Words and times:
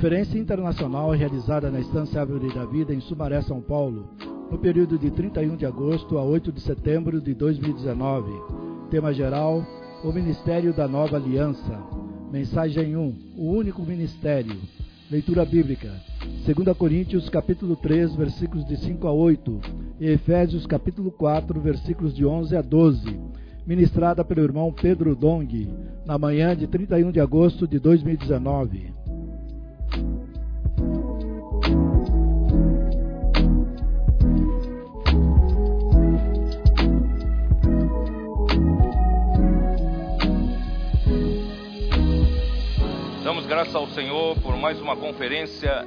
Conferência 0.00 0.38
internacional 0.38 1.10
realizada 1.10 1.70
na 1.70 1.78
Estância 1.78 2.22
Árvore 2.22 2.50
da 2.54 2.64
Vida 2.64 2.94
em 2.94 3.00
Sumaré, 3.00 3.42
São 3.42 3.60
Paulo, 3.60 4.08
no 4.50 4.56
período 4.56 4.98
de 4.98 5.10
31 5.10 5.56
de 5.56 5.66
agosto 5.66 6.16
a 6.16 6.24
8 6.24 6.50
de 6.52 6.60
setembro 6.62 7.20
de 7.20 7.34
2019. 7.34 8.32
Tema 8.90 9.12
geral: 9.12 9.62
O 10.02 10.10
Ministério 10.10 10.72
da 10.72 10.88
Nova 10.88 11.18
Aliança. 11.18 11.78
Mensagem 12.32 12.96
1: 12.96 13.34
O 13.36 13.50
único 13.50 13.82
ministério. 13.82 14.56
Leitura 15.10 15.44
bíblica: 15.44 15.92
2 16.46 16.74
Coríntios 16.78 17.28
capítulo 17.28 17.76
3, 17.76 18.14
versículos 18.14 18.64
de 18.64 18.78
5 18.78 19.06
a 19.06 19.12
8 19.12 19.60
e 20.00 20.06
Efésios 20.06 20.64
capítulo 20.64 21.10
4, 21.10 21.60
versículos 21.60 22.14
de 22.14 22.24
11 22.24 22.56
a 22.56 22.62
12. 22.62 23.20
Ministrada 23.66 24.24
pelo 24.24 24.40
irmão 24.40 24.72
Pedro 24.72 25.14
Dong, 25.14 25.68
na 26.06 26.16
manhã 26.16 26.56
de 26.56 26.66
31 26.66 27.12
de 27.12 27.20
agosto 27.20 27.68
de 27.68 27.78
2019. 27.78 28.99
Graças 43.50 43.74
ao 43.74 43.88
Senhor 43.88 44.40
por 44.42 44.56
mais 44.56 44.80
uma 44.80 44.96
conferência 44.96 45.84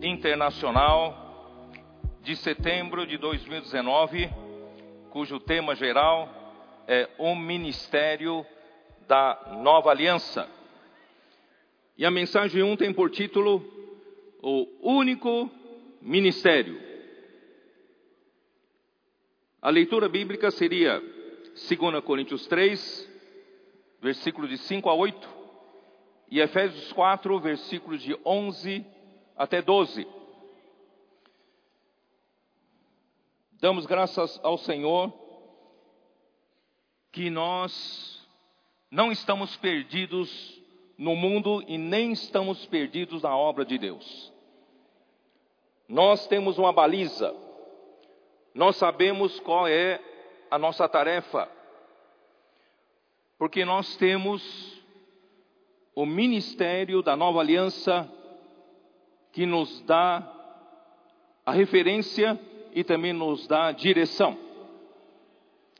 internacional 0.00 1.72
de 2.22 2.36
setembro 2.36 3.04
de 3.04 3.18
2019, 3.18 4.30
cujo 5.10 5.40
tema 5.40 5.74
geral 5.74 6.32
é 6.86 7.08
o 7.18 7.34
Ministério 7.34 8.46
da 9.08 9.56
Nova 9.60 9.90
Aliança. 9.90 10.48
E 11.98 12.06
a 12.06 12.12
mensagem 12.12 12.62
1 12.62 12.76
tem 12.76 12.92
por 12.92 13.10
título 13.10 13.60
O 14.40 14.68
Único 14.82 15.50
Ministério. 16.00 16.80
A 19.60 19.68
leitura 19.68 20.08
bíblica 20.08 20.52
seria 20.52 21.00
2 21.00 22.04
Coríntios 22.04 22.46
3, 22.46 23.10
versículo 24.00 24.46
de 24.46 24.58
5 24.58 24.88
a 24.88 24.94
8 24.94 25.35
e 26.30 26.40
Efésios 26.40 26.92
4, 26.92 27.38
versículos 27.40 28.02
de 28.02 28.18
11 28.24 28.84
até 29.36 29.62
12. 29.62 30.06
Damos 33.60 33.86
graças 33.86 34.38
ao 34.42 34.58
Senhor 34.58 35.12
que 37.12 37.30
nós 37.30 38.26
não 38.90 39.10
estamos 39.10 39.56
perdidos 39.56 40.60
no 40.98 41.14
mundo 41.14 41.64
e 41.66 41.78
nem 41.78 42.12
estamos 42.12 42.66
perdidos 42.66 43.22
na 43.22 43.36
obra 43.36 43.64
de 43.64 43.78
Deus. 43.78 44.32
Nós 45.88 46.26
temos 46.26 46.58
uma 46.58 46.72
baliza, 46.72 47.34
nós 48.54 48.76
sabemos 48.76 49.38
qual 49.40 49.68
é 49.68 50.00
a 50.50 50.58
nossa 50.58 50.88
tarefa, 50.88 51.48
porque 53.38 53.64
nós 53.64 53.96
temos 53.96 54.42
o 55.96 56.04
ministério 56.04 57.00
da 57.00 57.16
nova 57.16 57.40
aliança 57.40 58.06
que 59.32 59.46
nos 59.46 59.80
dá 59.80 60.30
a 61.44 61.52
referência 61.52 62.38
e 62.74 62.84
também 62.84 63.14
nos 63.14 63.46
dá 63.46 63.68
a 63.68 63.72
direção. 63.72 64.36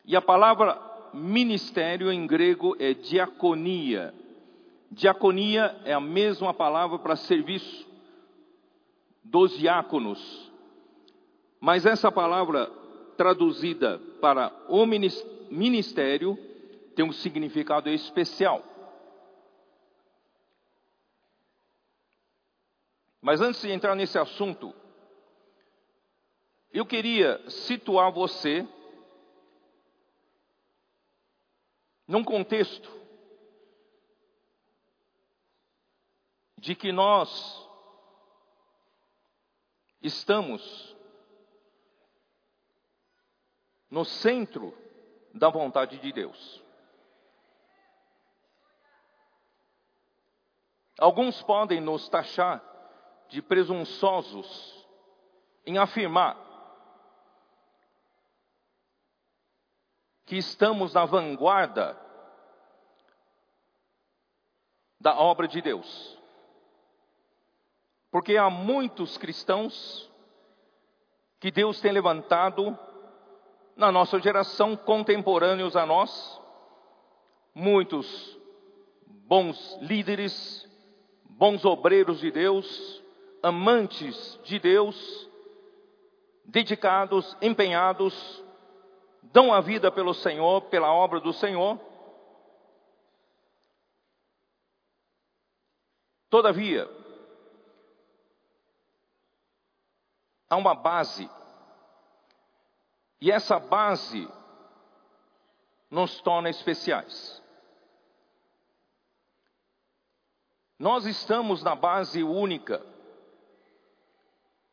E 0.07 0.17
a 0.17 0.23
palavra 0.23 0.81
ministério 1.13 2.11
em 2.11 2.27
grego 2.27 2.75
é 2.79 2.95
diaconia. 2.95 4.15
Diaconia 4.91 5.77
é 5.85 5.93
a 5.93 6.01
mesma 6.01 6.55
palavra 6.55 6.99
para 6.99 7.15
serviço 7.17 7.87
dos 9.23 9.59
diáconos. 9.59 10.51
Mas 11.61 11.85
essa 11.85 12.11
palavra 12.11 12.71
traduzida 13.19 14.01
para 14.19 14.51
o 14.67 14.87
ministério 14.87 16.39
tem 16.95 17.05
um 17.05 17.13
significado 17.13 17.91
especial. 17.91 18.76
Mas 23.27 23.41
antes 23.41 23.61
de 23.61 23.73
entrar 23.73 23.97
nesse 23.97 24.17
assunto, 24.17 24.73
eu 26.71 26.87
queria 26.87 27.43
situar 27.51 28.13
você 28.13 28.65
num 32.07 32.23
contexto 32.23 32.89
de 36.57 36.77
que 36.77 36.93
nós 36.93 37.69
estamos 40.01 40.97
no 43.91 44.05
centro 44.05 44.73
da 45.35 45.49
vontade 45.49 45.99
de 45.99 46.13
Deus. 46.13 46.63
Alguns 50.97 51.43
podem 51.43 51.81
nos 51.81 52.09
taxar 52.09 52.76
de 53.29 53.43
presunçosos 53.43 54.87
em 55.65 55.79
afirmar 55.79 56.37
que 60.25 60.37
estamos 60.37 60.95
na 60.95 61.05
vanguarda 61.05 61.97
da 65.01 65.17
obra 65.19 65.47
de 65.47 65.63
Deus. 65.63 66.19
Porque 68.11 68.37
há 68.37 68.51
muitos 68.51 69.17
cristãos 69.17 70.11
que 71.39 71.51
Deus 71.51 71.81
tem 71.81 71.93
levantado 71.93 72.77
na 73.77 73.93
nossa 73.93 74.19
geração, 74.19 74.75
contemporâneos 74.77 75.77
a 75.77 75.85
nós, 75.85 76.41
muitos 77.55 78.37
bons 79.07 79.79
líderes, 79.83 80.67
bons 81.25 81.65
obreiros 81.65 82.21
de 82.21 82.31
Deus, 82.31 83.05
amantes 83.47 84.41
de 84.43 84.59
Deus, 84.59 85.31
dedicados, 86.45 87.37
empenhados, 87.41 88.43
dão 89.23 89.55
a 89.55 89.61
vida 89.61 89.89
pelo 89.89 90.13
Senhor, 90.13 90.63
pela 90.63 90.93
obra 90.93 91.21
do 91.21 91.33
Senhor. 91.33 91.79
Todavia, 96.29 96.91
há 100.51 100.57
uma 100.57 100.75
base, 100.75 101.31
e 103.21 103.31
essa 103.31 103.61
base 103.61 104.29
nos 105.89 106.21
torna 106.21 106.51
especiais. 106.51 107.41
Nós 110.77 111.07
estamos 111.07 111.63
na 111.63 111.77
base 111.77 112.25
única 112.25 112.96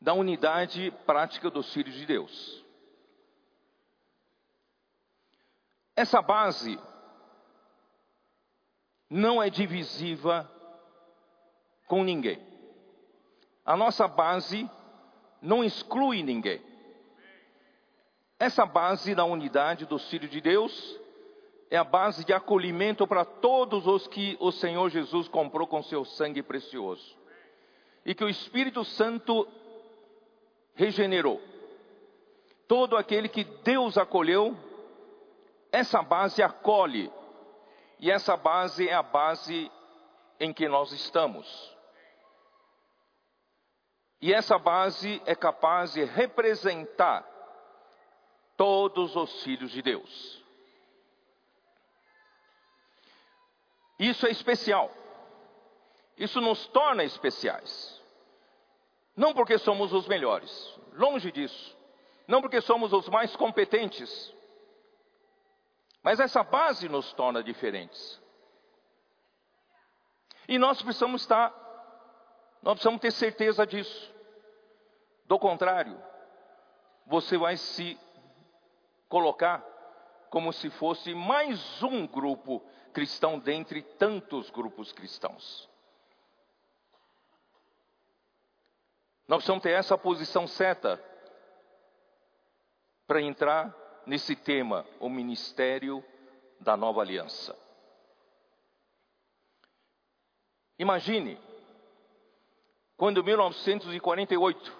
da 0.03 0.13
unidade 0.13 0.91
prática 1.05 1.49
dos 1.49 1.73
filhos 1.73 1.95
de 1.95 2.05
Deus. 2.05 2.61
Essa 5.95 6.21
base 6.21 6.77
não 9.09 9.41
é 9.41 9.49
divisiva 9.49 10.51
com 11.87 12.03
ninguém. 12.03 12.45
A 13.65 13.77
nossa 13.77 14.05
base 14.05 14.69
não 15.41 15.63
exclui 15.63 16.21
ninguém. 16.21 16.61
Essa 18.37 18.65
base 18.65 19.15
da 19.15 19.23
unidade 19.23 19.85
dos 19.85 20.09
filhos 20.09 20.29
de 20.29 20.41
Deus 20.41 20.99
é 21.71 21.77
a 21.77 21.83
base 21.85 22.25
de 22.25 22.33
acolhimento 22.33 23.07
para 23.07 23.23
todos 23.23 23.87
os 23.87 24.05
que 24.05 24.35
o 24.41 24.51
Senhor 24.51 24.89
Jesus 24.89 25.29
comprou 25.29 25.65
com 25.65 25.81
seu 25.81 26.03
sangue 26.03 26.43
precioso. 26.43 27.17
E 28.05 28.13
que 28.13 28.25
o 28.25 28.29
Espírito 28.29 28.83
Santo 28.83 29.47
regenerou. 30.75 31.41
Todo 32.67 32.97
aquele 32.97 33.29
que 33.29 33.43
Deus 33.43 33.97
acolheu, 33.97 34.57
essa 35.71 36.01
base 36.01 36.41
acolhe. 36.41 37.11
E 37.99 38.11
essa 38.11 38.35
base 38.35 38.87
é 38.87 38.93
a 38.93 39.03
base 39.03 39.71
em 40.39 40.51
que 40.53 40.67
nós 40.67 40.91
estamos. 40.91 41.73
E 44.21 44.33
essa 44.33 44.57
base 44.57 45.21
é 45.25 45.35
capaz 45.35 45.93
de 45.93 46.03
representar 46.05 47.27
todos 48.55 49.15
os 49.15 49.43
filhos 49.43 49.71
de 49.71 49.81
Deus. 49.81 50.43
Isso 53.99 54.25
é 54.25 54.31
especial. 54.31 54.91
Isso 56.17 56.39
nos 56.39 56.67
torna 56.67 57.03
especiais. 57.03 57.92
Não 59.15 59.33
porque 59.33 59.57
somos 59.57 59.93
os 59.93 60.07
melhores, 60.07 60.79
longe 60.93 61.31
disso. 61.31 61.77
Não 62.27 62.41
porque 62.41 62.61
somos 62.61 62.93
os 62.93 63.07
mais 63.09 63.35
competentes. 63.35 64.33
Mas 66.01 66.19
essa 66.19 66.43
base 66.43 66.89
nos 66.89 67.13
torna 67.13 67.43
diferentes. 67.43 68.21
E 70.47 70.57
nós 70.57 70.81
precisamos 70.81 71.21
estar 71.21 71.51
Nós 72.61 72.73
precisamos 72.75 73.01
ter 73.01 73.11
certeza 73.11 73.67
disso. 73.67 74.13
Do 75.25 75.37
contrário, 75.37 76.01
você 77.05 77.37
vai 77.37 77.57
se 77.57 77.99
colocar 79.09 79.63
como 80.29 80.51
se 80.51 80.69
fosse 80.71 81.13
mais 81.13 81.83
um 81.83 82.07
grupo 82.07 82.63
cristão 82.93 83.37
dentre 83.37 83.81
tantos 83.81 84.49
grupos 84.49 84.91
cristãos. 84.91 85.69
Nós 89.27 89.37
precisamos 89.37 89.63
ter 89.63 89.71
essa 89.71 89.97
posição 89.97 90.47
certa 90.47 91.01
para 93.07 93.21
entrar 93.21 93.73
nesse 94.05 94.35
tema, 94.35 94.85
o 94.99 95.09
ministério 95.09 96.03
da 96.59 96.75
nova 96.75 97.01
aliança. 97.01 97.57
Imagine, 100.77 101.39
quando 102.97 103.21
em 103.21 103.23
1948 103.23 104.77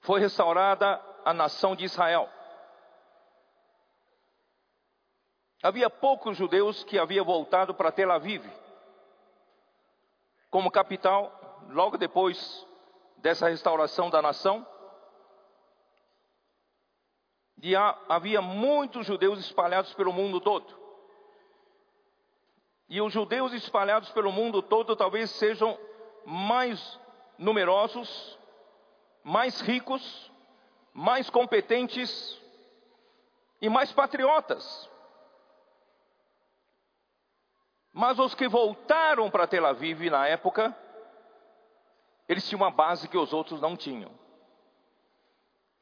foi 0.00 0.20
restaurada 0.20 1.00
a 1.24 1.32
nação 1.32 1.74
de 1.74 1.84
Israel. 1.84 2.28
Havia 5.62 5.88
poucos 5.88 6.36
judeus 6.36 6.84
que 6.84 6.98
haviam 6.98 7.24
voltado 7.24 7.74
para 7.74 7.92
Tel 7.92 8.12
Aviv 8.12 8.44
como 10.50 10.70
capital, 10.70 11.32
logo 11.70 11.96
depois 11.96 12.66
dessa 13.18 13.48
restauração 13.48 14.10
da 14.10 14.20
nação. 14.20 14.66
E 17.62 17.74
havia 18.08 18.42
muitos 18.42 19.06
judeus 19.06 19.38
espalhados 19.38 19.94
pelo 19.94 20.12
mundo 20.12 20.40
todo. 20.40 20.82
E 22.88 23.00
os 23.00 23.12
judeus 23.12 23.52
espalhados 23.52 24.10
pelo 24.10 24.30
mundo 24.30 24.60
todo 24.60 24.94
talvez 24.94 25.30
sejam 25.30 25.78
mais 26.26 27.00
numerosos 27.38 28.38
mais 29.24 29.58
ricos, 29.62 30.30
mais 30.92 31.30
competentes 31.30 32.38
e 33.60 33.70
mais 33.70 33.90
patriotas. 33.90 34.90
Mas 37.90 38.18
os 38.18 38.34
que 38.34 38.46
voltaram 38.46 39.30
para 39.30 39.46
Tel 39.46 39.64
Aviv 39.64 40.10
na 40.10 40.28
época, 40.28 40.76
eles 42.28 42.48
tinham 42.48 42.62
uma 42.62 42.70
base 42.70 43.08
que 43.08 43.18
os 43.18 43.32
outros 43.32 43.60
não 43.60 43.76
tinham. 43.76 44.10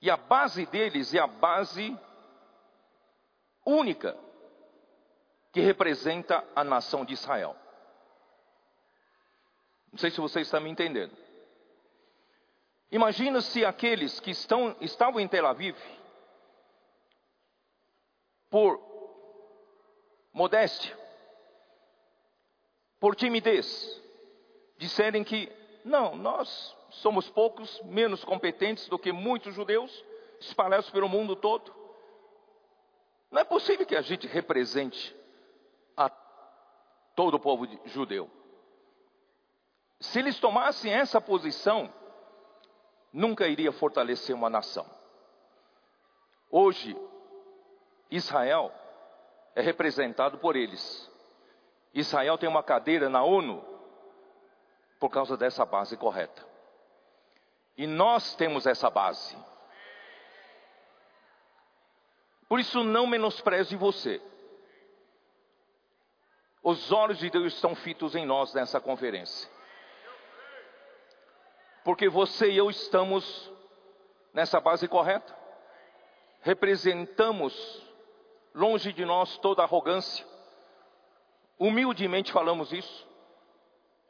E 0.01 0.11
a 0.11 0.17
base 0.17 0.67
deles 0.67 1.15
é 1.15 1.19
a 1.19 1.27
base 1.27 1.97
única 3.65 4.19
que 5.53 5.61
representa 5.61 6.45
a 6.57 6.65
nação 6.65 7.05
de 7.05 7.13
Israel. 7.13 7.57
Não 9.93 9.99
sei 9.99 10.11
se 10.11 10.21
você 10.21 10.41
está 10.41 10.59
me 10.59 10.71
entendendo. 10.71 11.17
Imagina 12.91 13.41
se 13.41 13.65
aqueles 13.65 14.19
que 14.19 14.31
estão, 14.31 14.77
estavam 14.81 15.21
em 15.21 15.29
Tel 15.29 15.47
Aviv, 15.47 15.77
por 18.51 18.81
modéstia, 20.33 20.99
por 22.99 23.15
timidez, 23.15 24.01
disserem 24.79 25.23
que 25.23 25.51
não, 25.85 26.17
nós 26.17 26.77
somos 26.91 27.29
poucos, 27.29 27.81
menos 27.85 28.25
competentes 28.25 28.89
do 28.89 28.99
que 28.99 29.13
muitos 29.13 29.55
judeus 29.55 30.05
espalhados 30.41 30.91
pelo 30.91 31.09
mundo 31.09 31.35
todo. 31.35 31.75
Não 33.31 33.41
é 33.41 33.45
possível 33.45 33.87
que 33.87 33.97
a 33.97 34.03
gente 34.03 34.27
represente 34.27 35.17
a 35.97 36.11
todo 37.17 37.35
o 37.35 37.41
povo 37.41 37.67
judeu. 37.87 38.31
Se 40.01 40.19
eles 40.19 40.39
tomassem 40.39 40.93
essa 40.93 41.21
posição, 41.21 41.93
nunca 43.13 43.47
iria 43.47 43.73
fortalecer 43.73 44.35
uma 44.35 44.51
nação. 44.51 44.87
Hoje, 46.51 46.97
Israel 48.11 48.73
é 49.55 49.63
representado 49.63 50.39
por 50.39 50.57
eles. 50.57 51.11
Israel 51.95 52.37
tem 52.37 52.49
uma 52.49 52.63
cadeira 52.63 53.09
na 53.09 53.23
ONU 53.23 53.72
por 55.03 55.11
causa 55.11 55.37
dessa 55.37 55.67
base 55.67 55.97
correta. 55.97 56.47
E 57.77 57.89
nós 57.89 58.37
temos 58.37 58.69
essa 58.69 58.89
base. 58.89 59.37
Por 62.49 62.61
isso, 62.61 62.85
não 62.85 63.05
menospreze 63.05 63.75
você. 63.75 64.23
Os 66.63 66.93
olhos 66.93 67.19
de 67.19 67.29
Deus 67.31 67.55
estão 67.55 67.75
fitos 67.75 68.15
em 68.15 68.25
nós 68.25 68.55
nessa 68.55 68.81
conferência 68.81 69.51
porque 71.85 72.09
você 72.09 72.49
e 72.51 72.57
eu 72.57 72.71
estamos 72.71 73.51
nessa 74.33 74.61
base 74.61 74.87
correta. 74.87 75.37
Representamos 76.41 77.53
longe 78.55 78.93
de 78.93 79.05
nós 79.05 79.37
toda 79.39 79.65
arrogância. 79.65 80.25
Humildemente 81.59 82.31
falamos 82.31 82.73
isso. 82.73 83.12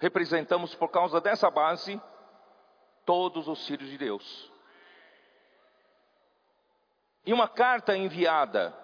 Representamos 0.02 0.74
por 0.74 0.88
causa 0.88 1.20
dessa 1.20 1.48
base 1.48 2.02
todos 3.06 3.46
os 3.46 3.64
filhos 3.68 3.88
de 3.88 3.96
Deus. 3.96 4.52
E 7.24 7.32
uma 7.32 7.46
carta 7.46 7.96
enviada 7.96 8.76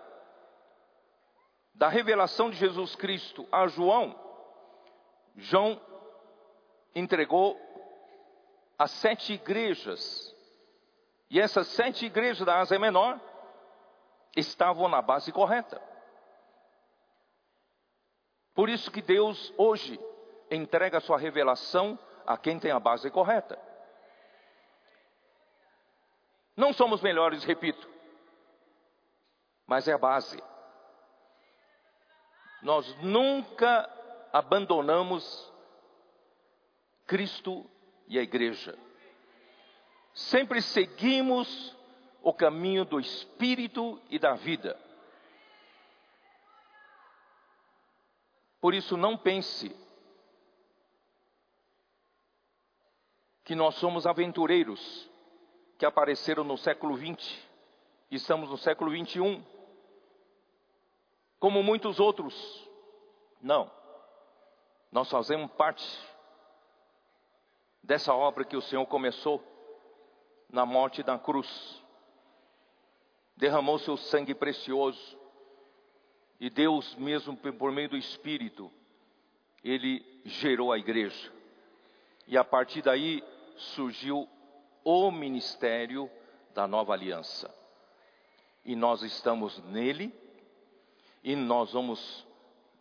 da 1.75 1.88
revelação 1.88 2.49
de 2.49 2.56
Jesus 2.56 2.94
Cristo 2.94 3.49
a 3.50 3.67
João, 3.67 4.15
João 5.35 5.81
entregou 6.94 7.61
as 8.79 8.93
sete 8.93 9.32
igrejas. 9.32 10.32
E 11.29 11.41
essas 11.41 11.67
sete 11.67 12.06
igrejas 12.06 12.47
da 12.47 12.61
Ásia 12.61 12.79
Menor 12.79 13.21
estavam 14.37 14.87
na 14.87 15.03
base 15.03 15.32
correta. 15.32 15.82
Por 18.55 18.69
isso 18.69 18.88
que 18.93 19.03
Deus 19.03 19.53
hoje 19.59 19.99
entrega 20.50 21.00
sua 21.00 21.19
revelação 21.19 21.99
a 22.27 22.37
quem 22.37 22.59
tem 22.59 22.71
a 22.71 22.81
base 22.81 23.11
correta. 23.11 23.59
Não 26.57 26.73
somos 26.73 27.00
melhores, 27.00 27.45
repito, 27.45 27.88
mas 29.67 29.87
é 29.87 29.93
a 29.93 29.99
base. 29.99 30.43
Nós 32.62 32.93
nunca 33.02 33.88
abandonamos 34.33 35.52
Cristo 37.07 37.64
e 38.09 38.19
a 38.19 38.23
igreja. 38.23 38.76
Sempre 40.12 40.61
seguimos 40.61 41.76
o 42.21 42.33
caminho 42.35 42.85
do 42.85 42.99
espírito 42.99 44.00
e 44.11 44.19
da 44.19 44.35
vida. 44.35 44.76
Por 48.61 48.75
isso, 48.75 48.97
não 48.97 49.17
pense 49.17 49.75
que 53.49 53.55
nós 53.55 53.76
somos 53.76 54.07
aventureiros 54.07 55.09
que 55.78 55.87
apareceram 55.87 56.45
no 56.45 56.59
século 56.59 56.95
20 56.95 57.49
e 58.11 58.17
estamos 58.17 58.50
no 58.50 58.59
século 58.59 58.90
21, 58.90 59.43
como 61.40 61.62
muitos 61.62 61.99
outros. 61.99 62.69
Não, 63.40 63.71
nós 64.93 65.11
fazemos 65.11 65.50
parte 65.52 65.83
dessa 67.83 68.12
obra 68.12 68.45
que 68.45 68.55
o 68.55 68.61
Senhor 68.61 68.85
começou 68.85 69.43
na 70.50 70.67
morte 70.67 71.02
da 71.02 71.19
cruz. 71.19 71.83
Derramou 73.35 73.78
seu 73.78 73.97
sangue 73.97 74.35
precioso 74.35 75.19
e 76.38 76.50
Deus, 76.50 76.95
mesmo 76.97 77.35
por 77.35 77.73
meio 77.73 77.88
do 77.88 77.97
Espírito, 77.97 78.71
ele 79.64 80.05
gerou 80.26 80.71
a 80.71 80.76
igreja. 80.76 81.33
E 82.26 82.37
a 82.37 82.45
partir 82.45 82.83
daí 82.83 83.25
surgiu 83.59 84.29
o 84.85 85.11
ministério 85.11 86.11
da 86.55 86.67
nova 86.67 86.93
aliança. 86.93 87.53
E 88.65 88.75
nós 88.75 89.03
estamos 89.03 89.59
nele, 89.65 90.12
e 91.23 91.37
nós 91.37 91.73
vamos 91.73 92.27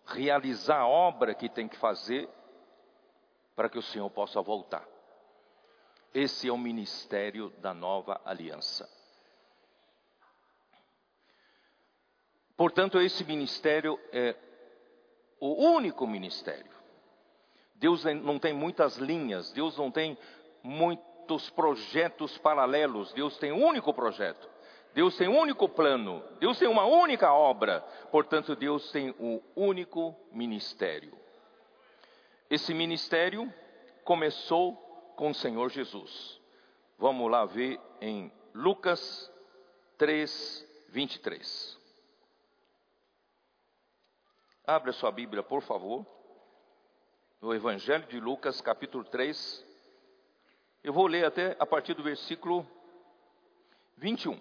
realizar 0.06 0.80
a 0.80 0.88
obra 0.88 1.36
que 1.36 1.50
tem 1.50 1.68
que 1.68 1.78
fazer 1.78 2.30
para 3.56 3.70
que 3.70 3.78
o 3.78 3.84
Senhor 3.84 4.10
possa 4.10 4.42
voltar. 4.42 4.88
Esse 6.14 6.48
é 6.48 6.52
o 6.52 6.58
ministério 6.58 7.50
da 7.60 7.74
nova 7.74 8.22
aliança. 8.24 8.90
Portanto, 12.56 13.00
esse 13.00 13.24
ministério 13.24 14.00
é 14.12 14.36
o 15.40 15.54
único 15.54 16.08
ministério. 16.08 16.72
Deus 17.76 18.04
não 18.06 18.40
tem 18.40 18.54
muitas 18.54 18.98
linhas, 18.98 19.52
Deus 19.52 19.78
não 19.78 19.92
tem 19.92 20.18
muitos 20.68 21.50
projetos 21.50 22.38
paralelos, 22.38 23.14
Deus 23.14 23.38
tem 23.38 23.52
um 23.52 23.66
único 23.66 23.94
projeto. 23.94 24.50
Deus 24.94 25.16
tem 25.16 25.28
um 25.28 25.38
único 25.38 25.70
plano, 25.70 26.24
Deus 26.40 26.58
tem 26.58 26.68
uma 26.68 26.86
única 26.86 27.32
obra, 27.32 27.82
portanto, 28.12 28.56
Deus 28.56 28.92
tem 28.92 29.16
um 29.20 29.40
único 29.56 30.16
ministério. 30.32 31.14
Esse 32.50 32.74
ministério 32.74 33.54
começou 34.04 34.76
com 35.16 35.30
o 35.30 35.36
Senhor 35.36 35.70
Jesus. 35.70 36.42
Vamos 36.98 37.30
lá 37.30 37.46
ver 37.46 37.80
em 38.02 38.32
Lucas 38.54 39.32
3, 39.98 40.88
23. 40.90 41.78
Abra 44.66 44.92
sua 44.92 45.12
Bíblia, 45.12 45.44
por 45.44 45.62
favor. 45.62 46.06
No 47.40 47.54
Evangelho 47.54 48.08
de 48.08 48.20
Lucas, 48.20 48.60
capítulo 48.62 49.04
3. 49.04 49.67
Eu 50.88 50.94
vou 50.94 51.06
ler 51.06 51.26
até 51.26 51.54
a 51.60 51.66
partir 51.66 51.94
do 51.96 52.02
versículo 52.02 52.66
21. 53.98 54.40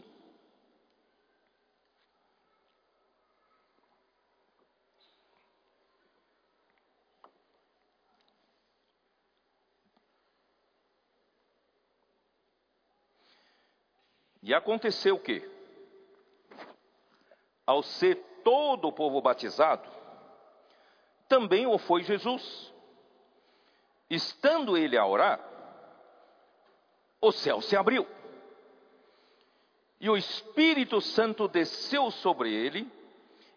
E 14.40 14.54
aconteceu 14.54 15.16
o 15.16 15.20
que, 15.20 15.42
ao 17.66 17.82
ser 17.82 18.22
todo 18.44 18.86
o 18.86 18.92
povo 18.92 19.20
batizado, 19.20 19.90
também 21.28 21.66
o 21.66 21.76
foi 21.76 22.04
Jesus. 22.04 22.72
Estando 24.08 24.76
ele 24.76 24.96
a 24.96 25.04
orar, 25.04 25.55
o 27.20 27.32
céu 27.32 27.60
se 27.60 27.76
abriu. 27.76 28.06
E 30.00 30.10
o 30.10 30.16
Espírito 30.16 31.00
Santo 31.00 31.48
desceu 31.48 32.10
sobre 32.10 32.52
ele 32.52 32.90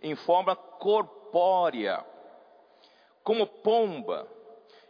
em 0.02 0.16
forma 0.16 0.56
corpórea, 0.56 2.06
como 3.24 3.46
pomba, 3.46 4.28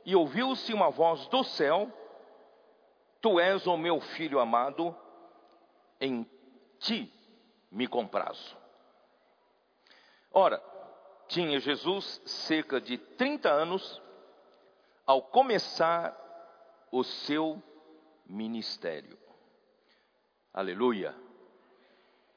e 0.05 0.15
ouviu-se 0.15 0.73
uma 0.73 0.89
voz 0.89 1.27
do 1.27 1.43
céu: 1.43 1.91
Tu 3.19 3.39
és 3.39 3.65
o 3.65 3.75
meu 3.75 3.99
filho 3.99 4.39
amado, 4.39 4.95
em 5.99 6.29
ti 6.77 7.11
me 7.71 7.88
comprazo. 7.88 8.57
Ora, 10.31 10.61
tinha 11.27 11.59
Jesus 11.59 12.21
cerca 12.25 12.79
de 12.79 12.97
30 12.97 13.49
anos 13.49 14.01
ao 15.05 15.21
começar 15.21 16.15
o 16.91 17.03
seu 17.03 17.61
ministério. 18.29 19.17
Aleluia. 20.53 21.15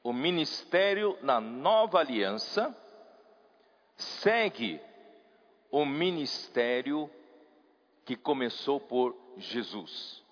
O 0.03 0.11
ministério 0.11 1.17
na 1.21 1.39
nova 1.39 1.99
aliança 1.99 2.75
segue 3.95 4.81
o 5.71 5.85
ministério 5.85 7.09
que 8.03 8.15
começou 8.15 8.79
por 8.79 9.15
Jesus. 9.37 10.23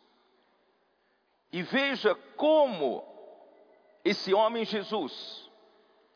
E 1.51 1.61
veja 1.61 2.15
como 2.35 3.03
esse 4.03 4.33
homem 4.33 4.65
Jesus, 4.65 5.49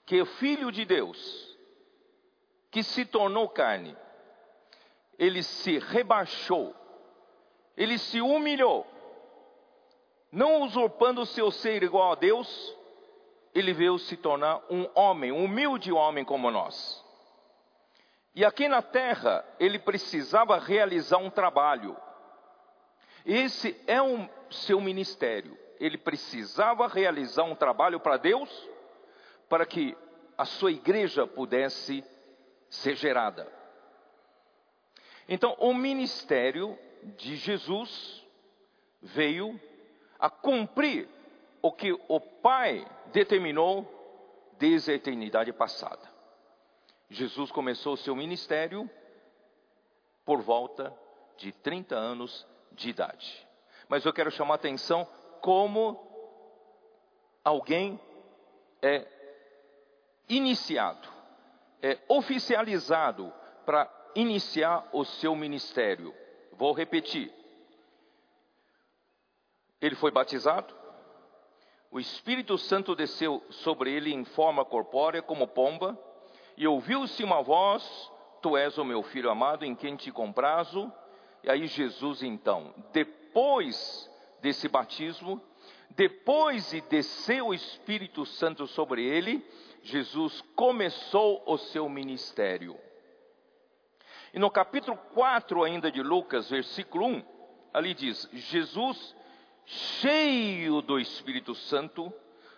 que 0.05 0.19
é 0.19 0.25
filho 0.25 0.71
de 0.71 0.85
Deus, 0.85 1.57
que 2.71 2.83
se 2.83 3.05
tornou 3.05 3.47
carne, 3.47 3.95
ele 5.17 5.41
se 5.43 5.79
rebaixou, 5.79 6.75
ele 7.77 7.97
se 7.97 8.19
humilhou, 8.19 8.85
não 10.35 10.61
usurpando 10.61 11.21
o 11.21 11.25
seu 11.25 11.49
ser 11.49 11.81
igual 11.81 12.11
a 12.11 12.15
Deus, 12.15 12.75
ele 13.53 13.73
veio 13.73 13.97
se 13.97 14.15
tornar 14.15 14.61
um 14.69 14.87
homem, 14.93 15.31
um 15.31 15.45
humilde 15.45 15.91
homem 15.91 16.23
como 16.23 16.51
nós. 16.51 17.03
E 18.35 18.45
aqui 18.45 18.67
na 18.67 18.81
terra, 18.81 19.43
ele 19.59 19.79
precisava 19.79 20.59
realizar 20.59 21.17
um 21.17 21.29
trabalho. 21.29 21.97
Esse 23.25 23.75
é 23.87 23.99
o 24.01 24.05
um, 24.05 24.29
seu 24.51 24.79
ministério 24.79 25.57
ele 25.79 25.97
precisava 25.97 26.87
realizar 26.87 27.43
um 27.43 27.55
trabalho 27.55 27.99
para 27.99 28.17
Deus, 28.17 28.49
para 29.49 29.65
que 29.65 29.95
a 30.37 30.45
sua 30.45 30.71
igreja 30.71 31.27
pudesse 31.27 32.03
ser 32.69 32.95
gerada. 32.95 33.51
Então, 35.27 35.55
o 35.59 35.73
ministério 35.73 36.77
de 37.17 37.35
Jesus 37.35 38.23
veio 39.01 39.59
a 40.19 40.29
cumprir 40.29 41.07
o 41.61 41.71
que 41.71 41.91
o 42.07 42.19
Pai 42.19 42.85
determinou 43.11 43.85
desde 44.57 44.91
a 44.91 44.95
eternidade 44.95 45.51
passada. 45.51 46.15
Jesus 47.09 47.51
começou 47.51 47.93
o 47.93 47.97
seu 47.97 48.15
ministério 48.15 48.89
por 50.25 50.41
volta 50.41 50.93
de 51.37 51.51
30 51.51 51.95
anos 51.95 52.45
de 52.71 52.89
idade. 52.89 53.47
Mas 53.87 54.05
eu 54.05 54.13
quero 54.13 54.31
chamar 54.31 54.53
a 54.53 54.55
atenção 54.55 55.07
como 55.41 55.99
alguém 57.43 57.99
é 58.81 59.05
iniciado, 60.27 61.07
é 61.81 61.99
oficializado 62.07 63.31
para 63.65 63.89
iniciar 64.15 64.87
o 64.91 65.03
seu 65.05 65.35
ministério. 65.35 66.13
Vou 66.53 66.73
repetir. 66.73 67.31
Ele 69.81 69.95
foi 69.95 70.11
batizado, 70.11 70.73
o 71.95 71.99
Espírito 71.99 72.57
Santo 72.57 72.93
desceu 72.93 73.41
sobre 73.49 73.89
ele 73.89 74.13
em 74.13 74.25
forma 74.25 74.65
corpórea, 74.65 75.21
como 75.21 75.47
pomba, 75.47 75.97
e 76.57 76.67
ouviu-se 76.67 77.23
uma 77.23 77.41
voz: 77.41 78.11
Tu 78.41 78.57
és 78.57 78.77
o 78.77 78.83
meu 78.83 79.01
filho 79.01 79.29
amado, 79.29 79.63
em 79.63 79.73
quem 79.73 79.95
te 79.95 80.11
comprazo. 80.11 80.91
E 81.41 81.49
aí, 81.49 81.67
Jesus, 81.67 82.21
então, 82.21 82.73
depois 82.91 84.11
desse 84.41 84.67
batismo, 84.67 85.41
depois 85.91 86.69
de 86.71 86.81
descer 86.81 87.41
o 87.41 87.53
Espírito 87.53 88.25
Santo 88.25 88.67
sobre 88.67 89.05
ele, 89.05 89.41
Jesus 89.81 90.41
começou 90.53 91.43
o 91.45 91.57
seu 91.57 91.87
ministério. 91.87 92.77
E 94.33 94.39
no 94.39 94.51
capítulo 94.51 94.97
4 95.13 95.63
ainda 95.63 95.89
de 95.89 96.03
Lucas, 96.03 96.49
versículo 96.49 97.05
1, 97.05 97.23
ali 97.73 97.93
diz: 97.93 98.27
Jesus, 98.33 99.15
cheio 99.65 100.81
do 100.81 100.99
Espírito 100.99 101.55
Santo, 101.55 102.13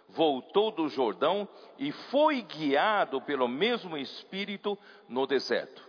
voltou 0.10 0.72
do 0.72 0.90
Jordão 0.90 1.48
e 1.78 1.92
foi 1.92 2.42
guiado 2.42 3.22
pelo 3.22 3.48
mesmo 3.48 3.98
Espírito 3.98 4.78
no 5.08 5.26
deserto. 5.26 5.86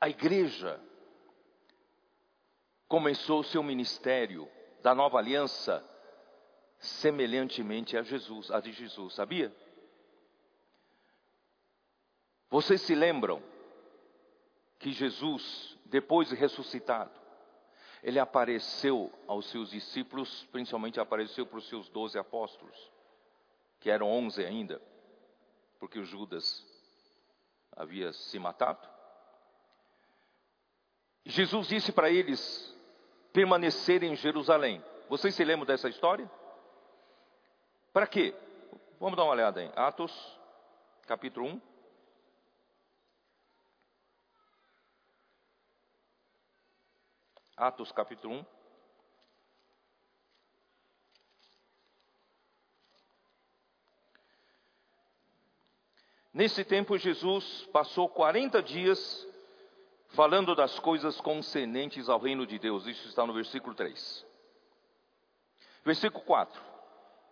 A 0.00 0.08
igreja 0.08 0.80
começou 2.88 3.40
o 3.40 3.44
seu 3.44 3.62
ministério 3.62 4.48
da 4.82 4.94
nova 4.94 5.18
aliança 5.18 5.82
semelhantemente 6.78 7.96
a 7.96 8.02
Jesus, 8.02 8.50
a 8.50 8.60
de 8.60 8.72
Jesus, 8.72 9.14
sabia? 9.14 9.54
Vocês 12.50 12.82
se 12.82 12.94
lembram 12.94 13.42
que 14.78 14.92
Jesus, 14.92 15.78
depois 15.86 16.28
de 16.28 16.34
ressuscitado, 16.34 17.23
ele 18.04 18.18
apareceu 18.18 19.10
aos 19.26 19.46
seus 19.46 19.70
discípulos, 19.70 20.46
principalmente 20.52 21.00
apareceu 21.00 21.46
para 21.46 21.56
os 21.56 21.66
seus 21.66 21.88
doze 21.88 22.18
apóstolos, 22.18 22.76
que 23.80 23.88
eram 23.88 24.06
onze 24.06 24.44
ainda, 24.44 24.78
porque 25.80 25.98
o 25.98 26.04
Judas 26.04 26.62
havia 27.74 28.12
se 28.12 28.38
matado. 28.38 28.86
Jesus 31.24 31.66
disse 31.66 31.92
para 31.92 32.10
eles: 32.10 32.76
permanecer 33.32 34.02
em 34.02 34.14
Jerusalém. 34.14 34.84
Vocês 35.08 35.34
se 35.34 35.42
lembram 35.42 35.64
dessa 35.64 35.88
história? 35.88 36.30
Para 37.90 38.06
quê? 38.06 38.34
Vamos 39.00 39.16
dar 39.16 39.24
uma 39.24 39.32
olhada 39.32 39.62
em 39.62 39.72
Atos, 39.74 40.12
capítulo 41.06 41.46
1. 41.46 41.73
Atos, 47.66 47.90
capítulo 47.92 48.34
1. 48.34 48.46
Nesse 56.34 56.62
tempo, 56.62 56.98
Jesus 56.98 57.66
passou 57.72 58.06
40 58.06 58.62
dias 58.62 59.26
falando 60.08 60.54
das 60.54 60.78
coisas 60.78 61.18
concernentes 61.22 62.10
ao 62.10 62.18
reino 62.18 62.46
de 62.46 62.58
Deus. 62.58 62.86
Isso 62.86 63.08
está 63.08 63.26
no 63.26 63.32
versículo 63.32 63.74
3. 63.74 64.26
Versículo 65.86 66.22
4. 66.22 66.60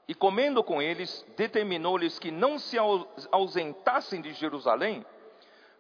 E 0.09 0.15
comendo 0.15 0.65
com 0.65 0.81
eles, 0.81 1.27
determinou-lhes 1.37 2.19
que 2.19 2.31
não 2.31 2.59
se 2.59 2.79
ausentassem 3.31 4.23
de 4.23 4.33
Jerusalém, 4.33 5.05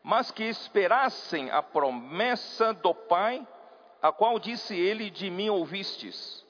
mas 0.02 0.30
que 0.30 0.44
esperassem 0.44 1.50
a 1.50 1.62
promessa 1.62 2.74
do 2.74 2.94
Pai, 2.94 3.48
a 4.02 4.12
qual 4.12 4.38
disse 4.38 4.76
ele: 4.76 5.08
De 5.08 5.30
mim 5.30 5.48
ouvistes. 5.48 6.44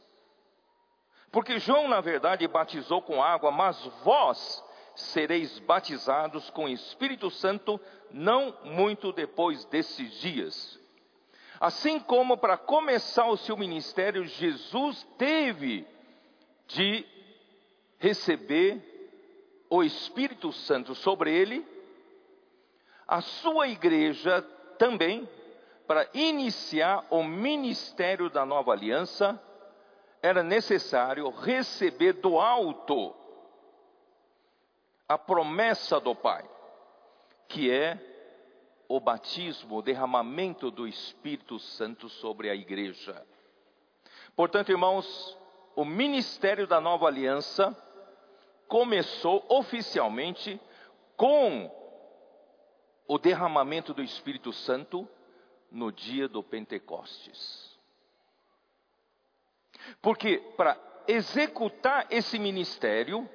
Porque 1.31 1.59
João, 1.59 1.87
na 1.89 2.01
verdade, 2.01 2.49
batizou 2.49 3.01
com 3.01 3.23
água, 3.23 3.51
mas 3.51 3.79
vós 4.03 4.65
sereis 4.95 5.59
batizados 5.61 6.51
com 6.51 6.65
o 6.65 6.69
Espírito 6.69 7.31
Santo 7.31 7.81
não 8.11 8.55
muito 8.65 9.13
depois 9.13 9.65
desses 9.67 10.21
dias. 10.21 10.79
Assim 11.59 12.01
como 12.01 12.37
para 12.37 12.57
começar 12.57 13.27
o 13.27 13.37
seu 13.37 13.57
ministério, 13.57 14.27
Jesus 14.27 15.07
teve 15.17 15.87
de 16.67 17.07
receber 17.99 18.93
o 19.71 19.83
Espírito 19.83 20.53
Santo 20.53 20.95
sobre 20.95 21.33
ele, 21.33 21.65
a 23.07 23.21
sua 23.21 23.69
igreja 23.69 24.43
também, 24.77 25.29
para 25.87 26.09
iniciar 26.15 27.05
o 27.11 27.23
ministério 27.23 28.31
da 28.31 28.47
nova 28.47 28.73
aliança, 28.73 29.41
era 30.23 30.43
necessário 30.43 31.29
receber 31.31 32.15
do 32.15 32.39
alto 32.39 33.15
a 35.09 35.19
promessa 35.19 36.01
do 36.01 36.15
Pai, 36.15 36.49
que 37.49 37.71
é 37.71 37.99
o 38.89 39.01
batismo, 39.01 39.77
o 39.77 39.83
derramamento 39.83 40.71
do 40.71 40.87
Espírito 40.87 41.59
Santo 41.59 42.09
sobre 42.09 42.49
a 42.49 42.55
igreja. 42.55 43.27
Portanto, 44.35 44.71
irmãos, 44.71 45.37
o 45.75 45.85
ministério 45.85 46.67
da 46.67 46.81
nova 46.81 47.07
aliança 47.07 47.77
começou 48.69 49.45
oficialmente 49.49 50.61
com 51.17 51.71
o 53.07 53.19
derramamento 53.19 53.93
do 53.93 54.03
Espírito 54.03 54.53
Santo 54.53 55.07
no 55.73 55.91
dia 55.91 56.29
do 56.29 56.43
Pentecostes. 56.43 57.73
Porque 60.01 60.39
para 60.57 60.79
executar 61.09 62.07
esse 62.11 62.39
ministério, 62.39 63.29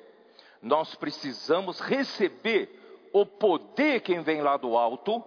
nós 0.61 0.95
precisamos 0.95 1.79
receber 1.79 3.09
o 3.11 3.25
poder 3.25 4.01
que 4.01 4.17
vem 4.19 4.41
lá 4.41 4.57
do 4.57 4.77
alto, 4.77 5.23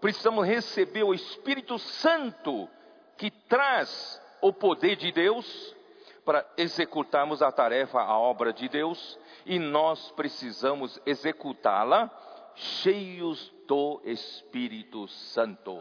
precisamos 0.00 0.46
receber 0.46 1.02
o 1.02 1.14
Espírito 1.14 1.78
Santo 1.78 2.68
que 3.16 3.30
traz 3.30 4.20
o 4.40 4.52
poder 4.52 4.96
de 4.96 5.12
Deus 5.12 5.76
para 6.24 6.46
executarmos 6.56 7.42
a 7.42 7.50
tarefa, 7.50 8.00
a 8.00 8.18
obra 8.18 8.52
de 8.52 8.68
Deus, 8.68 9.18
e 9.44 9.58
nós 9.58 10.12
precisamos 10.12 11.00
executá-la 11.04 12.10
cheios 12.54 13.52
do 13.66 14.00
Espírito 14.04 15.08
Santo. 15.08 15.80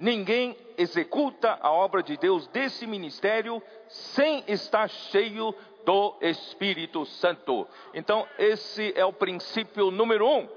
Ninguém 0.00 0.56
executa 0.78 1.58
a 1.60 1.70
obra 1.70 2.02
de 2.02 2.16
Deus 2.16 2.46
desse 2.46 2.86
ministério 2.86 3.62
sem 3.86 4.42
estar 4.48 4.88
cheio 4.88 5.54
do 5.84 6.16
Espírito 6.22 7.04
Santo. 7.04 7.68
Então, 7.92 8.26
esse 8.38 8.94
é 8.96 9.04
o 9.04 9.12
princípio 9.12 9.90
número 9.90 10.26
um. 10.26 10.48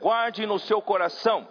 Guarde 0.00 0.44
no 0.44 0.58
seu 0.58 0.82
coração. 0.82 1.46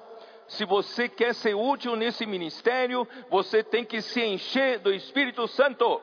Se 0.50 0.66
você 0.66 1.08
quer 1.08 1.34
ser 1.34 1.56
útil 1.56 1.96
nesse 1.96 2.26
ministério, 2.26 3.08
você 3.30 3.64
tem 3.64 3.86
que 3.86 4.02
se 4.02 4.22
encher 4.22 4.80
do 4.80 4.94
Espírito 4.94 5.48
Santo. 5.48 6.02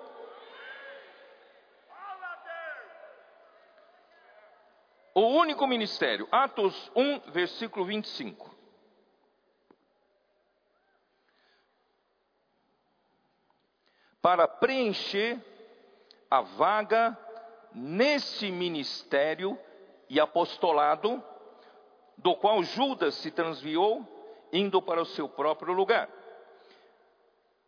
O 5.15 5.21
único 5.21 5.67
ministério, 5.67 6.27
Atos 6.33 6.91
1, 6.97 7.31
versículo 7.31 7.85
25. 7.85 8.60
Para 14.23 14.47
preencher 14.47 15.39
a 16.31 16.43
vaga 16.43 17.17
nesse 17.73 18.51
ministério 18.51 19.59
e 20.09 20.21
apostolado, 20.21 21.23
do 22.19 22.37
qual 22.37 22.63
Judas 22.63 23.15
se 23.15 23.31
transviou, 23.31 24.07
indo 24.53 24.83
para 24.83 25.01
o 25.01 25.07
seu 25.07 25.29
próprio 25.29 25.73
lugar. 25.73 26.09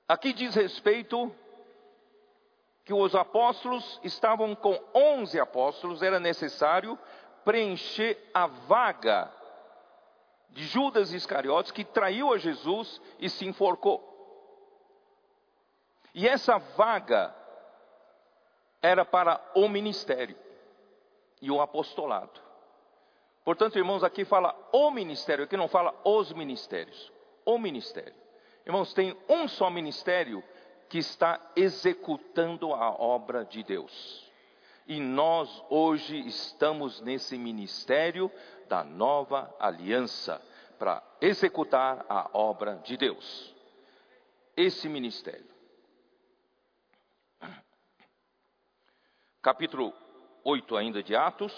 Aqui 0.07 0.33
diz 0.33 0.55
respeito 0.55 1.35
que 2.85 2.93
os 2.93 3.15
apóstolos 3.15 4.01
estavam 4.03 4.55
com 4.55 4.79
11 4.95 5.39
apóstolos, 5.39 6.03
era 6.03 6.19
necessário 6.19 6.99
preencher 7.45 8.19
a 8.35 8.47
vaga 8.47 9.33
de 10.51 10.65
Judas 10.65 11.13
Iscariotes, 11.13 11.71
que 11.71 11.85
traiu 11.85 12.33
a 12.33 12.39
Jesus 12.39 13.01
e 13.19 13.31
se 13.31 13.47
enforcou. 13.47 14.12
E 16.15 16.29
essa 16.29 16.59
vaga 16.59 17.35
era 18.81 19.05
para 19.05 19.41
o 19.55 19.69
ministério 19.69 20.37
e 21.41 21.51
o 21.51 21.61
apostolado. 21.61 22.41
Portanto, 23.45 23.77
irmãos, 23.77 24.05
aqui 24.05 24.25
fala 24.25 24.55
o 24.73 24.91
ministério, 24.91 25.45
aqui 25.45 25.57
não 25.57 25.69
fala 25.69 25.95
os 26.05 26.33
ministérios. 26.33 27.13
O 27.45 27.59
ministério. 27.59 28.15
Irmãos, 28.65 28.95
tem 28.95 29.17
um 29.29 29.49
só 29.49 29.69
ministério 29.69 30.43
que 30.89 30.99
está 30.99 31.41
executando 31.57 32.73
a 32.73 32.91
obra 32.91 33.45
de 33.45 33.65
Deus. 33.65 34.31
E 34.87 35.01
nós 35.01 35.65
hoje 35.71 36.19
estamos 36.27 37.01
nesse 37.01 37.39
ministério 37.39 38.31
da 38.69 38.85
nova 38.85 39.55
aliança 39.59 40.41
para 40.79 41.03
executar 41.21 42.05
a 42.09 42.31
obra 42.33 42.77
de 42.85 42.97
Deus. 42.97 43.55
Esse 44.57 44.89
ministério. 44.89 45.52
Capítulo 49.43 49.93
8 50.45 50.77
ainda 50.77 51.03
de 51.03 51.17
Atos, 51.17 51.53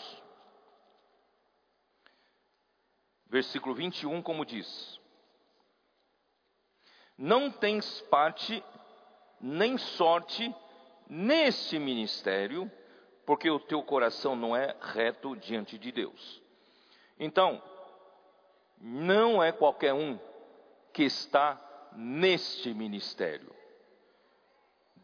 versículo 3.27 3.75
21, 3.75 4.23
como 4.23 4.47
diz: 4.47 4.99
Não 7.18 7.51
tens 7.51 8.01
parte 8.11 8.64
nem 9.38 9.77
sorte 9.77 10.51
neste 11.11 11.79
ministério, 11.79 12.73
porque 13.27 13.51
o 13.51 13.61
teu 13.61 13.83
coração 13.83 14.35
não 14.35 14.57
é 14.57 14.75
reto 14.81 15.37
diante 15.37 15.77
de 15.77 15.92
Deus. 15.92 16.42
Então, 17.20 17.62
não 18.79 19.42
é 19.42 19.53
qualquer 19.53 19.92
um 19.92 20.18
que 20.90 21.03
está 21.03 21.61
neste 21.94 22.73
ministério. 22.73 23.55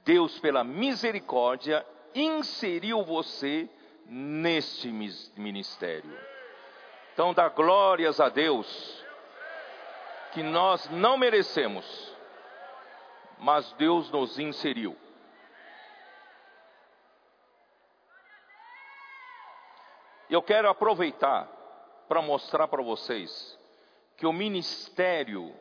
Deus, 0.03 0.39
pela 0.41 0.65
misericórdia, 0.65 1.87
inseriu 2.15 3.03
você 3.03 3.69
neste 4.07 4.91
ministério. 5.37 6.19
Então, 7.13 7.35
dá 7.35 7.49
glórias 7.49 8.21
a 8.21 8.29
Deus, 8.29 9.05
que 10.33 10.43
nós 10.43 10.89
não 10.91 11.17
merecemos, 11.19 12.15
mas 13.39 13.73
Deus 13.73 14.11
nos 14.11 14.39
inseriu. 14.39 14.97
Eu 20.29 20.41
quero 20.41 20.69
aproveitar 20.69 21.49
para 22.09 22.23
mostrar 22.23 22.69
para 22.69 22.83
vocês 22.83 23.59
que 24.17 24.27
o 24.27 24.33
ministério 24.33 25.53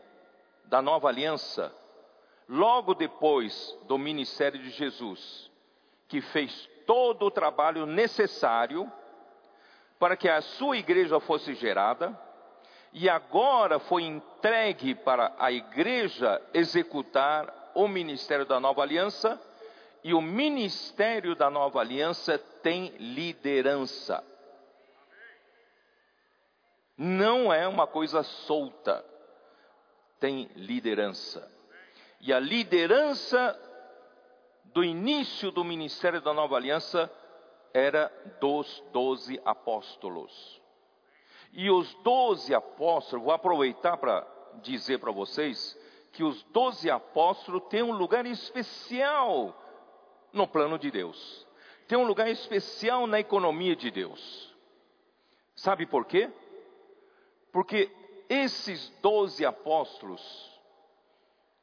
da 0.65 0.81
nova 0.81 1.07
aliança, 1.07 1.73
logo 2.47 2.93
depois 2.93 3.75
do 3.87 3.97
ministério 3.97 4.59
de 4.59 4.69
Jesus, 4.69 5.48
que 6.09 6.19
fez 6.19 6.69
todo 6.85 7.27
o 7.27 7.31
trabalho 7.31 7.85
necessário 7.85 8.91
para 9.97 10.17
que 10.17 10.27
a 10.27 10.41
sua 10.41 10.75
igreja 10.77 11.19
fosse 11.21 11.53
gerada, 11.53 12.17
e 12.91 13.09
agora 13.09 13.79
foi 13.79 14.03
entregue 14.03 14.95
para 14.95 15.33
a 15.39 15.51
igreja 15.51 16.41
executar 16.53 17.71
o 17.73 17.87
ministério 17.87 18.45
da 18.45 18.59
nova 18.59 18.81
aliança, 18.81 19.39
e 20.03 20.13
o 20.13 20.21
ministério 20.21 21.35
da 21.35 21.49
nova 21.49 21.79
aliança 21.79 22.37
tem 22.37 22.93
liderança 22.97 24.23
não 26.99 27.53
é 27.53 27.65
uma 27.65 27.87
coisa 27.87 28.23
solta, 28.23 29.05
tem 30.19 30.51
liderança. 30.53 31.49
E 32.19 32.33
a 32.33 32.39
liderança 32.41 33.57
do 34.73 34.83
início 34.83 35.51
do 35.51 35.63
ministério 35.63 36.21
da 36.21 36.33
nova 36.33 36.55
aliança 36.55 37.11
era 37.73 38.11
dos 38.39 38.83
doze 38.91 39.39
apóstolos. 39.45 40.61
E 41.51 41.69
os 41.69 41.93
doze 41.95 42.53
apóstolos, 42.53 43.25
vou 43.25 43.33
aproveitar 43.33 43.97
para 43.97 44.25
dizer 44.61 44.99
para 44.99 45.11
vocês 45.11 45.77
que 46.11 46.23
os 46.23 46.43
doze 46.43 46.89
apóstolos 46.89 47.63
têm 47.69 47.83
um 47.83 47.91
lugar 47.91 48.25
especial 48.25 49.55
no 50.31 50.47
plano 50.47 50.77
de 50.77 50.91
Deus, 50.91 51.47
tem 51.87 51.97
um 51.97 52.05
lugar 52.05 52.29
especial 52.29 53.07
na 53.07 53.19
economia 53.19 53.75
de 53.75 53.89
Deus. 53.89 54.55
Sabe 55.55 55.85
por 55.85 56.05
quê? 56.05 56.29
Porque 57.51 57.91
esses 58.29 58.89
doze 59.01 59.43
apóstolos 59.43 60.21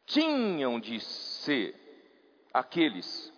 tinham 0.05 0.81
de 0.81 1.01
ser 1.01 1.86
aqueles 2.57 3.31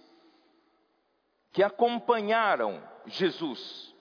que 1.50 1.61
acompanharam 1.61 2.81
Jesus 3.07 3.92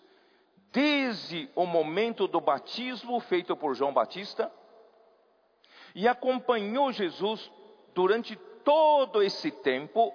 desde 0.71 1.49
o 1.56 1.65
momento 1.65 2.27
do 2.27 2.39
batismo 2.39 3.19
feito 3.21 3.56
por 3.56 3.73
João 3.73 3.91
Batista 3.91 4.51
e 5.95 6.08
acompanhou 6.08 6.91
Jesus 6.91 7.51
durante 7.95 8.36
todo 8.63 9.23
esse 9.23 9.49
tempo, 9.49 10.13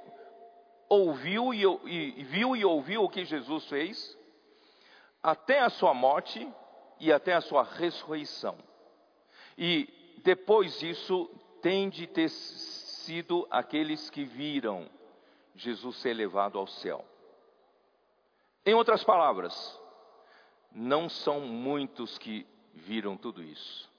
ouviu 0.88 1.52
e, 1.52 1.64
e, 1.64 2.22
viu 2.22 2.54
e 2.54 2.64
ouviu 2.64 3.02
o 3.02 3.08
que 3.08 3.24
Jesus 3.24 3.66
fez, 3.66 4.16
até 5.20 5.58
a 5.60 5.70
sua 5.70 5.92
morte 5.92 6.48
e 7.00 7.12
até 7.12 7.34
a 7.34 7.40
sua 7.40 7.64
ressurreição. 7.64 8.56
E 9.58 10.20
depois 10.22 10.78
disso, 10.78 11.28
tem 11.60 11.88
de 11.88 12.06
ter 12.06 12.28
sido 13.04 13.46
aqueles 13.50 14.08
que 14.10 14.24
viram 14.24 14.88
Jesus 15.54 15.96
ser 15.96 16.14
levado 16.14 16.58
ao 16.58 16.66
céu. 16.66 17.04
Em 18.64 18.74
outras 18.74 19.02
palavras, 19.02 19.80
não 20.70 21.08
são 21.08 21.40
muitos 21.40 22.16
que 22.16 22.46
viram 22.72 23.16
tudo 23.16 23.42
isso, 23.42 23.90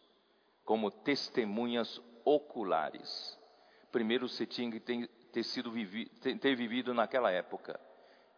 como 0.66 0.90
testemunhas 0.90 2.02
oculares. 2.24 3.38
Primeiro 3.92 4.28
você 4.28 4.46
tinha 4.46 4.72
que 4.72 4.80
ter, 4.80 5.44
sido 5.44 5.72
ter, 6.22 6.38
ter 6.40 6.56
vivido 6.56 6.94
naquela 6.94 7.30
época, 7.30 7.80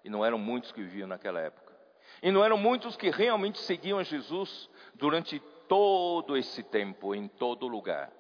e 0.04 0.10
não 0.10 0.26
eram 0.26 0.38
muitos 0.38 0.72
que 0.72 0.82
viviam 0.82 1.08
naquela 1.08 1.40
época. 1.40 1.74
E 2.22 2.32
não 2.32 2.44
eram 2.44 2.58
muitos 2.58 2.98
que 2.98 3.10
realmente 3.10 3.60
seguiam 3.60 4.00
a 4.00 4.04
Jesus 4.04 4.70
durante 4.96 5.40
todo 5.68 6.36
esse 6.36 6.64
tempo, 6.64 7.14
em 7.14 7.28
todo 7.28 7.68
lugar. 7.68 8.12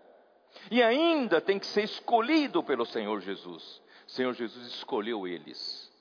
E 0.71 0.81
ainda 0.81 1.39
tem 1.39 1.59
que 1.59 1.65
ser 1.65 1.83
escolhido 1.83 2.63
pelo 2.63 2.85
Senhor 2.85 3.21
Jesus. 3.21 3.81
O 4.07 4.11
Senhor 4.11 4.33
Jesus 4.33 4.67
escolheu 4.67 5.27
eles. 5.27 5.91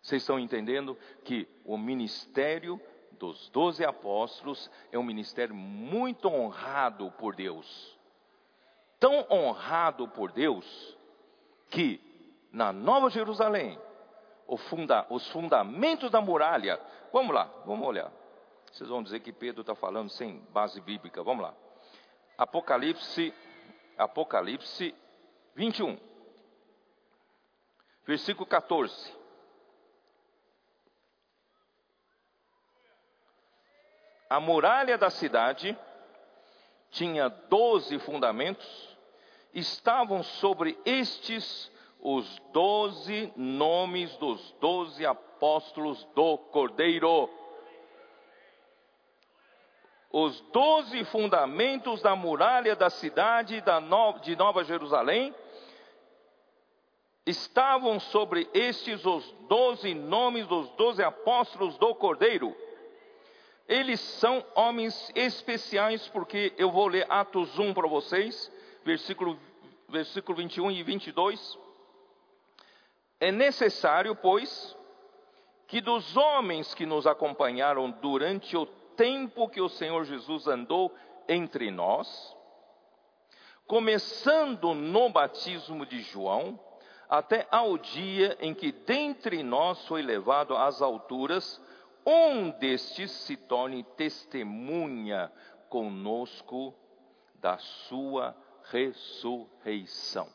Vocês 0.00 0.22
estão 0.22 0.38
entendendo 0.38 0.98
que 1.24 1.48
o 1.64 1.78
ministério 1.78 2.80
dos 3.12 3.48
doze 3.50 3.84
apóstolos 3.84 4.70
é 4.90 4.98
um 4.98 5.02
ministério 5.04 5.54
muito 5.54 6.28
honrado 6.28 7.12
por 7.12 7.36
Deus. 7.36 7.96
Tão 8.98 9.26
honrado 9.30 10.08
por 10.08 10.32
Deus 10.32 10.96
que 11.70 12.00
na 12.52 12.72
Nova 12.72 13.08
Jerusalém, 13.10 13.78
funda, 14.68 15.06
os 15.08 15.26
fundamentos 15.28 16.10
da 16.10 16.20
muralha, 16.20 16.80
vamos 17.12 17.34
lá, 17.34 17.50
vamos 17.64 17.86
olhar. 17.86 18.12
Vocês 18.70 18.88
vão 18.90 19.02
dizer 19.02 19.20
que 19.20 19.32
Pedro 19.32 19.60
está 19.60 19.74
falando 19.74 20.10
sem 20.10 20.38
base 20.50 20.80
bíblica, 20.80 21.22
vamos 21.22 21.42
lá. 21.44 21.54
Apocalipse, 22.36 23.32
Apocalipse 24.04 24.94
21, 25.54 25.98
versículo 28.06 28.46
14. 28.46 29.14
A 34.28 34.40
muralha 34.40 34.96
da 34.96 35.10
cidade 35.10 35.78
tinha 36.92 37.28
doze 37.28 37.98
fundamentos, 37.98 38.96
estavam 39.52 40.22
sobre 40.22 40.78
estes 40.84 41.70
os 42.00 42.40
doze 42.52 43.32
nomes 43.36 44.14
dos 44.16 44.52
doze 44.60 45.04
apóstolos 45.06 46.04
do 46.14 46.36
Cordeiro. 46.36 47.30
Os 50.12 50.42
doze 50.52 51.04
fundamentos 51.04 52.02
da 52.02 52.14
muralha 52.14 52.76
da 52.76 52.90
cidade 52.90 53.62
de 54.22 54.36
Nova 54.36 54.62
Jerusalém 54.62 55.34
estavam 57.24 57.98
sobre 57.98 58.46
estes 58.52 59.06
os 59.06 59.24
doze 59.48 59.94
nomes 59.94 60.46
dos 60.46 60.68
doze 60.72 61.02
apóstolos 61.02 61.78
do 61.78 61.94
Cordeiro. 61.94 62.54
Eles 63.66 64.00
são 64.00 64.44
homens 64.54 65.10
especiais, 65.14 66.06
porque 66.08 66.52
eu 66.58 66.70
vou 66.70 66.88
ler 66.88 67.06
Atos 67.08 67.58
1 67.58 67.72
para 67.72 67.88
vocês, 67.88 68.52
versículo, 68.84 69.38
versículo 69.88 70.36
21 70.36 70.72
e 70.72 70.82
22. 70.82 71.58
É 73.18 73.32
necessário, 73.32 74.14
pois, 74.14 74.76
que 75.66 75.80
dos 75.80 76.18
homens 76.18 76.74
que 76.74 76.84
nos 76.84 77.06
acompanharam 77.06 77.90
durante 77.90 78.54
o 78.58 78.66
tempo 78.96 79.48
que 79.48 79.60
o 79.60 79.68
Senhor 79.68 80.04
Jesus 80.04 80.46
andou 80.46 80.94
entre 81.28 81.70
nós, 81.70 82.36
começando 83.66 84.74
no 84.74 85.08
batismo 85.10 85.86
de 85.86 86.00
João, 86.02 86.58
até 87.08 87.46
ao 87.50 87.76
dia 87.76 88.36
em 88.40 88.54
que 88.54 88.72
dentre 88.72 89.42
nós 89.42 89.86
foi 89.86 90.02
levado 90.02 90.56
às 90.56 90.80
alturas 90.80 91.60
um 92.06 92.50
destes 92.50 93.10
se 93.10 93.36
torne 93.36 93.84
testemunha 93.96 95.30
conosco 95.68 96.74
da 97.34 97.58
sua 97.58 98.36
ressurreição. 98.64 100.28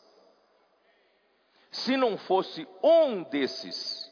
Se 1.71 1.97
não 1.97 2.17
fosse 2.17 2.67
um 2.81 3.23
desses 3.23 4.06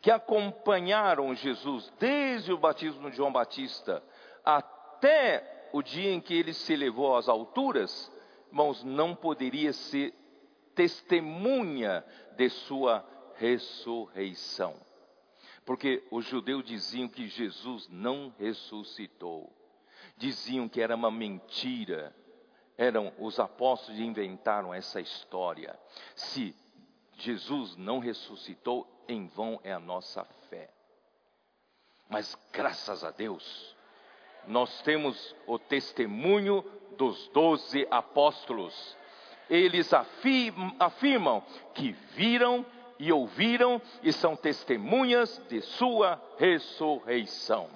que 0.00 0.10
acompanharam 0.10 1.34
Jesus 1.34 1.92
desde 1.98 2.52
o 2.52 2.58
batismo 2.58 3.10
de 3.10 3.16
João 3.16 3.32
Batista 3.32 4.02
até 4.44 5.68
o 5.72 5.82
dia 5.82 6.10
em 6.10 6.20
que 6.20 6.34
ele 6.34 6.52
se 6.52 6.74
levou 6.74 7.16
às 7.16 7.28
alturas, 7.28 8.10
irmãos, 8.48 8.82
não 8.82 9.14
poderia 9.14 9.72
ser 9.72 10.14
testemunha 10.74 12.04
de 12.36 12.48
sua 12.48 13.04
ressurreição. 13.36 14.74
Porque 15.64 16.02
os 16.10 16.24
judeus 16.24 16.64
diziam 16.64 17.08
que 17.08 17.28
Jesus 17.28 17.88
não 17.88 18.34
ressuscitou. 18.38 19.52
Diziam 20.16 20.68
que 20.68 20.80
era 20.80 20.96
uma 20.96 21.10
mentira. 21.10 22.14
Eram 22.76 23.12
os 23.18 23.38
apóstolos 23.38 23.98
que 23.98 24.04
inventaram 24.04 24.72
essa 24.72 25.00
história. 25.00 25.78
Se 26.14 26.56
Jesus 27.20 27.76
não 27.76 27.98
ressuscitou, 27.98 28.86
em 29.08 29.26
vão 29.26 29.60
é 29.62 29.72
a 29.72 29.78
nossa 29.80 30.24
fé. 30.48 30.70
Mas 32.08 32.36
graças 32.52 33.04
a 33.04 33.10
Deus, 33.10 33.76
nós 34.46 34.82
temos 34.82 35.34
o 35.46 35.58
testemunho 35.58 36.62
dos 36.96 37.28
doze 37.28 37.86
apóstolos. 37.90 38.96
Eles 39.48 39.92
afirmam 39.92 41.40
que 41.74 41.92
viram 42.14 42.64
e 42.98 43.12
ouviram 43.12 43.80
e 44.02 44.12
são 44.12 44.36
testemunhas 44.36 45.38
de 45.48 45.60
sua 45.60 46.20
ressurreição. 46.38 47.70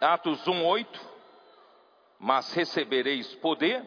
Atos 0.00 0.46
1:8 0.46 1.17
Mas 2.18 2.52
recebereis 2.52 3.34
poder 3.36 3.86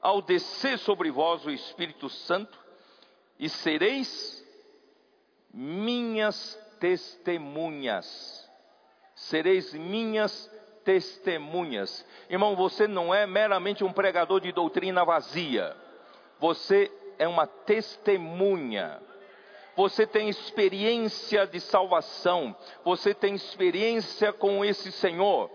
ao 0.00 0.20
descer 0.20 0.78
sobre 0.78 1.10
vós 1.10 1.44
o 1.46 1.50
Espírito 1.50 2.08
Santo 2.08 2.58
e 3.38 3.48
sereis 3.48 4.42
minhas 5.52 6.58
testemunhas. 6.80 8.50
Sereis 9.14 9.72
minhas 9.74 10.50
testemunhas. 10.84 12.04
Irmão, 12.28 12.56
você 12.56 12.88
não 12.88 13.14
é 13.14 13.26
meramente 13.26 13.84
um 13.84 13.92
pregador 13.92 14.40
de 14.40 14.50
doutrina 14.50 15.04
vazia. 15.04 15.76
Você 16.40 16.90
é 17.18 17.28
uma 17.28 17.46
testemunha. 17.46 19.00
Você 19.76 20.06
tem 20.06 20.28
experiência 20.28 21.46
de 21.46 21.60
salvação. 21.60 22.56
Você 22.84 23.14
tem 23.14 23.34
experiência 23.34 24.32
com 24.32 24.64
esse 24.64 24.90
Senhor. 24.90 25.50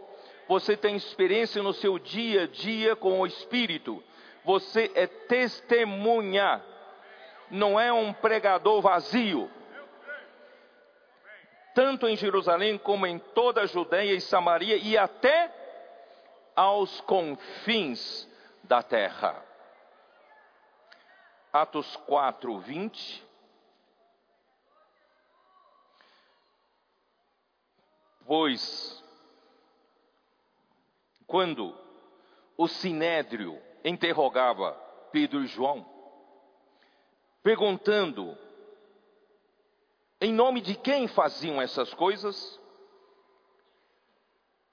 Você 0.47 0.77
tem 0.77 0.95
experiência 0.95 1.61
no 1.61 1.73
seu 1.73 1.99
dia 1.99 2.43
a 2.43 2.47
dia 2.47 2.95
com 2.95 3.19
o 3.19 3.27
Espírito. 3.27 4.03
Você 4.43 4.91
é 4.95 5.07
testemunha. 5.07 6.63
Não 7.49 7.79
é 7.79 7.91
um 7.91 8.13
pregador 8.13 8.81
vazio 8.81 9.49
tanto 11.77 12.07
em 12.07 12.17
Jerusalém 12.17 12.75
como 12.75 13.05
em 13.05 13.19
toda 13.19 13.61
a 13.61 13.67
Judéia 13.67 14.11
e 14.15 14.19
Samaria 14.19 14.77
e 14.77 14.97
até 14.97 15.53
aos 16.55 16.99
confins 17.01 18.27
da 18.63 18.81
terra. 18.81 19.39
Atos 21.53 21.95
4, 21.97 22.57
20. 22.61 23.23
Pois, 28.25 29.03
quando 31.27 31.77
o 32.57 32.67
sinédrio 32.67 33.61
interrogava 33.83 34.71
Pedro 35.11 35.43
e 35.43 35.47
João, 35.47 35.85
perguntando 37.43 38.35
em 40.19 40.33
nome 40.33 40.61
de 40.61 40.73
quem 40.73 41.07
faziam 41.07 41.61
essas 41.61 41.93
coisas? 41.93 42.59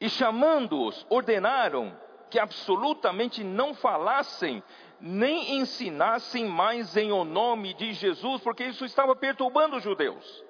E 0.00 0.08
chamando-os, 0.08 1.04
ordenaram 1.10 1.98
que 2.30 2.38
absolutamente 2.38 3.44
não 3.44 3.74
falassem, 3.74 4.62
nem 5.00 5.56
ensinassem 5.56 6.46
mais 6.46 6.96
em 6.96 7.12
o 7.12 7.24
nome 7.24 7.74
de 7.74 7.92
Jesus, 7.92 8.42
porque 8.42 8.64
isso 8.64 8.84
estava 8.84 9.14
perturbando 9.14 9.76
os 9.76 9.82
judeus. 9.82 10.44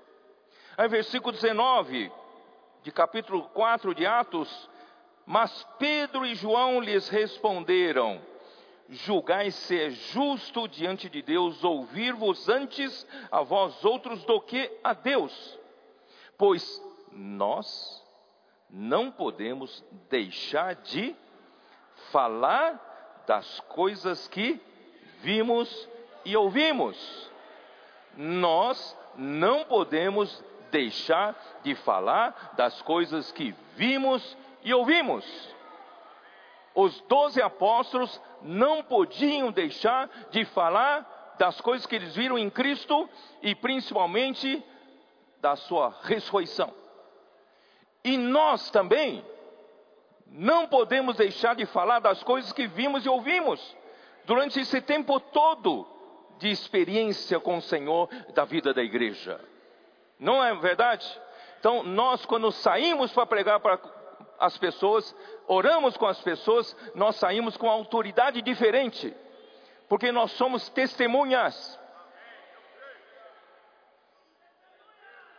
Aí, 0.77 0.89
versículo 0.89 1.33
19: 1.33 2.11
de 2.83 2.93
capítulo 2.93 3.43
4 3.51 3.95
de 3.95 4.07
Atos, 4.07 4.71
mas 5.27 5.67
Pedro 5.79 6.27
e 6.27 6.35
João 6.35 6.81
lhes 6.81 7.09
responderam: 7.09 8.21
Julgai 8.89 9.51
se 9.51 9.81
é 9.81 9.91
justo 9.91 10.69
diante 10.69 11.09
de 11.09 11.23
Deus 11.23 11.65
ouvir-vos 11.65 12.49
antes 12.49 13.07
a 13.31 13.43
vós 13.43 13.85
outros 13.85 14.25
do 14.25 14.41
que 14.41 14.71
a 14.83 14.93
Deus, 14.93 15.59
pois 16.37 16.83
nós 17.11 18.03
não 18.69 19.11
podemos 19.11 19.85
deixar 20.11 20.75
de 20.75 21.15
falar 22.11 23.23
das 23.27 23.61
coisas 23.61 24.29
que 24.29 24.61
vimos 25.21 25.89
e 26.25 26.37
ouvimos. 26.37 27.31
Nós 28.17 28.97
não 29.17 29.65
podemos 29.65 30.45
deixar 30.71 31.35
de 31.63 31.75
falar 31.77 32.53
das 32.57 32.83
coisas 32.83 33.33
que 33.33 33.55
vimos 33.77 34.37
e 34.65 34.73
ouvimos. 34.73 35.25
Os 36.75 37.01
doze 37.03 37.41
apóstolos 37.41 38.21
não 38.43 38.83
podiam 38.83 39.53
deixar 39.53 40.11
de 40.31 40.45
falar 40.47 41.35
das 41.39 41.61
coisas 41.61 41.87
que 41.87 41.95
eles 41.95 42.17
viram 42.17 42.37
em 42.39 42.51
Cristo 42.51 43.09
e 43.43 43.55
principalmente 43.55 44.65
da 45.41 45.55
sua 45.55 45.95
ressurreição. 46.03 46.73
E 48.03 48.17
nós 48.17 48.71
também 48.71 49.25
não 50.27 50.67
podemos 50.67 51.17
deixar 51.17 51.55
de 51.55 51.67
falar 51.67 52.01
das 52.01 52.23
coisas 52.23 52.53
que 52.53 52.67
vimos 52.67 53.07
e 53.07 53.09
ouvimos 53.09 53.77
durante 54.25 54.59
esse 54.59 54.81
tempo 54.81 55.21
todo 55.21 55.87
de 56.39 56.51
experiência 56.51 57.39
com 57.39 57.59
o 57.59 57.63
Senhor 57.63 58.09
da 58.35 58.45
vida 58.45 58.75
da 58.75 58.83
igreja. 58.83 59.41
Não 60.19 60.43
é 60.43 60.55
verdade? 60.55 61.07
Então, 61.61 61.83
nós, 61.83 62.27
quando 62.27 62.51
saímos 62.51 63.13
para 63.13 63.27
pregar 63.27 63.61
para 63.61 63.79
as 64.39 64.59
pessoas, 64.59 65.15
oramos 65.47 65.97
com 65.97 66.07
as 66.07 66.21
pessoas, 66.21 66.77
nós 66.95 67.17
saímos 67.17 67.57
com 67.57 67.69
autoridade 67.69 68.43
diferente, 68.43 69.15
porque 69.89 70.13
nós 70.13 70.33
somos 70.33 70.69
testemunhas. 70.69 71.79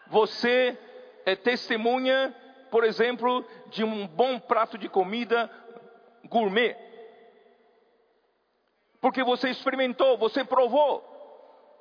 Você 0.07 0.77
é 1.25 1.35
testemunha, 1.35 2.33
por 2.69 2.83
exemplo, 2.83 3.45
de 3.67 3.83
um 3.83 4.07
bom 4.07 4.39
prato 4.39 4.77
de 4.77 4.87
comida 4.87 5.49
gourmet. 6.25 6.75
Porque 9.01 9.23
você 9.23 9.49
experimentou, 9.49 10.17
você 10.17 10.43
provou, 10.43 11.03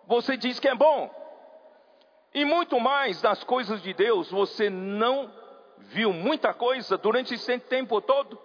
você 0.06 0.36
diz 0.36 0.58
que 0.58 0.68
é 0.68 0.74
bom. 0.74 1.10
E 2.34 2.44
muito 2.44 2.80
mais 2.80 3.22
das 3.22 3.44
coisas 3.44 3.80
de 3.82 3.94
Deus, 3.94 4.30
você 4.30 4.68
não 4.68 5.32
viu 5.78 6.12
muita 6.12 6.52
coisa 6.52 6.96
durante 6.96 7.34
esse 7.34 7.58
tempo 7.58 8.00
todo? 8.00 8.38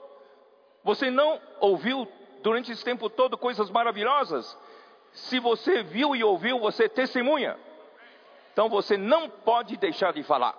Você 0.83 1.09
não 1.09 1.41
ouviu 1.59 2.07
durante 2.41 2.71
esse 2.71 2.83
tempo 2.83 3.09
todo 3.09 3.37
coisas 3.37 3.69
maravilhosas? 3.69 4.57
Se 5.11 5.39
você 5.39 5.83
viu 5.83 6.15
e 6.15 6.23
ouviu, 6.23 6.59
você 6.59 6.87
testemunha. 6.87 7.57
Então 8.53 8.69
você 8.69 8.97
não 8.97 9.29
pode 9.29 9.77
deixar 9.77 10.13
de 10.13 10.23
falar. 10.23 10.57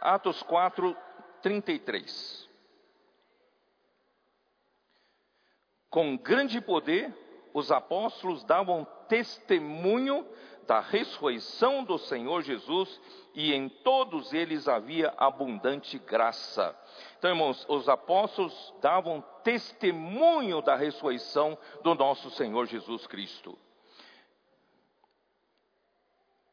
Atos 0.00 0.42
4, 0.42 0.96
33. 1.42 2.48
Com 5.90 6.16
grande 6.16 6.60
poder, 6.60 7.12
os 7.52 7.72
apóstolos 7.72 8.44
davam 8.44 8.86
testemunho 9.08 10.26
da 10.68 10.80
ressurreição 10.80 11.82
do 11.82 11.96
Senhor 11.96 12.42
Jesus 12.42 13.00
e 13.34 13.54
em 13.54 13.70
todos 13.70 14.34
eles 14.34 14.68
havia 14.68 15.14
abundante 15.16 15.98
graça. 15.98 16.78
Então, 17.18 17.30
irmãos, 17.30 17.64
os 17.70 17.88
apóstolos 17.88 18.74
davam 18.78 19.24
testemunho 19.42 20.60
da 20.60 20.76
ressurreição 20.76 21.56
do 21.82 21.94
nosso 21.94 22.30
Senhor 22.32 22.66
Jesus 22.66 23.06
Cristo. 23.06 23.58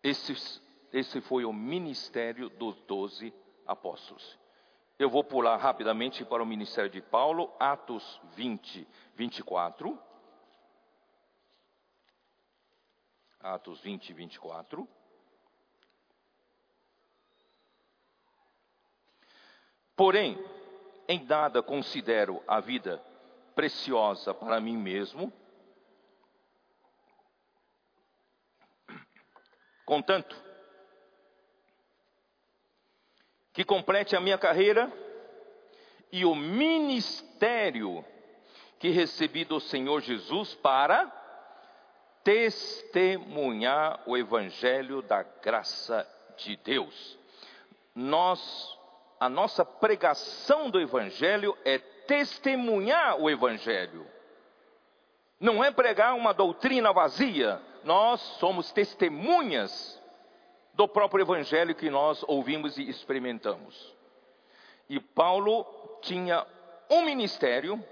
Esse, 0.02 0.62
esse 0.94 1.20
foi 1.20 1.44
o 1.44 1.52
ministério 1.52 2.48
dos 2.48 2.74
doze 2.88 3.34
apóstolos. 3.68 4.40
Eu 4.98 5.10
vou 5.10 5.26
pular 5.26 5.58
rapidamente 5.58 6.24
para 6.24 6.42
o 6.42 6.46
ministério 6.46 6.90
de 6.90 7.02
Paulo, 7.02 7.54
Atos 7.60 8.22
20, 8.34 8.88
24. 9.14 10.05
Atos 13.46 13.80
20 13.82 14.10
e 14.10 14.14
24. 14.14 14.90
Porém, 19.96 20.44
em 21.08 21.24
nada 21.24 21.62
considero 21.62 22.44
a 22.48 22.60
vida 22.60 23.00
preciosa 23.54 24.34
para 24.34 24.60
mim 24.60 24.76
mesmo, 24.76 25.32
contanto 29.86 30.36
que 33.54 33.64
complete 33.64 34.16
a 34.16 34.20
minha 34.20 34.40
carreira 34.40 34.92
e 36.12 36.26
o 36.26 36.34
ministério 36.34 38.04
que 38.80 38.90
recebi 38.90 39.46
do 39.46 39.60
Senhor 39.60 40.02
Jesus 40.02 40.56
para 40.56 41.15
testemunhar 42.26 44.02
o 44.08 44.18
evangelho 44.18 45.04
da 45.04 45.22
graça 45.22 46.06
de 46.36 46.58
Deus. 46.58 47.18
Nós, 47.94 48.76
a 49.20 49.30
nossa 49.30 49.64
pregação 49.64 50.72
do 50.72 50.82
evangelho 50.82 51.56
é 51.64 51.78
testemunhar 51.78 53.22
o 53.22 53.30
evangelho. 53.30 54.08
Não 55.40 55.64
é 55.64 55.70
pregar 55.70 56.16
uma 56.16 56.34
doutrina 56.34 56.92
vazia, 56.92 57.62
nós 57.84 58.20
somos 58.40 58.72
testemunhas 58.72 60.02
do 60.74 60.88
próprio 60.88 61.24
evangelho 61.24 61.76
que 61.76 61.92
nós 61.92 62.24
ouvimos 62.28 62.78
e 62.78 62.90
experimentamos. 62.90 63.96
E 64.90 65.00
Paulo 65.00 65.64
tinha 66.02 66.44
um 66.90 67.06
ministério, 67.06 67.84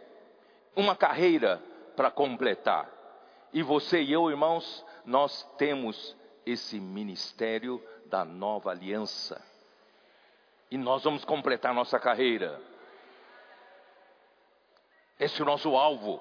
uma 0.75 0.95
carreira 0.95 1.61
para 1.95 2.09
completar. 2.09 2.92
E 3.53 3.61
você 3.61 4.01
e 4.01 4.11
eu, 4.11 4.31
irmãos, 4.31 4.83
nós 5.05 5.43
temos 5.57 6.15
esse 6.43 6.79
ministério 6.79 7.81
da 8.07 8.25
nova 8.25 8.71
aliança. 8.71 9.39
E 10.71 10.77
nós 10.77 11.03
vamos 11.03 11.23
completar 11.23 11.71
nossa 11.71 11.99
carreira. 11.99 12.59
Esse 15.19 15.39
é 15.39 15.43
o 15.43 15.45
nosso 15.45 15.75
alvo, 15.75 16.19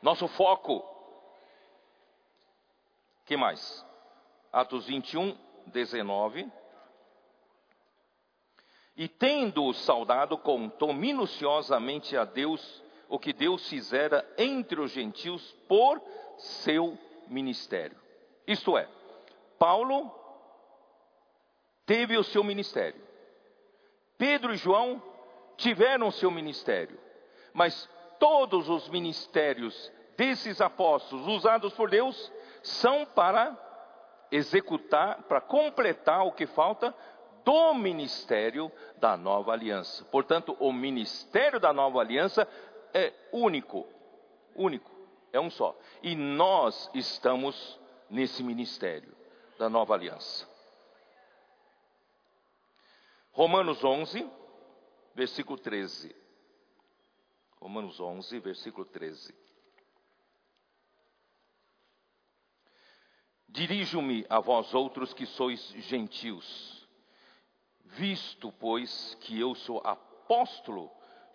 nosso 0.00 0.26
foco. 0.28 0.82
que 3.26 3.36
mais? 3.36 3.84
Atos 4.50 4.86
21, 4.86 5.36
19. 5.66 6.50
E 8.96 9.06
tendo-o 9.06 9.74
saudado, 9.74 10.38
contou 10.38 10.94
minuciosamente 10.94 12.16
a 12.16 12.24
Deus 12.24 12.82
o 13.08 13.18
que 13.18 13.32
Deus 13.32 13.68
fizera 13.68 14.26
entre 14.36 14.80
os 14.80 14.90
gentios 14.90 15.52
por 15.66 16.00
seu 16.36 16.96
ministério. 17.26 17.96
Isto 18.46 18.76
é, 18.76 18.88
Paulo 19.58 20.12
teve 21.86 22.16
o 22.16 22.24
seu 22.24 22.44
ministério. 22.44 23.00
Pedro 24.16 24.52
e 24.52 24.56
João 24.56 25.02
tiveram 25.56 26.08
o 26.08 26.12
seu 26.12 26.30
ministério. 26.30 26.98
Mas 27.52 27.88
todos 28.18 28.68
os 28.68 28.88
ministérios 28.88 29.92
desses 30.16 30.60
apóstolos 30.60 31.26
usados 31.26 31.72
por 31.74 31.88
Deus 31.88 32.32
são 32.62 33.06
para 33.06 33.56
executar, 34.30 35.22
para 35.22 35.40
completar 35.40 36.26
o 36.26 36.32
que 36.32 36.46
falta 36.46 36.94
do 37.44 37.72
ministério 37.72 38.70
da 38.98 39.16
nova 39.16 39.52
aliança. 39.52 40.04
Portanto, 40.06 40.56
o 40.60 40.72
ministério 40.72 41.58
da 41.58 41.72
nova 41.72 42.00
aliança 42.00 42.46
é 42.94 43.12
único, 43.32 43.86
único 44.54 44.90
é 45.32 45.40
um 45.40 45.50
só. 45.50 45.78
E 46.02 46.14
nós 46.14 46.90
estamos 46.94 47.78
nesse 48.08 48.42
ministério 48.42 49.14
da 49.58 49.68
nova 49.68 49.94
aliança. 49.94 50.48
Romanos 53.32 53.82
11, 53.84 54.28
versículo 55.14 55.58
13. 55.58 56.14
Romanos 57.60 58.00
11, 58.00 58.38
versículo 58.40 58.84
13. 58.84 59.34
Dirijo-me 63.48 64.26
a 64.28 64.40
vós 64.40 64.74
outros 64.74 65.14
que 65.14 65.24
sois 65.24 65.60
gentios, 65.78 66.86
visto, 67.84 68.52
pois, 68.52 69.14
que 69.20 69.40
eu 69.40 69.54
sou 69.54 69.80
apóstolo 69.84 70.90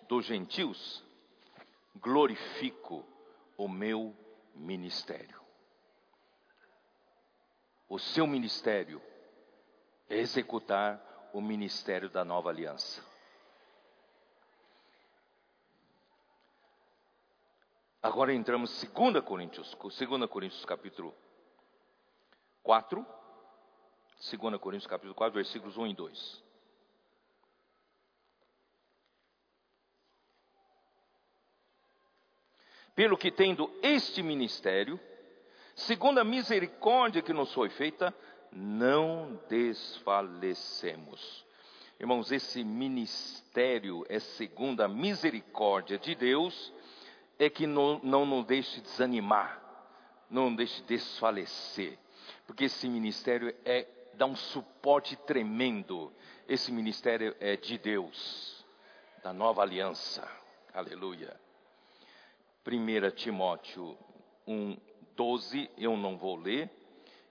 dos 0.07 0.25
gentios, 0.25 1.03
glorifico 1.95 3.05
o 3.57 3.67
meu 3.67 4.15
ministério. 4.55 5.41
O 7.87 7.99
seu 7.99 8.25
ministério 8.25 9.01
executar 10.09 11.29
o 11.33 11.41
ministério 11.41 12.09
da 12.09 12.23
nova 12.23 12.49
aliança. 12.49 13.03
Agora 18.01 18.33
entramos 18.33 18.83
em 18.83 18.87
2 18.87 19.23
Coríntios, 19.23 19.75
2 19.75 20.29
Coríntios 20.29 20.65
capítulo 20.65 21.15
4, 22.61 23.05
2 24.31 24.59
Coríntios 24.59 24.87
capítulo 24.87 25.15
4, 25.15 25.33
versículos 25.33 25.77
1 25.77 25.87
e 25.87 25.95
2. 25.95 26.43
Pelo 32.95 33.17
que 33.17 33.31
tendo 33.31 33.71
este 33.81 34.21
ministério, 34.21 34.99
segundo 35.75 36.19
a 36.19 36.23
misericórdia 36.23 37.21
que 37.21 37.33
nos 37.33 37.53
foi 37.53 37.69
feita, 37.69 38.13
não 38.51 39.39
desfalecemos. 39.49 41.43
Irmãos, 41.99 42.31
esse 42.31 42.63
ministério 42.63 44.05
é 44.09 44.19
segundo 44.19 44.81
a 44.81 44.87
misericórdia 44.87 45.97
de 45.97 46.13
Deus, 46.15 46.73
é 47.39 47.49
que 47.49 47.65
não, 47.65 47.99
não 48.03 48.25
nos 48.25 48.45
deixe 48.45 48.81
desanimar, 48.81 49.61
não 50.29 50.49
nos 50.49 50.57
deixe 50.57 50.83
desfalecer, 50.83 51.97
porque 52.45 52.65
esse 52.65 52.87
ministério 52.87 53.55
é 53.65 53.87
dá 54.15 54.25
um 54.25 54.35
suporte 54.35 55.15
tremendo. 55.15 56.11
Esse 56.47 56.71
ministério 56.71 57.35
é 57.39 57.55
de 57.55 57.77
Deus, 57.77 58.65
da 59.23 59.33
nova 59.33 59.61
aliança. 59.61 60.27
Aleluia. 60.73 61.39
1 62.65 63.11
Timóteo 63.11 63.97
1, 64.47 64.77
12, 65.15 65.69
eu 65.77 65.97
não 65.97 66.17
vou 66.17 66.35
ler. 66.35 66.69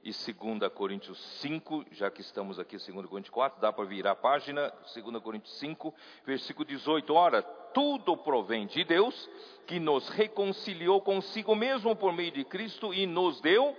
E 0.05 0.11
2 0.11 0.73
Coríntios 0.75 1.19
5, 1.41 1.87
já 1.93 2.11
que 2.11 2.21
estamos 2.21 2.59
aqui, 2.59 2.77
2 2.77 3.07
Coríntios 3.07 3.33
4, 3.33 3.61
dá 3.61 3.73
para 3.73 3.85
virar 3.85 4.11
a 4.13 4.17
página. 4.17 4.73
2 4.95 5.23
Coríntios 5.23 5.57
5, 5.59 5.95
versículo 6.27 6.67
18. 6.67 7.15
Ora, 7.15 7.41
tudo 7.43 8.17
provém 8.17 8.67
de 8.67 8.85
Deus, 8.85 9.31
que 9.67 9.81
nos 9.81 10.09
reconciliou 10.09 11.01
consigo 11.01 11.55
mesmo 11.55 11.97
por 11.97 12.13
meio 12.13 12.33
de 12.33 12.45
Cristo 12.45 12.93
e 12.93 13.07
nos 13.07 13.41
deu 13.41 13.77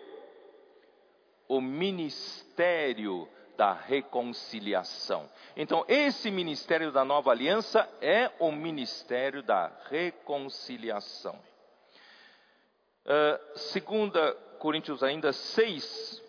o 1.47 1.61
ministério 1.61 3.27
da 3.57 3.73
reconciliação. 3.73 5.29
Então, 5.55 5.85
esse 5.87 6.31
ministério 6.31 6.91
da 6.91 7.05
nova 7.05 7.31
aliança 7.31 7.87
é 8.01 8.31
o 8.39 8.51
ministério 8.51 9.43
da 9.43 9.71
reconciliação. 9.89 11.39
Uh, 13.05 13.57
segunda 13.57 14.33
Coríntios 14.59 15.03
ainda 15.03 15.33
6, 15.33 16.23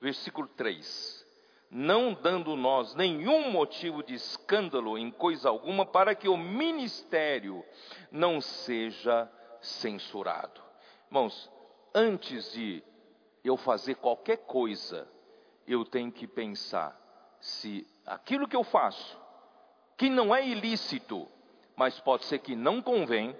versículo 0.00 0.46
3. 0.48 1.26
Não 1.70 2.12
dando 2.12 2.56
nós 2.56 2.94
nenhum 2.94 3.50
motivo 3.50 4.02
de 4.02 4.14
escândalo 4.14 4.98
em 4.98 5.10
coisa 5.10 5.48
alguma, 5.48 5.86
para 5.86 6.14
que 6.14 6.28
o 6.28 6.36
ministério 6.36 7.64
não 8.10 8.40
seja 8.40 9.30
censurado. 9.60 10.60
Irmãos, 11.06 11.50
antes 11.94 12.52
de 12.52 12.82
eu 13.42 13.56
fazer 13.56 13.94
qualquer 13.96 14.38
coisa, 14.38 15.08
eu 15.72 15.84
tenho 15.84 16.10
que 16.10 16.26
pensar 16.26 16.98
se 17.40 17.86
aquilo 18.04 18.48
que 18.48 18.56
eu 18.56 18.64
faço, 18.64 19.16
que 19.96 20.10
não 20.10 20.34
é 20.34 20.46
ilícito, 20.46 21.28
mas 21.76 22.00
pode 22.00 22.24
ser 22.24 22.40
que 22.40 22.56
não 22.56 22.82
convém, 22.82 23.36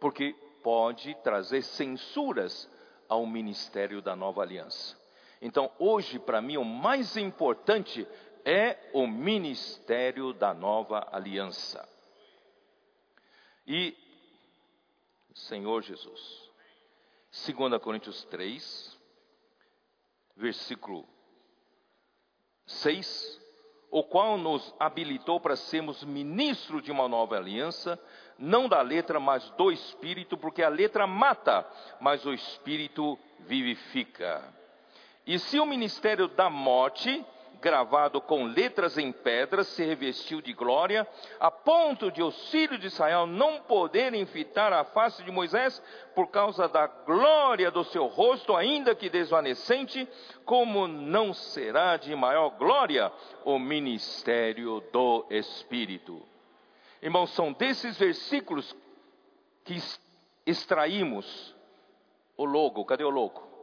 porque 0.00 0.34
pode 0.62 1.14
trazer 1.22 1.62
censuras 1.62 2.68
ao 3.08 3.24
ministério 3.24 4.02
da 4.02 4.16
nova 4.16 4.42
aliança. 4.42 4.98
Então, 5.40 5.70
hoje, 5.78 6.18
para 6.18 6.42
mim, 6.42 6.56
o 6.56 6.64
mais 6.64 7.16
importante 7.16 8.06
é 8.44 8.90
o 8.92 9.06
ministério 9.06 10.32
da 10.32 10.52
nova 10.52 11.08
aliança. 11.12 11.88
E, 13.66 13.96
Senhor 15.34 15.82
Jesus, 15.82 16.50
2 17.46 17.80
Coríntios 17.80 18.24
3, 18.24 18.98
versículo 20.36 21.13
6, 22.66 23.40
o 23.90 24.02
qual 24.02 24.36
nos 24.36 24.74
habilitou 24.78 25.38
para 25.38 25.56
sermos 25.56 26.02
ministros 26.02 26.82
de 26.82 26.90
uma 26.90 27.08
nova 27.08 27.36
aliança, 27.36 27.98
não 28.38 28.68
da 28.68 28.80
letra, 28.82 29.20
mas 29.20 29.48
do 29.50 29.70
espírito, 29.70 30.36
porque 30.36 30.62
a 30.62 30.68
letra 30.68 31.06
mata, 31.06 31.66
mas 32.00 32.26
o 32.26 32.32
espírito 32.32 33.18
vivifica. 33.40 34.42
E 35.26 35.38
se 35.38 35.58
o 35.58 35.66
ministério 35.66 36.28
da 36.28 36.50
morte 36.50 37.24
gravado 37.64 38.20
com 38.20 38.44
letras 38.44 38.98
em 38.98 39.10
pedras, 39.10 39.68
se 39.68 39.82
revestiu 39.82 40.42
de 40.42 40.52
glória, 40.52 41.08
a 41.40 41.50
ponto 41.50 42.12
de 42.12 42.22
os 42.22 42.50
filhos 42.50 42.78
de 42.78 42.88
Israel 42.88 43.26
não 43.26 43.62
poderem 43.62 44.26
fitar 44.26 44.70
a 44.70 44.84
face 44.84 45.22
de 45.22 45.32
Moisés 45.32 45.82
por 46.14 46.26
causa 46.26 46.68
da 46.68 46.86
glória 46.86 47.70
do 47.70 47.82
seu 47.82 48.06
rosto, 48.06 48.54
ainda 48.54 48.94
que 48.94 49.08
desvanecente, 49.08 50.06
como 50.44 50.86
não 50.86 51.32
será 51.32 51.96
de 51.96 52.14
maior 52.14 52.50
glória 52.50 53.10
o 53.46 53.58
ministério 53.58 54.84
do 54.92 55.24
Espírito. 55.30 56.20
Irmãos, 57.00 57.30
são 57.30 57.50
desses 57.50 57.96
versículos 57.96 58.76
que 59.64 59.78
extraímos 60.44 61.54
o 62.36 62.44
logo, 62.44 62.84
cadê 62.84 63.04
o 63.04 63.10
logo? 63.10 63.53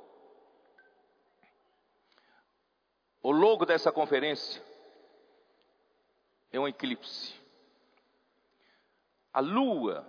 O 3.23 3.31
logo 3.31 3.65
dessa 3.65 3.91
conferência 3.91 4.61
é 6.51 6.59
um 6.59 6.67
eclipse. 6.67 7.39
A 9.31 9.39
lua, 9.39 10.05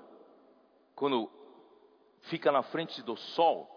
quando 0.94 1.30
fica 2.22 2.50
na 2.50 2.62
frente 2.62 3.02
do 3.02 3.16
sol, 3.16 3.68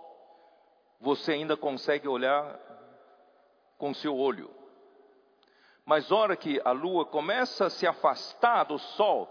você 1.01 1.33
ainda 1.33 1.57
consegue 1.57 2.07
olhar 2.07 2.57
com 3.77 3.93
seu 3.93 4.17
olho. 4.17 4.49
Mas 5.83 6.11
hora 6.11 6.37
que 6.37 6.61
a 6.63 6.71
lua 6.71 7.05
começa 7.05 7.65
a 7.65 7.69
se 7.69 7.85
afastar 7.85 8.63
do 8.63 8.79
sol, 8.79 9.29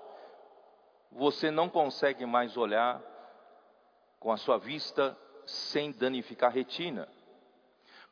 você 1.11 1.51
não 1.51 1.69
consegue 1.69 2.27
mais 2.27 2.57
olhar 2.57 3.03
com 4.21 4.31
a 4.31 4.37
sua 4.37 4.59
vista 4.59 5.19
sem 5.47 5.93
danificar 5.93 6.51
a 6.51 6.55
retina 6.55 7.09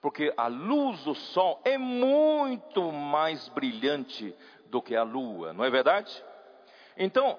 porque 0.02 0.34
a 0.36 0.48
luz 0.48 1.04
do 1.04 1.14
sol 1.14 1.60
é 1.64 1.78
muito 1.78 2.90
mais 2.90 3.48
brilhante 3.48 4.34
do 4.66 4.82
que 4.82 4.96
a 4.96 5.04
lua, 5.04 5.52
não 5.52 5.64
é 5.64 5.70
verdade? 5.70 6.12
Então, 6.96 7.38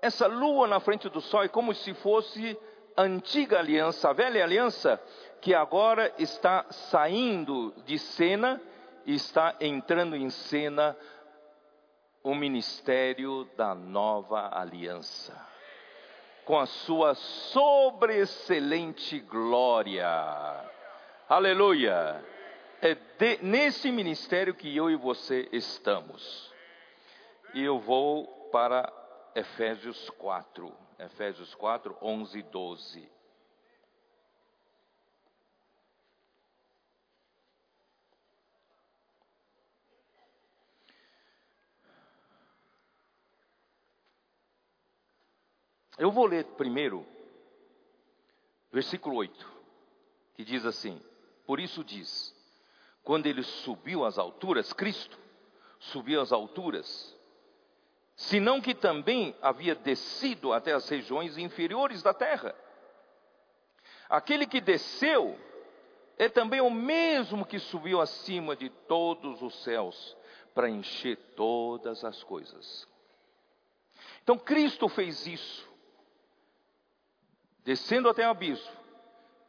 essa 0.00 0.28
lua 0.28 0.68
na 0.68 0.78
frente 0.78 1.08
do 1.08 1.20
sol 1.20 1.42
é 1.42 1.48
como 1.48 1.74
se 1.74 1.92
fosse 1.94 2.56
a 2.96 3.02
antiga 3.02 3.58
aliança, 3.58 4.08
a 4.08 4.12
velha 4.12 4.44
aliança, 4.44 5.02
que 5.40 5.52
agora 5.52 6.14
está 6.16 6.64
saindo 6.70 7.74
de 7.84 7.98
cena 7.98 8.62
e 9.04 9.16
está 9.16 9.56
entrando 9.60 10.14
em 10.14 10.30
cena 10.30 10.96
o 12.22 12.36
ministério 12.36 13.50
da 13.56 13.74
nova 13.74 14.56
aliança, 14.56 15.34
com 16.44 16.58
a 16.58 16.66
sua 16.66 17.14
sobreexcelente 17.14 19.18
glória. 19.18 20.72
Aleluia! 21.26 22.22
É 22.82 22.94
de, 22.94 23.38
nesse 23.42 23.90
ministério 23.90 24.54
que 24.54 24.76
eu 24.76 24.90
e 24.90 24.96
você 24.96 25.48
estamos. 25.52 26.52
E 27.54 27.64
eu 27.64 27.80
vou 27.80 28.26
para 28.52 28.92
Efésios 29.34 30.10
4. 30.10 30.70
Efésios 30.98 31.54
4, 31.54 31.96
11 32.02 32.38
e 32.38 32.42
12. 32.42 33.12
Eu 45.96 46.10
vou 46.10 46.26
ler 46.26 46.44
primeiro, 46.44 47.06
versículo 48.70 49.16
8, 49.16 49.52
que 50.34 50.44
diz 50.44 50.66
assim: 50.66 51.00
por 51.46 51.60
isso 51.60 51.84
diz: 51.84 52.34
quando 53.02 53.26
ele 53.26 53.42
subiu 53.42 54.04
às 54.04 54.18
alturas, 54.18 54.72
Cristo 54.72 55.18
subiu 55.78 56.20
às 56.20 56.32
alturas, 56.32 57.14
senão 58.16 58.60
que 58.60 58.74
também 58.74 59.36
havia 59.42 59.74
descido 59.74 60.52
até 60.52 60.72
as 60.72 60.88
regiões 60.88 61.36
inferiores 61.36 62.02
da 62.02 62.14
terra. 62.14 62.54
Aquele 64.08 64.46
que 64.46 64.60
desceu 64.60 65.38
é 66.16 66.28
também 66.28 66.60
o 66.60 66.70
mesmo 66.70 67.44
que 67.44 67.58
subiu 67.58 68.00
acima 68.00 68.54
de 68.54 68.70
todos 68.70 69.42
os 69.42 69.54
céus 69.62 70.16
para 70.54 70.70
encher 70.70 71.16
todas 71.36 72.04
as 72.04 72.22
coisas. 72.22 72.86
Então 74.22 74.38
Cristo 74.38 74.88
fez 74.88 75.26
isso, 75.26 75.68
descendo 77.64 78.08
até 78.08 78.26
o 78.26 78.30
abismo, 78.30 78.72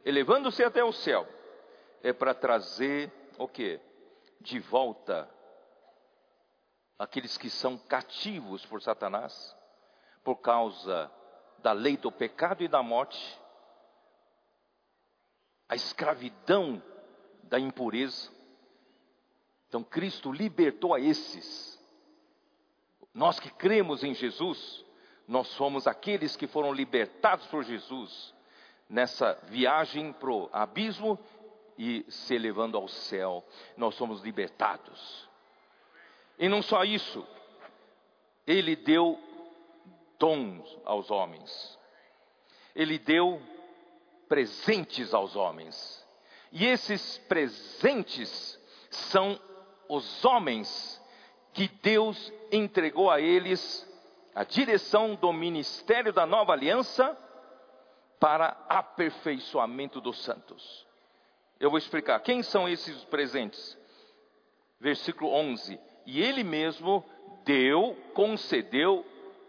elevando-se 0.04 0.62
até 0.62 0.84
o 0.84 0.92
céu, 0.92 1.26
é 2.02 2.12
para 2.12 2.34
trazer 2.34 3.12
o 3.38 3.46
que? 3.46 3.80
de 4.46 4.60
volta 4.60 5.28
aqueles 6.96 7.36
que 7.36 7.50
são 7.50 7.76
cativos 7.76 8.64
por 8.64 8.80
Satanás, 8.80 9.56
por 10.22 10.36
causa 10.36 11.10
da 11.58 11.72
lei 11.72 11.96
do 11.96 12.12
pecado 12.12 12.62
e 12.62 12.68
da 12.68 12.80
morte, 12.80 13.38
a 15.68 15.74
escravidão 15.74 16.80
da 17.42 17.58
impureza. 17.58 18.30
Então 19.68 19.82
Cristo 19.82 20.30
libertou 20.30 20.94
a 20.94 21.00
esses. 21.00 21.76
Nós 23.12 23.40
que 23.40 23.50
cremos 23.50 24.04
em 24.04 24.14
Jesus, 24.14 24.84
nós 25.26 25.48
somos 25.48 25.88
aqueles 25.88 26.36
que 26.36 26.46
foram 26.46 26.72
libertados 26.72 27.46
por 27.48 27.64
Jesus 27.64 28.32
nessa 28.88 29.32
viagem 29.48 30.12
para 30.12 30.30
o 30.30 30.48
abismo 30.52 31.18
e 31.78 32.04
se 32.08 32.34
elevando 32.34 32.76
ao 32.76 32.88
céu. 32.88 33.44
Nós 33.76 33.94
somos 33.94 34.22
libertados. 34.22 35.28
E 36.38 36.48
não 36.48 36.62
só 36.62 36.84
isso, 36.84 37.26
Ele 38.46 38.76
deu 38.76 39.18
dons 40.18 40.78
aos 40.84 41.10
homens. 41.10 41.78
Ele 42.74 42.98
deu 42.98 43.40
presentes 44.28 45.14
aos 45.14 45.36
homens. 45.36 46.06
E 46.52 46.64
esses 46.64 47.18
presentes 47.18 48.58
são 48.90 49.40
os 49.88 50.24
homens 50.24 51.02
que 51.52 51.68
Deus 51.68 52.32
entregou 52.52 53.10
a 53.10 53.20
eles 53.20 53.86
a 54.34 54.44
direção 54.44 55.14
do 55.14 55.32
ministério 55.32 56.12
da 56.12 56.26
nova 56.26 56.52
aliança 56.52 57.16
para 58.20 58.48
aperfeiçoamento 58.68 60.00
dos 60.00 60.22
santos. 60.22 60.85
Eu 61.58 61.70
vou 61.70 61.78
explicar 61.78 62.20
quem 62.20 62.42
são 62.42 62.68
esses 62.68 63.04
presentes. 63.04 63.76
Versículo 64.78 65.30
11: 65.32 65.78
E 66.04 66.22
ele 66.22 66.44
mesmo 66.44 67.04
deu, 67.44 67.96
concedeu, 68.12 69.04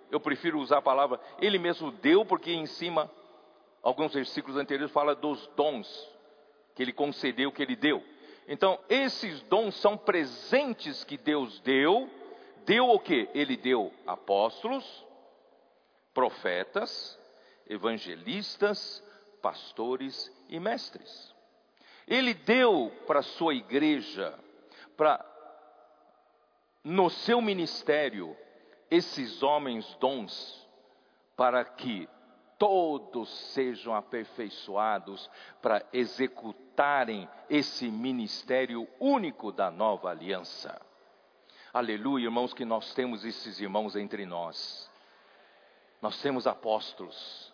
eu 0.09 0.19
prefiro 0.19 0.59
usar 0.59 0.77
a 0.77 0.81
palavra, 0.81 1.19
ele 1.41 1.59
mesmo 1.59 1.91
deu, 1.91 2.25
porque 2.25 2.51
em 2.51 2.65
cima, 2.65 3.11
alguns 3.81 4.13
versículos 4.13 4.57
anteriores 4.57 4.93
fala 4.93 5.15
dos 5.15 5.47
dons 5.55 5.87
que 6.73 6.83
ele 6.83 6.93
concedeu, 6.93 7.51
que 7.51 7.61
ele 7.61 7.75
deu. 7.75 8.03
Então, 8.47 8.79
esses 8.87 9.41
dons 9.43 9.75
são 9.75 9.97
presentes 9.97 11.03
que 11.03 11.17
Deus 11.17 11.59
deu. 11.61 12.09
Deu 12.65 12.89
o 12.89 12.99
que? 12.99 13.27
Ele 13.33 13.57
deu 13.57 13.91
apóstolos, 14.05 15.05
profetas, 16.13 17.19
evangelistas, 17.67 19.03
pastores 19.41 20.31
e 20.47 20.59
mestres. 20.59 21.36
Ele 22.07 22.33
deu 22.33 22.91
para 23.05 23.19
a 23.19 23.23
sua 23.23 23.53
igreja, 23.53 24.33
para 24.95 25.23
no 26.83 27.09
seu 27.09 27.41
ministério, 27.41 28.35
esses 28.89 29.43
homens 29.43 29.93
dons, 29.99 30.65
para 31.35 31.65
que 31.65 32.07
todos 32.57 33.29
sejam 33.53 33.93
aperfeiçoados 33.93 35.29
para 35.61 35.85
executarem 35.93 37.29
esse 37.49 37.89
ministério 37.89 38.87
único 38.99 39.51
da 39.51 39.69
nova 39.69 40.09
aliança. 40.09 40.81
Aleluia, 41.73 42.25
irmãos, 42.25 42.53
que 42.53 42.65
nós 42.65 42.93
temos 42.93 43.25
esses 43.25 43.59
irmãos 43.59 43.95
entre 43.95 44.25
nós. 44.25 44.89
Nós 46.01 46.21
temos 46.21 46.47
apóstolos, 46.47 47.53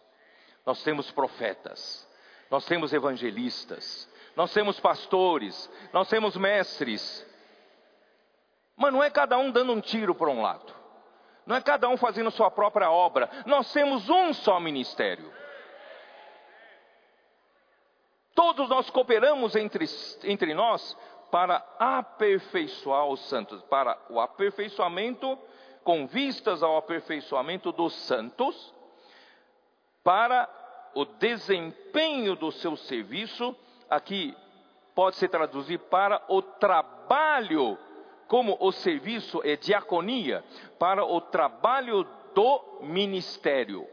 nós 0.65 0.83
temos 0.83 1.09
profetas, 1.11 2.07
nós 2.49 2.65
temos 2.65 2.93
evangelistas, 2.93 4.09
nós 4.35 4.51
temos 4.53 4.79
pastores, 4.79 5.69
nós 5.91 6.09
temos 6.09 6.35
mestres. 6.35 7.25
Mas 8.75 8.91
não 8.91 9.03
é 9.03 9.09
cada 9.09 9.37
um 9.37 9.51
dando 9.51 9.73
um 9.73 9.81
tiro 9.81 10.15
para 10.15 10.29
um 10.29 10.41
lado. 10.41 10.73
Não 11.45 11.55
é 11.55 11.61
cada 11.61 11.87
um 11.89 11.97
fazendo 11.97 12.31
sua 12.31 12.49
própria 12.49 12.89
obra. 12.89 13.29
Nós 13.45 13.71
temos 13.71 14.09
um 14.09 14.33
só 14.33 14.59
ministério. 14.59 15.31
Todos 18.33 18.67
nós 18.69 18.89
cooperamos 18.89 19.55
entre, 19.55 19.85
entre 20.23 20.53
nós 20.53 20.97
para 21.29 21.63
aperfeiçoar 21.77 23.07
os 23.07 23.19
santos, 23.27 23.61
para 23.63 23.97
o 24.09 24.19
aperfeiçoamento, 24.19 25.37
com 25.83 26.07
vistas 26.07 26.63
ao 26.63 26.77
aperfeiçoamento 26.77 27.71
dos 27.71 27.93
santos, 27.93 28.73
para 30.03 30.49
o 30.95 31.05
desempenho 31.05 32.35
do 32.35 32.51
seu 32.51 32.75
serviço, 32.75 33.55
aqui 33.95 34.35
pode 34.95 35.15
se 35.15 35.27
traduzir 35.27 35.79
para 35.79 36.21
o 36.27 36.41
trabalho 36.41 37.77
como 38.27 38.57
o 38.59 38.71
serviço 38.71 39.41
é 39.43 39.55
diaconia, 39.55 40.43
para 40.79 41.05
o 41.05 41.21
trabalho 41.21 42.07
do 42.33 42.79
ministério, 42.81 43.87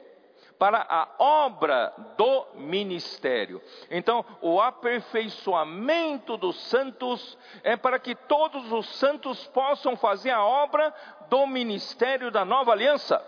para 0.59 0.87
a 0.89 1.09
obra 1.19 1.93
do 2.17 2.47
ministério. 2.55 3.63
Então, 3.91 4.25
o 4.41 4.61
aperfeiçoamento 4.61 6.37
dos 6.37 6.59
santos 6.69 7.37
é 7.63 7.77
para 7.77 7.99
que 7.99 8.15
todos 8.15 8.71
os 8.73 8.89
santos 8.97 9.47
possam 9.49 9.97
fazer 9.97 10.31
a 10.31 10.45
obra 10.45 10.95
do 11.29 11.47
ministério 11.47 12.31
da 12.31 12.45
nova 12.45 12.73
aliança. 12.73 13.23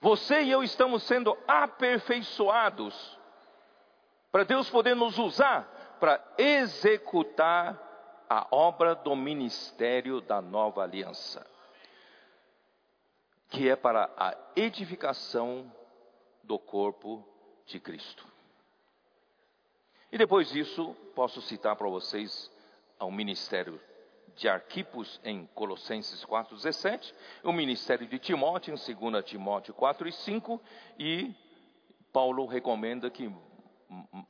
Você 0.00 0.42
e 0.42 0.50
eu 0.50 0.64
estamos 0.64 1.04
sendo 1.04 1.36
aperfeiçoados 1.46 3.21
para 4.32 4.44
Deus 4.44 4.70
poder 4.70 4.96
nos 4.96 5.18
usar 5.18 5.96
para 6.00 6.20
executar 6.36 7.90
a 8.28 8.48
obra 8.50 8.94
do 8.94 9.14
ministério 9.14 10.20
da 10.22 10.40
nova 10.40 10.82
aliança, 10.82 11.46
que 13.50 13.68
é 13.68 13.76
para 13.76 14.10
a 14.16 14.34
edificação 14.56 15.70
do 16.42 16.58
corpo 16.58 17.24
de 17.66 17.78
Cristo. 17.78 18.26
E 20.10 20.18
depois 20.18 20.48
disso, 20.50 20.96
posso 21.14 21.40
citar 21.42 21.76
para 21.76 21.88
vocês 21.88 22.50
ao 22.98 23.10
ministério 23.10 23.80
de 24.34 24.48
Arquipos 24.48 25.20
em 25.22 25.46
Colossenses 25.54 26.24
4,17, 26.24 27.14
o 27.44 27.52
ministério 27.52 28.06
de 28.06 28.18
Timóteo 28.18 28.74
em 28.74 29.10
2 29.10 29.24
Timóteo 29.24 29.74
4 29.74 30.08
e 30.08 30.12
5, 30.12 30.60
e 30.98 31.34
Paulo 32.12 32.46
recomenda 32.46 33.10
que 33.10 33.30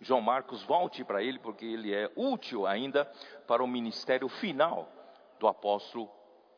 João 0.00 0.20
Marcos 0.20 0.62
volte 0.64 1.04
para 1.04 1.22
ele, 1.22 1.38
porque 1.38 1.64
ele 1.64 1.94
é 1.94 2.10
útil 2.16 2.66
ainda 2.66 3.04
para 3.46 3.62
o 3.62 3.66
ministério 3.66 4.28
final 4.28 4.88
do 5.38 5.46
apóstolo 5.46 6.10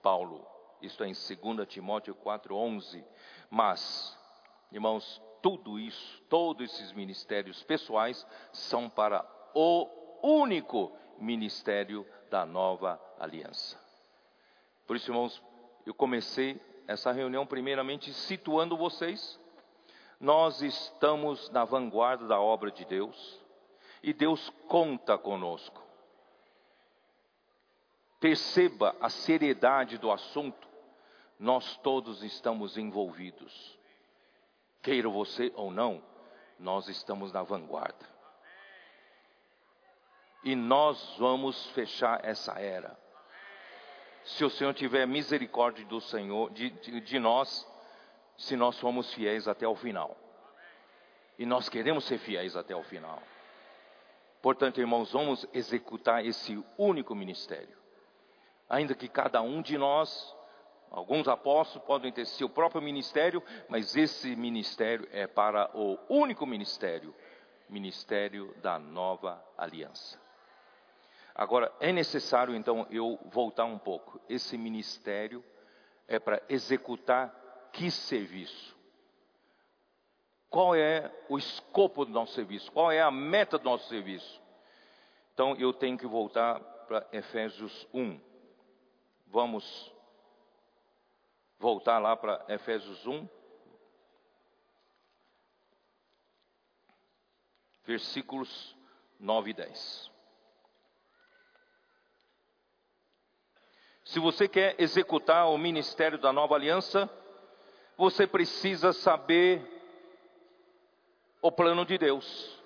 Paulo. 0.03 0.47
Isto 0.81 1.05
é 1.05 1.09
em 1.09 1.13
2 1.13 1.69
Timóteo 1.69 2.15
4,11. 2.15 3.05
Mas, 3.51 4.17
irmãos, 4.71 5.21
tudo 5.43 5.79
isso, 5.79 6.23
todos 6.29 6.73
esses 6.73 6.93
ministérios 6.93 7.63
pessoais 7.63 8.27
são 8.53 8.89
para 8.89 9.25
o 9.55 9.89
único 10.23 10.93
ministério 11.19 12.07
da 12.31 12.45
nova 12.45 13.01
aliança. 13.19 13.79
Por 14.87 14.97
isso, 14.97 15.11
irmãos, 15.11 15.43
eu 15.87 15.95
comecei 15.95 16.61
essa 16.87 17.13
reunião 17.13 17.47
primeiramente 17.47 18.13
situando 18.13 18.77
vocês 18.77 19.39
nós 20.21 20.63
estamos 20.63 21.51
na 21.51 21.65
vanguarda 21.65 22.27
da 22.27 22.41
obra 22.41 22.71
de 22.71 22.85
Deus 22.85 23.41
e 24.03 24.13
Deus 24.13 24.51
conta 24.69 25.19
conosco. 25.19 25.83
Perceba 28.21 28.97
a 29.01 29.11
seriedade 29.11 29.99
do 29.99 30.11
assunto, 30.11 30.69
nós 31.39 31.77
todos 31.79 32.23
estamos 32.23 32.79
envolvidos. 32.79 33.79
Queira 34.83 35.09
você 35.09 35.53
ou 35.57 35.71
não, 35.71 36.03
nós 36.59 36.89
estamos 36.89 37.33
na 37.33 37.43
vanguarda. 37.43 38.15
E 40.43 40.55
nós 40.55 41.17
vamos 41.19 41.67
fechar 41.71 42.25
essa 42.25 42.59
era. 42.61 42.99
Se 44.25 44.45
o 44.45 44.51
Senhor 44.51 44.73
tiver 44.75 45.07
misericórdia 45.07 45.85
do 45.85 46.01
Senhor, 46.01 46.51
de, 46.51 46.71
de, 46.71 47.01
de 47.01 47.19
nós, 47.19 47.67
se 48.37 48.57
nós 48.57 48.77
somos 48.77 49.13
fiéis 49.15 49.49
até 49.49 49.67
o 49.67 49.75
final. 49.75 50.17
E 51.39 51.45
nós 51.45 51.69
queremos 51.69 52.05
ser 52.05 52.19
fiéis 52.19 52.57
até 52.57 52.75
o 52.75 52.83
final. 52.83 53.23
Portanto, 54.41 54.81
irmãos, 54.81 55.13
vamos 55.13 55.47
executar 55.53 56.25
esse 56.25 56.63
único 56.77 57.15
ministério. 57.15 57.77
Ainda 58.69 58.95
que 58.95 59.09
cada 59.09 59.41
um 59.43 59.63
de 59.63 59.77
nós, 59.79 60.35
alguns 60.91 61.27
apóstolos 61.29 61.87
podem 61.87 62.13
ter 62.13 62.27
seu 62.27 62.49
próprio 62.49 62.83
ministério, 62.83 63.43
mas 63.69 63.97
esse 63.97 64.37
ministério 64.37 65.09
é 65.13 65.27
para 65.27 65.71
o 65.75 65.99
único 66.09 66.47
ministério 66.47 67.15
ministério 67.69 68.55
da 68.63 68.79
nova 68.79 69.43
aliança. 69.57 70.19
Agora, 71.35 71.73
é 71.81 71.93
necessário 71.93 72.55
então 72.55 72.87
eu 72.91 73.19
voltar 73.25 73.65
um 73.65 73.79
pouco. 73.79 74.21
Esse 74.29 74.57
ministério 74.57 75.45
é 76.07 76.19
para 76.19 76.41
executar 76.49 77.35
que 77.75 77.91
serviço? 77.91 78.75
Qual 80.49 80.75
é 80.75 81.13
o 81.29 81.37
escopo 81.37 82.05
do 82.05 82.13
nosso 82.13 82.33
serviço? 82.33 82.71
Qual 82.71 82.91
é 82.91 83.03
a 83.03 83.11
meta 83.11 83.59
do 83.59 83.65
nosso 83.65 83.89
serviço? 83.89 84.41
Então 85.35 85.57
eu 85.57 85.73
tenho 85.73 85.99
que 85.99 86.07
voltar 86.07 86.61
para 86.87 87.07
Efésios 87.13 87.87
1. 87.93 88.21
Vamos 89.27 89.93
voltar 91.59 91.99
lá 91.99 92.17
para 92.17 92.45
Efésios 92.49 93.05
1. 93.05 93.29
Versículos 97.85 98.77
9 99.19 99.51
e 99.51 99.55
10. 99.55 100.11
Se 104.05 104.21
você 104.21 104.47
quer 104.47 104.81
executar 104.81 105.49
o 105.49 105.59
ministério 105.59 106.19
da 106.19 106.33
nova 106.33 106.55
aliança, 106.55 107.11
você 107.97 108.27
precisa 108.27 108.93
saber 108.93 109.63
o 111.41 111.53
plano 111.53 111.85
de 111.85 111.99
Deus. 111.99 112.63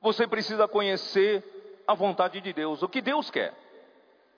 Você 0.00 0.26
precisa 0.26 0.68
conhecer 0.68 1.44
a 1.86 1.94
vontade 1.94 2.40
de 2.40 2.52
Deus, 2.52 2.82
o 2.82 2.88
que 2.88 3.00
Deus 3.00 3.30
quer. 3.30 3.54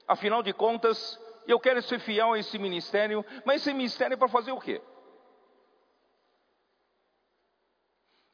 Afinal 0.07 0.43
de 0.43 0.53
contas, 0.53 1.19
eu 1.47 1.59
quero 1.59 1.83
ser 1.83 1.99
fiel 1.99 2.33
a 2.33 2.39
esse 2.39 2.59
ministério, 2.59 3.25
mas 3.45 3.63
esse 3.63 3.73
ministério 3.73 4.15
é 4.15 4.17
para 4.17 4.29
fazer 4.29 4.53
o 4.53 4.61
quê? 4.61 4.81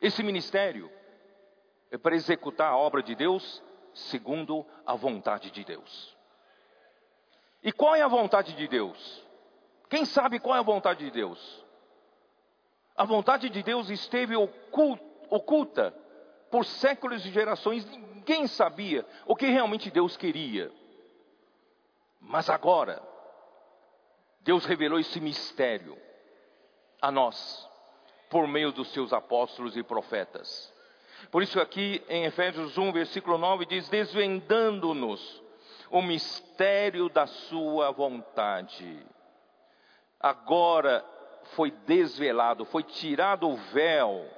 Esse 0.01 0.23
ministério 0.23 0.91
é 1.91 1.99
para 1.99 2.15
executar 2.15 2.73
a 2.73 2.77
obra 2.77 3.03
de 3.03 3.15
Deus 3.15 3.63
segundo 3.93 4.65
a 4.87 4.95
vontade 4.95 5.51
de 5.51 5.65
Deus. 5.65 6.17
E 7.63 7.73
qual 7.73 7.95
é 7.95 8.03
a 8.03 8.09
vontade 8.09 8.55
de 8.55 8.67
Deus? 8.67 9.30
Quem 9.91 10.05
sabe 10.05 10.39
qual 10.39 10.57
é 10.57 10.61
a 10.61 10.63
vontade 10.63 11.05
de 11.05 11.11
Deus? 11.11 11.65
A 12.97 13.05
vontade 13.05 13.51
de 13.51 13.61
Deus 13.61 13.91
esteve 13.91 14.37
oculta 14.37 15.93
por 16.49 16.65
séculos 16.65 17.27
e 17.27 17.31
gerações, 17.31 17.85
ninguém 17.87 18.47
sabia 18.47 19.05
o 19.27 19.35
que 19.35 19.47
realmente 19.47 19.91
Deus 19.91 20.17
queria. 20.17 20.71
Mas 22.21 22.49
agora, 22.49 23.03
Deus 24.41 24.65
revelou 24.65 24.99
esse 24.99 25.21
mistério 25.21 25.99
a 27.03 27.11
nós, 27.11 27.69
por 28.29 28.47
meio 28.47 28.71
dos 28.71 28.93
seus 28.93 29.13
apóstolos 29.13 29.77
e 29.77 29.83
profetas. 29.83 30.73
Por 31.33 31.43
isso, 31.43 31.61
aqui 31.61 32.03
em 32.09 32.25
Efésios 32.27 32.79
1, 32.79 32.93
versículo 32.93 33.39
9, 33.39 33.67
diz: 33.67 33.89
Desvendando-nos 33.89 35.43
o 35.91 36.01
mistério 36.01 37.09
da 37.09 37.27
Sua 37.27 37.91
vontade. 37.91 39.05
Agora 40.21 41.05
foi 41.55 41.71
desvelado, 41.71 42.67
foi 42.67 42.83
tirado 42.83 43.49
o 43.49 43.57
véu. 43.57 44.29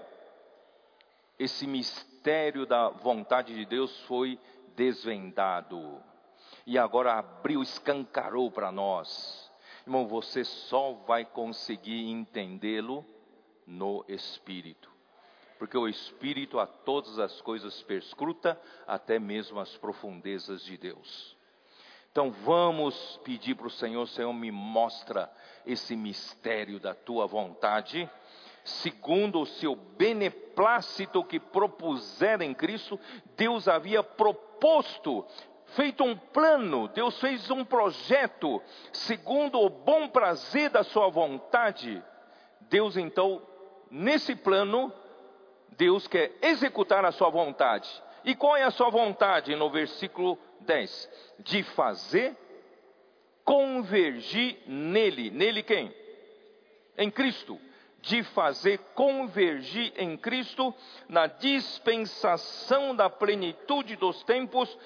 Esse 1.39 1.66
mistério 1.66 2.64
da 2.64 2.89
vontade 2.89 3.55
de 3.55 3.64
Deus 3.66 4.01
foi 4.03 4.39
desvendado. 4.76 6.01
E 6.64 6.78
agora 6.78 7.14
abriu, 7.14 7.62
escancarou 7.62 8.51
para 8.51 8.70
nós. 8.70 9.51
Irmão, 9.85 10.07
você 10.07 10.45
só 10.45 10.93
vai 10.93 11.24
conseguir 11.24 12.09
entendê-lo 12.09 13.05
no 13.66 14.05
Espírito. 14.07 14.91
Porque 15.59 15.76
o 15.76 15.89
Espírito 15.89 16.59
a 16.61 16.66
todas 16.66 17.18
as 17.18 17.41
coisas 17.41 17.83
perscruta, 17.83 18.61
até 18.87 19.18
mesmo 19.18 19.59
as 19.59 19.76
profundezas 19.76 20.62
de 20.62 20.76
Deus. 20.76 21.37
Então 22.12 22.30
vamos 22.30 23.18
pedir 23.24 23.54
para 23.54 23.66
o 23.66 23.70
Senhor, 23.70 24.06
Senhor, 24.06 24.34
me 24.34 24.50
mostra 24.50 25.32
esse 25.64 25.96
mistério 25.96 26.78
da 26.78 26.94
tua 26.94 27.26
vontade, 27.26 28.06
segundo 28.62 29.40
o 29.40 29.46
seu 29.46 29.74
beneplácito 29.74 31.24
que 31.24 31.40
propuser 31.40 32.42
em 32.42 32.52
Cristo, 32.52 33.00
Deus 33.34 33.66
havia 33.66 34.02
proposto, 34.02 35.24
feito 35.68 36.04
um 36.04 36.14
plano, 36.14 36.86
Deus 36.88 37.18
fez 37.18 37.50
um 37.50 37.64
projeto, 37.64 38.60
segundo 38.92 39.58
o 39.58 39.70
bom 39.70 40.06
prazer 40.06 40.68
da 40.68 40.84
sua 40.84 41.08
vontade. 41.08 42.04
Deus 42.68 42.98
então, 42.98 43.40
nesse 43.90 44.36
plano, 44.36 44.92
Deus 45.78 46.06
quer 46.06 46.36
executar 46.42 47.06
a 47.06 47.12
sua 47.12 47.30
vontade. 47.30 47.88
E 48.22 48.34
qual 48.34 48.54
é 48.54 48.64
a 48.64 48.70
sua 48.70 48.90
vontade? 48.90 49.56
No 49.56 49.70
versículo 49.70 50.38
10: 50.62 51.34
de 51.40 51.62
fazer 51.62 52.36
convergir 53.44 54.58
nele. 54.66 55.30
Nele 55.30 55.62
quem? 55.62 55.94
Em 56.96 57.10
Cristo. 57.10 57.60
De 58.00 58.24
fazer 58.24 58.78
convergir 58.96 59.92
em 59.96 60.16
Cristo, 60.16 60.74
na 61.08 61.28
dispensação 61.28 62.96
da 62.96 63.08
plenitude 63.08 63.94
dos 63.94 64.24
tempos, 64.24 64.76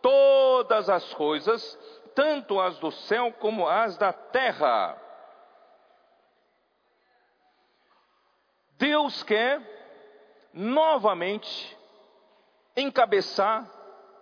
todas 0.00 0.88
as 0.88 1.12
coisas, 1.14 1.76
tanto 2.14 2.60
as 2.60 2.78
do 2.78 2.92
céu 2.92 3.32
como 3.32 3.66
as 3.66 3.96
da 3.96 4.12
terra. 4.12 4.96
Deus 8.78 9.22
quer 9.24 9.60
novamente 10.54 11.76
encabeçar 12.76 13.68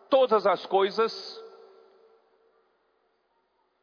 todas 0.09 0.47
as 0.47 0.65
coisas, 0.67 1.45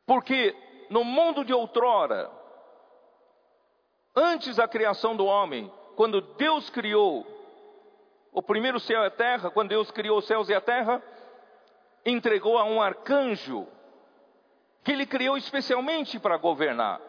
porque 0.05 0.55
no 0.89 1.03
mundo 1.03 1.43
de 1.43 1.53
outrora, 1.53 2.30
antes 4.15 4.57
da 4.57 4.67
criação 4.67 5.15
do 5.15 5.26
homem, 5.26 5.71
quando 5.95 6.21
Deus 6.21 6.69
criou 6.69 7.26
o 8.32 8.41
primeiro 8.41 8.80
céu 8.80 9.01
e 9.03 9.07
a 9.07 9.11
terra, 9.11 9.49
quando 9.49 9.69
Deus 9.69 9.89
criou 9.91 10.19
os 10.19 10.26
céus 10.26 10.49
e 10.49 10.53
a 10.53 10.61
terra, 10.61 11.01
entregou 12.05 12.57
a 12.57 12.63
um 12.65 12.82
arcanjo 12.82 13.67
que 14.84 14.91
ele 14.91 15.05
criou 15.05 15.36
especialmente 15.36 16.19
para 16.19 16.38
governar. 16.38 17.01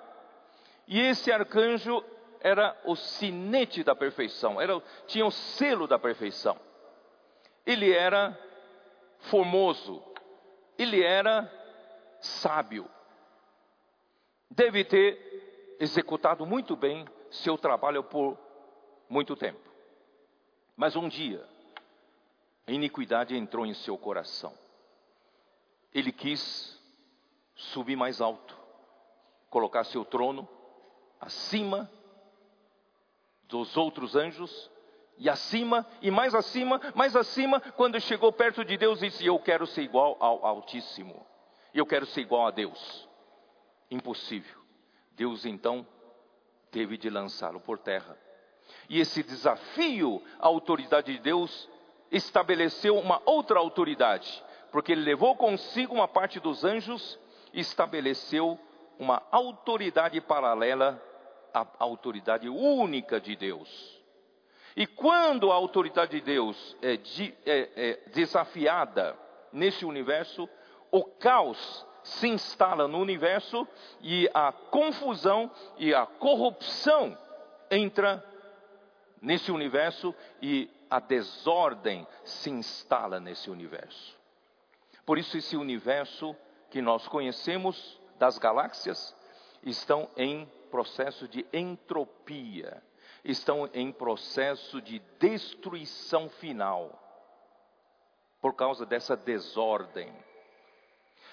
E 0.88 0.98
esse 1.00 1.30
arcanjo 1.30 2.02
era 2.40 2.74
o 2.84 2.94
sinete 2.94 3.82
da 3.82 3.94
perfeição, 3.94 4.60
era, 4.60 4.80
tinha 5.06 5.26
o 5.26 5.30
selo 5.30 5.86
da 5.86 5.98
perfeição. 5.98 6.56
Ele 7.66 7.92
era 7.92 8.38
formoso, 9.18 10.02
ele 10.78 11.02
era 11.02 11.50
sábio. 12.20 12.88
Deve 14.50 14.84
ter 14.84 15.76
executado 15.80 16.46
muito 16.46 16.76
bem 16.76 17.06
seu 17.30 17.58
trabalho 17.58 18.02
por 18.02 18.38
muito 19.08 19.36
tempo. 19.36 19.60
Mas 20.76 20.96
um 20.96 21.08
dia, 21.08 21.46
a 22.66 22.72
iniquidade 22.72 23.36
entrou 23.36 23.66
em 23.66 23.74
seu 23.74 23.96
coração. 23.96 24.52
Ele 25.92 26.12
quis 26.12 26.78
subir 27.54 27.96
mais 27.96 28.20
alto, 28.20 28.56
colocar 29.48 29.84
seu 29.84 30.04
trono 30.04 30.48
acima 31.20 31.90
dos 33.44 33.76
outros 33.76 34.14
anjos 34.14 34.70
e 35.18 35.28
acima, 35.30 35.86
e 36.02 36.10
mais 36.10 36.34
acima, 36.34 36.80
mais 36.94 37.16
acima, 37.16 37.60
quando 37.60 38.00
chegou 38.00 38.32
perto 38.32 38.64
de 38.64 38.76
Deus, 38.76 39.00
disse: 39.00 39.24
Eu 39.24 39.38
quero 39.38 39.66
ser 39.66 39.82
igual 39.82 40.16
ao 40.20 40.44
Altíssimo, 40.44 41.26
eu 41.74 41.86
quero 41.86 42.06
ser 42.06 42.22
igual 42.22 42.46
a 42.46 42.50
Deus. 42.50 43.08
Impossível. 43.90 44.60
Deus 45.12 45.46
então 45.46 45.86
teve 46.70 46.98
de 46.98 47.08
lançá-lo 47.08 47.60
por 47.60 47.78
terra. 47.78 48.16
E 48.88 49.00
esse 49.00 49.22
desafio 49.22 50.22
à 50.38 50.46
autoridade 50.46 51.12
de 51.12 51.18
Deus 51.18 51.68
estabeleceu 52.10 52.98
uma 52.98 53.22
outra 53.24 53.58
autoridade, 53.58 54.42
porque 54.70 54.92
ele 54.92 55.02
levou 55.02 55.36
consigo 55.36 55.94
uma 55.94 56.08
parte 56.08 56.38
dos 56.38 56.64
anjos 56.64 57.18
e 57.52 57.60
estabeleceu 57.60 58.58
uma 58.98 59.22
autoridade 59.30 60.20
paralela 60.20 61.02
à 61.54 61.66
autoridade 61.78 62.48
única 62.48 63.20
de 63.20 63.34
Deus. 63.36 63.95
E 64.76 64.86
quando 64.86 65.50
a 65.50 65.54
autoridade 65.54 66.12
de 66.12 66.20
Deus 66.20 66.76
é, 66.82 66.98
de, 66.98 67.34
é, 67.46 67.70
é 67.76 68.10
desafiada 68.10 69.16
nesse 69.50 69.86
universo, 69.86 70.46
o 70.90 71.02
caos 71.02 71.86
se 72.04 72.28
instala 72.28 72.86
no 72.86 72.98
universo 72.98 73.66
e 74.02 74.28
a 74.34 74.52
confusão 74.52 75.50
e 75.78 75.94
a 75.94 76.04
corrupção 76.04 77.16
entra 77.70 78.22
nesse 79.20 79.50
universo 79.50 80.14
e 80.42 80.70
a 80.90 81.00
desordem 81.00 82.06
se 82.22 82.50
instala 82.50 83.18
nesse 83.18 83.50
universo. 83.50 84.14
Por 85.06 85.16
isso 85.16 85.38
esse 85.38 85.56
universo 85.56 86.36
que 86.70 86.82
nós 86.82 87.08
conhecemos 87.08 87.98
das 88.18 88.38
galáxias 88.38 89.16
estão 89.62 90.08
em 90.16 90.46
processo 90.70 91.26
de 91.26 91.46
entropia 91.50 92.82
estão 93.26 93.68
em 93.74 93.90
processo 93.90 94.80
de 94.80 95.00
destruição 95.18 96.28
final 96.28 97.02
por 98.40 98.54
causa 98.54 98.86
dessa 98.86 99.16
desordem. 99.16 100.14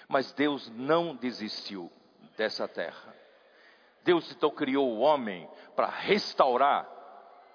Mas 0.08 0.34
Deus 0.34 0.70
não 0.72 1.16
desistiu 1.16 1.92
dessa 2.36 2.68
terra. 2.68 3.16
Deus 4.04 4.32
então 4.32 4.50
criou 4.50 4.92
o 4.92 5.00
homem 5.00 5.48
para 5.76 5.88
restaurar 5.88 6.90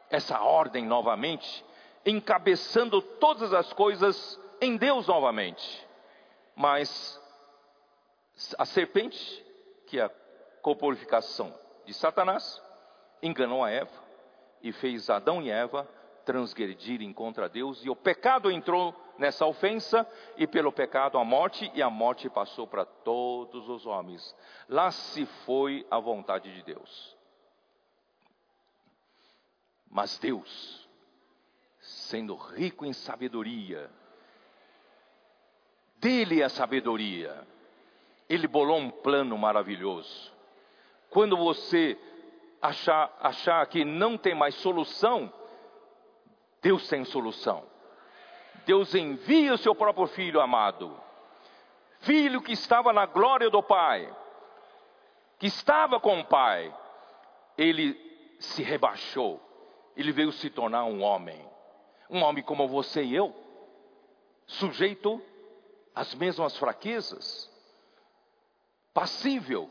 essa 0.09 0.41
ordem 0.41 0.86
novamente, 0.86 1.64
encabeçando 2.07 3.03
todas 3.03 3.53
as 3.53 3.72
coisas 3.72 4.41
em 4.61 4.76
Deus 4.76 5.09
novamente. 5.09 5.86
Mas 6.55 7.20
a 8.57 8.64
serpente, 8.64 9.45
que 9.89 9.99
é 9.99 10.05
a 10.05 10.11
corporificação 10.62 11.53
de 11.84 11.93
Satanás, 11.93 12.62
enganou 13.20 13.64
a 13.64 13.70
Eva 13.70 14.08
e 14.63 14.73
fez 14.73 15.09
Adão 15.09 15.43
e 15.43 15.51
Eva 15.51 15.89
transgredirem 16.25 17.11
contra 17.11 17.49
Deus, 17.49 17.83
e 17.83 17.89
o 17.89 17.97
pecado 17.97 18.51
entrou 18.51 18.95
nessa 19.17 19.47
ofensa, 19.47 20.07
e 20.37 20.47
pelo 20.47 20.71
pecado 20.71 21.17
a 21.17 21.25
morte, 21.25 21.71
e 21.75 21.83
a 21.83 21.89
morte 21.89 22.29
passou 22.29 22.67
para 22.67 22.85
todos 22.85 23.67
os 23.69 23.87
homens. 23.87 24.37
Lá 24.69 24.91
se 24.91 25.25
foi 25.47 25.87
a 25.91 25.99
vontade 25.99 26.55
de 26.55 26.63
Deus. 26.63 27.17
Mas 29.91 30.19
Deus, 30.19 30.87
sendo 31.81 32.37
rico 32.37 32.85
em 32.85 32.93
sabedoria, 32.93 33.91
dele 35.97 36.43
é 36.43 36.45
a 36.45 36.51
sabedoria, 36.51 37.43
ele 38.29 38.47
bolou 38.47 38.77
um 38.77 38.91
plano 38.91 39.39
maravilhoso. 39.39 40.31
Quando 41.09 41.39
você 41.39 41.99
achar, 42.61 43.17
achar 43.21 43.67
que 43.67 43.85
não 43.85 44.17
tem 44.17 44.35
mais 44.35 44.55
solução, 44.57 45.33
Deus 46.61 46.89
tem 46.89 47.05
solução. 47.05 47.65
Deus 48.67 48.95
envia 48.95 49.55
o 49.55 49.59
seu 49.59 49.75
próprio 49.75 50.07
filho 50.09 50.41
amado, 50.41 50.95
filho 52.01 52.43
que 52.43 52.53
estava 52.53 52.93
na 52.93 53.07
glória 53.07 53.49
do 53.49 53.63
Pai, 53.63 54.15
que 55.39 55.47
estava 55.47 55.99
com 55.99 56.21
o 56.21 56.25
Pai, 56.25 56.75
ele 57.57 57.95
se 58.39 58.63
rebaixou, 58.63 59.41
ele 59.97 60.13
veio 60.13 60.31
se 60.33 60.51
tornar 60.51 60.85
um 60.85 61.03
homem, 61.03 61.43
um 62.11 62.23
homem 62.23 62.43
como 62.43 62.69
você 62.69 63.03
e 63.03 63.15
eu, 63.15 63.35
sujeito 64.47 65.21
às 65.95 66.15
mesmas 66.15 66.57
fraquezas, 66.57 67.51
passível 68.93 69.71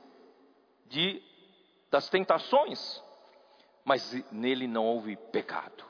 de 0.88 1.22
das 1.90 2.10
tentações, 2.10 3.04
mas 3.84 4.14
nele 4.32 4.68
não 4.68 4.86
houve 4.86 5.16
pecado. 5.16 5.86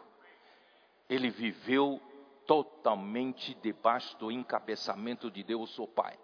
Ele 1.10 1.30
viveu 1.30 2.02
totalmente 2.45 3.56
debaixo 3.56 4.18
do 4.18 4.32
encabeçamento 4.32 5.32
de 5.32 5.43
Deus, 5.43 5.78
o 5.80 5.88
Pai. 5.88 6.18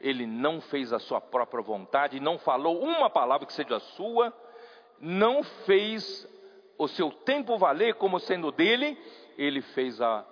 Ele 0.00 0.26
não 0.26 0.60
fez 0.60 0.92
a 0.92 0.98
sua 0.98 1.20
própria 1.20 1.62
vontade, 1.62 2.20
não 2.20 2.38
falou 2.38 2.82
uma 2.82 3.10
palavra 3.10 3.46
que 3.46 3.52
seja 3.52 3.78
sua, 3.80 4.32
não 5.00 5.42
fez 5.42 6.26
o 6.78 6.88
seu 6.88 7.10
tempo 7.10 7.58
valer 7.58 7.94
como 7.94 8.18
sendo 8.20 8.50
dele, 8.50 8.96
ele 9.36 9.60
fez 9.60 10.00
a 10.00 10.24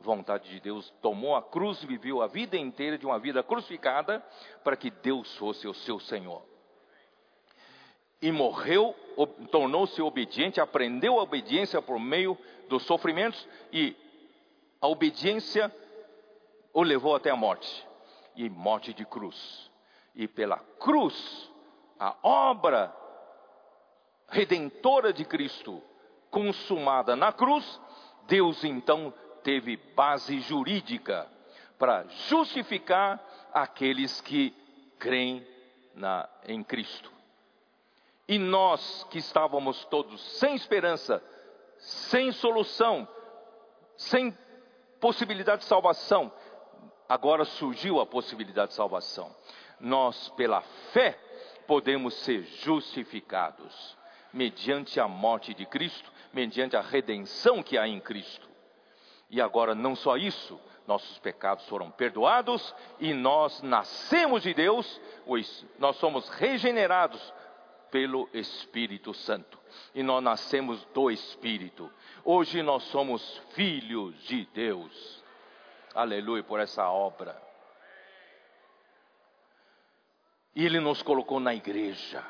vontade 0.00 0.50
de 0.50 0.60
Deus, 0.60 0.90
tomou 1.00 1.34
a 1.34 1.42
cruz, 1.42 1.82
viveu 1.82 2.20
a 2.20 2.26
vida 2.26 2.56
inteira 2.56 2.98
de 2.98 3.06
uma 3.06 3.18
vida 3.18 3.42
crucificada, 3.42 4.24
para 4.62 4.76
que 4.76 4.90
Deus 4.90 5.34
fosse 5.36 5.66
o 5.66 5.74
seu 5.74 5.98
Senhor 5.98 6.55
e 8.20 8.32
morreu, 8.32 8.94
tornou-se 9.50 10.00
obediente, 10.00 10.60
aprendeu 10.60 11.18
a 11.18 11.22
obediência 11.22 11.80
por 11.82 11.98
meio 11.98 12.36
dos 12.68 12.82
sofrimentos 12.84 13.46
e 13.72 13.96
a 14.80 14.88
obediência 14.88 15.74
o 16.72 16.82
levou 16.82 17.14
até 17.14 17.30
a 17.30 17.36
morte 17.36 17.86
e 18.34 18.48
morte 18.48 18.92
de 18.92 19.04
cruz. 19.04 19.70
E 20.14 20.28
pela 20.28 20.58
cruz, 20.78 21.50
a 21.98 22.16
obra 22.22 22.94
redentora 24.28 25.12
de 25.12 25.24
Cristo 25.24 25.82
consumada 26.30 27.16
na 27.16 27.32
cruz, 27.32 27.80
Deus 28.26 28.64
então 28.64 29.12
teve 29.42 29.76
base 29.76 30.40
jurídica 30.40 31.30
para 31.78 32.04
justificar 32.28 33.22
aqueles 33.52 34.20
que 34.20 34.54
creem 34.98 35.46
na, 35.94 36.28
em 36.46 36.62
Cristo. 36.62 37.15
E 38.28 38.38
nós 38.38 39.06
que 39.10 39.18
estávamos 39.18 39.84
todos 39.86 40.20
sem 40.38 40.54
esperança, 40.54 41.22
sem 41.78 42.32
solução, 42.32 43.06
sem 43.96 44.36
possibilidade 45.00 45.62
de 45.62 45.68
salvação, 45.68 46.32
agora 47.08 47.44
surgiu 47.44 48.00
a 48.00 48.06
possibilidade 48.06 48.70
de 48.70 48.74
salvação. 48.74 49.34
Nós, 49.78 50.28
pela 50.30 50.60
fé, 50.92 51.18
podemos 51.66 52.14
ser 52.14 52.42
justificados, 52.42 53.96
mediante 54.32 54.98
a 54.98 55.06
morte 55.06 55.54
de 55.54 55.66
Cristo, 55.66 56.10
mediante 56.32 56.76
a 56.76 56.80
redenção 56.80 57.62
que 57.62 57.78
há 57.78 57.86
em 57.86 58.00
Cristo. 58.00 58.48
E 59.30 59.40
agora, 59.40 59.74
não 59.74 59.94
só 59.94 60.16
isso, 60.16 60.58
nossos 60.86 61.18
pecados 61.18 61.66
foram 61.68 61.90
perdoados 61.90 62.74
e 63.00 63.12
nós 63.12 63.60
nascemos 63.62 64.42
de 64.42 64.54
Deus, 64.54 65.00
nós 65.78 65.96
somos 65.96 66.28
regenerados 66.28 67.34
pelo 67.96 68.28
Espírito 68.34 69.14
Santo. 69.14 69.58
E 69.94 70.02
nós 70.02 70.22
nascemos 70.22 70.84
do 70.92 71.10
Espírito. 71.10 71.90
Hoje 72.22 72.62
nós 72.62 72.82
somos 72.82 73.38
filhos 73.54 74.14
de 74.24 74.44
Deus. 74.52 75.24
Aleluia 75.94 76.42
por 76.42 76.60
essa 76.60 76.90
obra. 76.90 77.40
E 80.54 80.62
Ele 80.62 80.78
nos 80.78 81.00
colocou 81.00 81.40
na 81.40 81.54
igreja. 81.54 82.22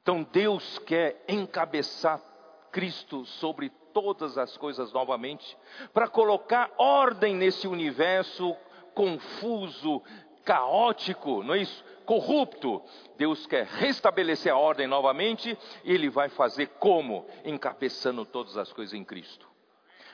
Então 0.00 0.22
Deus 0.22 0.78
quer 0.78 1.24
encabeçar 1.26 2.22
Cristo 2.70 3.26
sobre 3.26 3.68
todas 3.92 4.38
as 4.38 4.56
coisas 4.56 4.92
novamente, 4.92 5.58
para 5.92 6.06
colocar 6.06 6.70
ordem 6.78 7.34
nesse 7.34 7.66
universo 7.66 8.56
confuso, 8.94 10.00
caótico, 10.44 11.42
não 11.42 11.54
é 11.54 11.58
isso? 11.58 11.84
Corrupto. 12.04 12.82
Deus 13.16 13.46
quer 13.46 13.66
restabelecer 13.66 14.52
a 14.52 14.56
ordem 14.56 14.86
novamente 14.86 15.56
e 15.84 15.92
Ele 15.92 16.10
vai 16.10 16.28
fazer 16.28 16.68
como? 16.78 17.26
Encabeçando 17.44 18.24
todas 18.24 18.56
as 18.56 18.72
coisas 18.72 18.94
em 18.94 19.04
Cristo. 19.04 19.48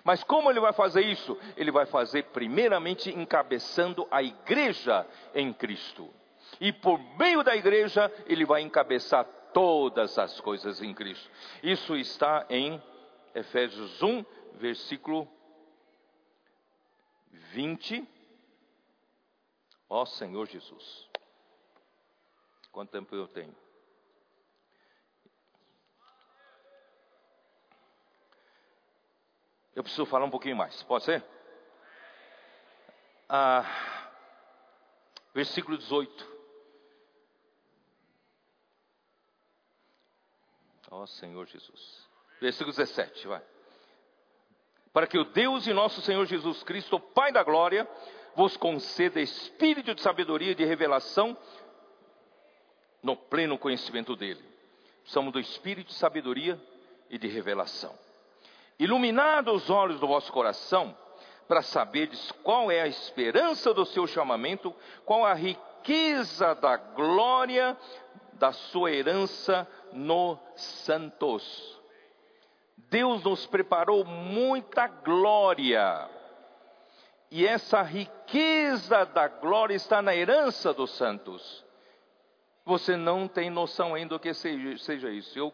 Mas 0.04 0.22
como 0.22 0.50
Ele 0.50 0.60
vai 0.60 0.72
fazer 0.72 1.02
isso? 1.02 1.36
Ele 1.56 1.70
vai 1.70 1.86
fazer 1.86 2.24
primeiramente 2.24 3.10
encabeçando 3.10 4.06
a 4.10 4.22
igreja 4.22 5.06
em 5.34 5.52
Cristo. 5.52 6.08
E 6.60 6.72
por 6.72 6.98
meio 7.18 7.42
da 7.42 7.56
igreja, 7.56 8.10
Ele 8.26 8.44
vai 8.44 8.62
encabeçar 8.62 9.24
todas 9.52 10.18
as 10.18 10.40
coisas 10.40 10.82
em 10.82 10.94
Cristo. 10.94 11.28
Isso 11.62 11.96
está 11.96 12.46
em 12.48 12.82
Efésios 13.34 14.02
1, 14.02 14.24
versículo 14.54 15.28
20 17.52 18.17
Ó 19.88 20.04
Senhor 20.04 20.46
Jesus. 20.46 21.08
Quanto 22.70 22.90
tempo 22.90 23.14
eu 23.14 23.26
tenho? 23.26 23.54
Eu 29.74 29.82
preciso 29.82 30.06
falar 30.06 30.24
um 30.24 30.30
pouquinho 30.30 30.56
mais, 30.56 30.82
pode 30.82 31.04
ser? 31.04 31.24
Ah, 33.28 33.64
versículo 35.32 35.78
18. 35.78 36.38
Ó 40.90 41.06
Senhor 41.06 41.46
Jesus. 41.46 42.08
Versículo 42.40 42.74
17, 42.74 43.26
vai. 43.28 43.42
Para 44.92 45.06
que 45.06 45.18
o 45.18 45.24
Deus 45.24 45.66
e 45.66 45.72
nosso 45.72 46.00
Senhor 46.00 46.26
Jesus 46.26 46.62
Cristo, 46.64 46.98
Pai 46.98 47.30
da 47.30 47.42
glória, 47.42 47.88
vos 48.38 48.56
conceda 48.56 49.20
espírito 49.20 49.92
de 49.96 50.00
sabedoria 50.00 50.52
e 50.52 50.54
de 50.54 50.64
revelação 50.64 51.36
no 53.02 53.16
pleno 53.16 53.58
conhecimento 53.58 54.14
dele. 54.14 54.40
Somos 55.06 55.32
do 55.32 55.40
espírito 55.40 55.88
de 55.88 55.94
sabedoria 55.94 56.56
e 57.10 57.18
de 57.18 57.26
revelação. 57.26 57.92
Iluminados 58.78 59.64
os 59.64 59.70
olhos 59.70 59.98
do 59.98 60.06
vosso 60.06 60.32
coração, 60.32 60.96
para 61.48 61.62
saberdes 61.62 62.30
qual 62.44 62.70
é 62.70 62.80
a 62.80 62.86
esperança 62.86 63.74
do 63.74 63.84
seu 63.84 64.06
chamamento, 64.06 64.72
qual 65.04 65.26
a 65.26 65.34
riqueza 65.34 66.54
da 66.54 66.76
glória 66.76 67.76
da 68.34 68.52
sua 68.52 68.92
herança 68.92 69.66
nos 69.92 70.38
santos. 70.54 71.76
Deus 72.88 73.20
nos 73.24 73.46
preparou 73.46 74.04
muita 74.04 74.86
glória 74.86 76.08
e 77.30 77.46
essa 77.46 77.82
riqueza 77.82 79.04
da 79.04 79.28
glória 79.28 79.74
está 79.74 80.00
na 80.00 80.14
herança 80.14 80.72
dos 80.72 80.90
santos. 80.92 81.64
Você 82.64 82.96
não 82.96 83.28
tem 83.28 83.50
noção 83.50 83.94
ainda 83.94 84.16
do 84.16 84.20
que 84.20 84.32
seja, 84.32 84.78
seja 84.78 85.10
isso. 85.10 85.38
Eu 85.38 85.52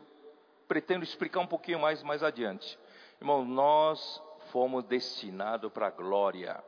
pretendo 0.69 1.05
explicar 1.05 1.41
um 1.41 1.47
pouquinho 1.47 1.81
mais 1.81 2.03
mais 2.03 2.23
adiante. 2.23 2.79
Irmão, 3.21 3.45
nós 3.45 4.23
fomos 4.51 4.85
destinados 4.85 5.73
para 5.73 5.89
a 5.89 5.91
glória. 5.91 6.63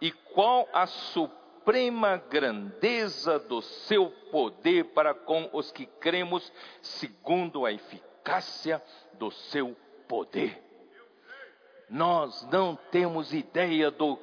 E 0.00 0.10
qual 0.10 0.68
a 0.72 0.86
suprema 0.86 2.16
grandeza 2.16 3.38
do 3.38 3.60
seu 3.60 4.10
poder 4.30 4.84
para 4.92 5.14
com 5.14 5.48
os 5.52 5.72
que 5.72 5.86
cremos, 5.86 6.52
segundo 6.80 7.66
a 7.66 7.72
eficácia 7.72 8.82
do 9.14 9.30
seu 9.30 9.76
poder. 10.06 10.65
Nós 11.88 12.46
não 12.50 12.76
temos 12.90 13.32
ideia 13.32 13.90
do, 13.90 14.18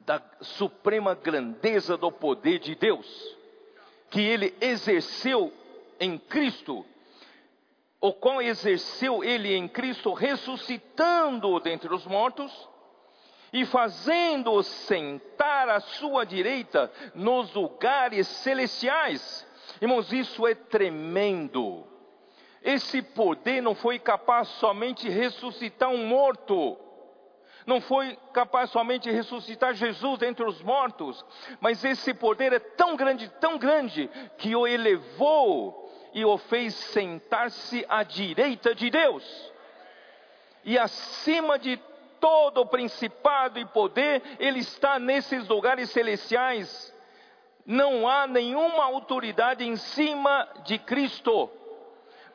da 0.00 0.22
suprema 0.40 1.14
grandeza 1.14 1.96
do 1.96 2.12
poder 2.12 2.58
de 2.58 2.74
Deus, 2.74 3.06
que 4.10 4.20
Ele 4.20 4.54
exerceu 4.60 5.52
em 5.98 6.18
Cristo, 6.18 6.84
o 8.00 8.12
qual 8.12 8.42
exerceu 8.42 9.24
Ele 9.24 9.54
em 9.54 9.66
Cristo, 9.66 10.12
ressuscitando-o 10.12 11.58
dentre 11.58 11.92
os 11.92 12.06
mortos 12.06 12.52
e 13.50 13.64
fazendo-o 13.64 14.62
sentar 14.62 15.68
à 15.68 15.80
sua 15.80 16.26
direita 16.26 16.92
nos 17.14 17.54
lugares 17.54 18.26
celestiais. 18.26 19.46
Irmãos, 19.80 20.12
isso 20.12 20.46
é 20.46 20.54
tremendo. 20.54 21.93
Esse 22.64 23.02
poder 23.02 23.60
não 23.60 23.74
foi 23.74 23.98
capaz 23.98 24.48
somente 24.48 25.02
de 25.02 25.10
ressuscitar 25.10 25.90
um 25.90 26.06
morto, 26.06 26.78
não 27.66 27.78
foi 27.78 28.18
capaz 28.32 28.70
somente 28.70 29.02
de 29.02 29.10
ressuscitar 29.10 29.74
Jesus 29.74 30.18
dentre 30.18 30.46
os 30.46 30.62
mortos, 30.62 31.22
mas 31.60 31.84
esse 31.84 32.14
poder 32.14 32.54
é 32.54 32.58
tão 32.58 32.96
grande, 32.96 33.28
tão 33.38 33.58
grande, 33.58 34.08
que 34.38 34.56
o 34.56 34.66
elevou 34.66 35.92
e 36.14 36.24
o 36.24 36.38
fez 36.38 36.74
sentar-se 36.74 37.84
à 37.86 38.02
direita 38.02 38.74
de 38.74 38.88
Deus. 38.88 39.52
E 40.64 40.78
acima 40.78 41.58
de 41.58 41.76
todo 42.18 42.62
o 42.62 42.66
principado 42.66 43.58
e 43.58 43.66
poder, 43.66 44.22
ele 44.38 44.60
está 44.60 44.98
nesses 44.98 45.46
lugares 45.46 45.90
celestiais. 45.90 46.94
Não 47.66 48.08
há 48.08 48.26
nenhuma 48.26 48.84
autoridade 48.84 49.66
em 49.66 49.76
cima 49.76 50.48
de 50.64 50.78
Cristo 50.78 51.50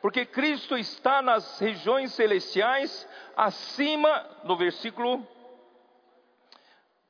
porque 0.00 0.24
Cristo 0.24 0.76
está 0.78 1.20
nas 1.20 1.58
regiões 1.58 2.12
celestiais, 2.14 3.06
acima, 3.36 4.26
no 4.44 4.56
versículo 4.56 5.26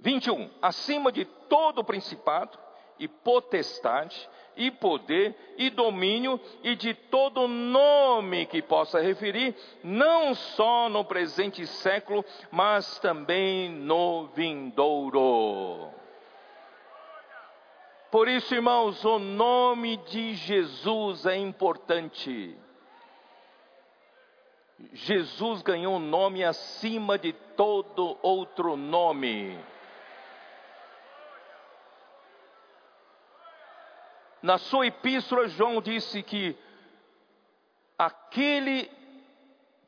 21, 0.00 0.50
acima 0.60 1.12
de 1.12 1.24
todo 1.24 1.84
principado 1.84 2.58
e 2.98 3.06
potestade 3.06 4.28
e 4.56 4.70
poder 4.70 5.34
e 5.56 5.70
domínio 5.70 6.40
e 6.62 6.74
de 6.74 6.92
todo 6.92 7.46
nome 7.46 8.46
que 8.46 8.60
possa 8.60 9.00
referir, 9.00 9.54
não 9.82 10.34
só 10.34 10.88
no 10.88 11.04
presente 11.04 11.66
século, 11.66 12.24
mas 12.50 12.98
também 12.98 13.70
no 13.70 14.26
vindouro. 14.34 15.88
Por 18.10 18.26
isso, 18.26 18.54
irmãos, 18.54 19.04
o 19.04 19.20
nome 19.20 19.96
de 19.98 20.34
Jesus 20.34 21.26
é 21.26 21.36
importante. 21.36 22.58
Jesus 24.92 25.62
ganhou 25.62 25.96
um 25.96 26.00
nome 26.00 26.42
acima 26.42 27.18
de 27.18 27.32
todo 27.32 28.18
outro 28.22 28.76
nome. 28.76 29.58
Na 34.42 34.56
sua 34.56 34.86
epístola, 34.86 35.48
João 35.48 35.82
disse 35.82 36.22
que 36.22 36.56
aquele 37.98 38.90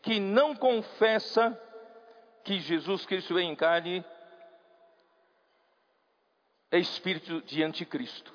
que 0.02 0.20
não 0.20 0.54
confessa 0.54 1.58
que 2.44 2.60
Jesus 2.60 3.06
Cristo 3.06 3.34
veio 3.34 3.50
em 3.50 3.56
carne 3.56 4.04
é 6.70 6.78
espírito 6.78 7.40
de 7.42 7.62
anticristo. 7.62 8.32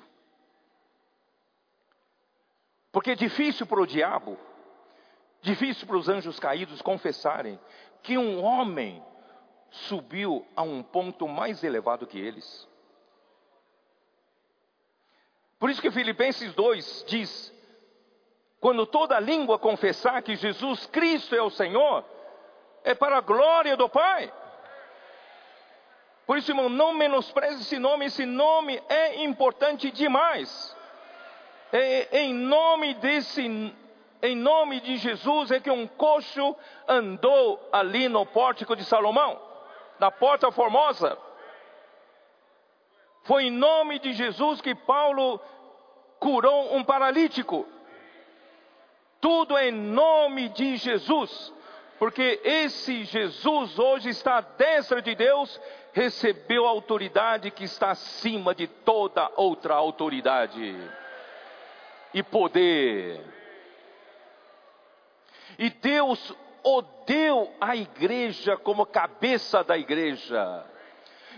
Porque 2.90 3.12
é 3.12 3.14
difícil 3.14 3.66
para 3.66 3.80
o 3.80 3.86
diabo 3.86 4.47
Difícil 5.40 5.86
para 5.86 5.96
os 5.96 6.08
anjos 6.08 6.38
caídos 6.38 6.82
confessarem 6.82 7.58
que 8.02 8.18
um 8.18 8.42
homem 8.42 9.02
subiu 9.70 10.46
a 10.56 10.62
um 10.62 10.82
ponto 10.82 11.28
mais 11.28 11.62
elevado 11.62 12.06
que 12.06 12.18
eles. 12.18 12.68
Por 15.58 15.70
isso 15.70 15.82
que 15.82 15.90
Filipenses 15.90 16.54
2 16.54 17.04
diz: 17.06 17.52
quando 18.60 18.86
toda 18.86 19.20
língua 19.20 19.58
confessar 19.58 20.22
que 20.22 20.36
Jesus 20.36 20.86
Cristo 20.86 21.34
é 21.34 21.42
o 21.42 21.50
Senhor, 21.50 22.04
é 22.84 22.94
para 22.94 23.18
a 23.18 23.20
glória 23.20 23.76
do 23.76 23.88
Pai. 23.88 24.32
Por 26.26 26.36
isso, 26.36 26.50
irmão, 26.50 26.68
não 26.68 26.92
menospreze 26.92 27.62
esse 27.62 27.78
nome, 27.78 28.06
esse 28.06 28.26
nome 28.26 28.82
é 28.88 29.22
importante 29.24 29.90
demais. 29.90 30.76
É 31.72 32.20
em 32.20 32.34
nome 32.34 32.94
desse 32.94 33.74
em 34.22 34.36
nome 34.36 34.80
de 34.80 34.96
Jesus 34.96 35.50
é 35.50 35.60
que 35.60 35.70
um 35.70 35.86
coxo 35.86 36.56
andou 36.86 37.68
ali 37.72 38.08
no 38.08 38.26
pórtico 38.26 38.74
de 38.74 38.84
Salomão, 38.84 39.40
na 39.98 40.10
porta 40.10 40.50
formosa. 40.50 41.16
Foi 43.24 43.44
em 43.44 43.50
nome 43.50 43.98
de 43.98 44.12
Jesus 44.12 44.60
que 44.60 44.74
Paulo 44.74 45.40
curou 46.18 46.74
um 46.74 46.82
paralítico. 46.82 47.66
Tudo 49.20 49.56
é 49.56 49.68
em 49.68 49.72
nome 49.72 50.48
de 50.48 50.76
Jesus, 50.76 51.52
porque 51.98 52.40
esse 52.44 53.04
Jesus 53.04 53.78
hoje 53.78 54.08
está 54.08 54.38
à 54.38 54.40
destra 54.40 55.02
de 55.02 55.14
Deus, 55.14 55.60
recebeu 55.92 56.66
a 56.66 56.70
autoridade 56.70 57.50
que 57.50 57.64
está 57.64 57.90
acima 57.90 58.54
de 58.54 58.66
toda 58.66 59.30
outra 59.36 59.74
autoridade 59.74 60.76
e 62.14 62.22
poder. 62.22 63.37
E 65.58 65.70
Deus 65.70 66.32
o 66.62 66.82
deu 67.04 67.52
à 67.60 67.74
igreja 67.74 68.56
como 68.56 68.86
cabeça 68.86 69.64
da 69.64 69.76
igreja. 69.76 70.64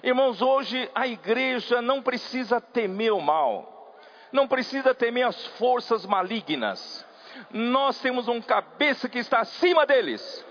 Irmãos, 0.02 0.42
hoje 0.42 0.90
a 0.94 1.06
igreja 1.06 1.80
não 1.80 2.02
precisa 2.02 2.60
temer 2.60 3.12
o 3.12 3.20
mal, 3.20 3.98
não 4.30 4.46
precisa 4.46 4.94
temer 4.94 5.26
as 5.26 5.46
forças 5.58 6.04
malignas. 6.04 7.06
Nós 7.50 7.98
temos 8.00 8.28
um 8.28 8.42
cabeça 8.42 9.08
que 9.08 9.18
está 9.18 9.40
acima 9.40 9.86
deles. 9.86 10.44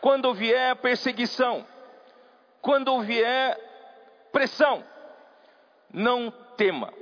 Quando 0.00 0.34
vier 0.34 0.76
perseguição, 0.76 1.66
quando 2.60 3.00
vier 3.00 3.58
pressão, 4.32 4.84
não 5.90 6.30
tema. 6.56 6.92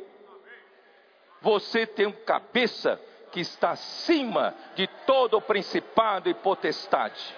Você 1.40 1.86
tem 1.86 2.06
um 2.06 2.12
cabeça 2.12 3.00
que 3.34 3.40
está 3.40 3.72
acima 3.72 4.54
de 4.76 4.86
todo 4.86 5.40
principado 5.40 6.30
e 6.30 6.34
potestade. 6.34 7.34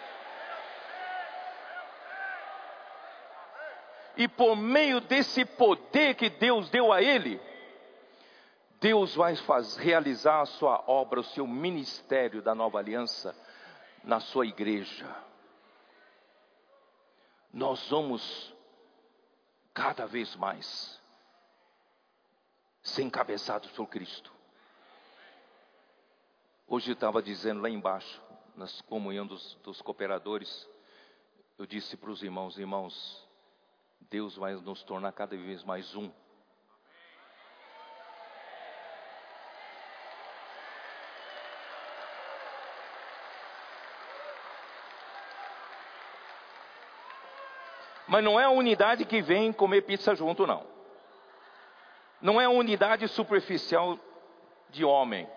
E 4.14 4.28
por 4.28 4.54
meio 4.54 5.00
desse 5.00 5.46
poder 5.46 6.14
que 6.14 6.28
Deus 6.28 6.68
deu 6.68 6.92
a 6.92 7.00
ele, 7.00 7.40
Deus 8.78 9.14
vai 9.14 9.36
faz, 9.36 9.78
realizar 9.78 10.42
a 10.42 10.46
sua 10.46 10.84
obra, 10.86 11.20
o 11.20 11.24
seu 11.24 11.46
ministério 11.46 12.42
da 12.42 12.54
nova 12.54 12.78
aliança 12.78 13.34
na 14.04 14.20
sua 14.20 14.44
igreja. 14.44 15.08
Nós 17.50 17.88
vamos 17.88 18.54
cada 19.72 20.04
vez 20.06 20.36
mais 20.36 21.00
ser 22.82 23.02
encabeçados 23.04 23.70
por 23.70 23.86
Cristo. 23.86 24.35
Hoje 26.68 26.90
estava 26.90 27.22
dizendo 27.22 27.62
lá 27.62 27.70
embaixo, 27.70 28.20
na 28.56 28.66
comunhão 28.88 29.24
dos, 29.24 29.54
dos 29.62 29.80
cooperadores, 29.80 30.68
eu 31.56 31.64
disse 31.64 31.96
para 31.96 32.10
os 32.10 32.24
irmãos: 32.24 32.58
irmãos, 32.58 33.24
Deus 34.10 34.34
vai 34.36 34.54
nos 34.54 34.82
tornar 34.82 35.12
cada 35.12 35.36
vez 35.36 35.62
mais 35.62 35.94
um. 35.94 36.10
Mas 48.08 48.24
não 48.24 48.40
é 48.40 48.44
a 48.44 48.50
unidade 48.50 49.04
que 49.04 49.22
vem 49.22 49.52
comer 49.52 49.82
pizza 49.82 50.16
junto, 50.16 50.44
não. 50.48 50.66
Não 52.20 52.40
é 52.40 52.44
a 52.44 52.50
unidade 52.50 53.06
superficial 53.06 53.96
de 54.70 54.84
homem. 54.84 55.35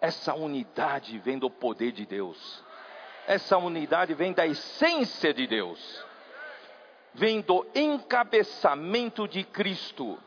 Essa 0.00 0.34
unidade 0.34 1.18
vem 1.18 1.38
do 1.38 1.50
poder 1.50 1.92
de 1.92 2.06
Deus. 2.06 2.64
Essa 3.26 3.58
unidade 3.58 4.14
vem 4.14 4.32
da 4.32 4.46
essência 4.46 5.34
de 5.34 5.46
Deus. 5.46 6.04
Vem 7.12 7.40
do 7.42 7.66
encabeçamento 7.74 9.28
de 9.28 9.44
Cristo. 9.44 10.18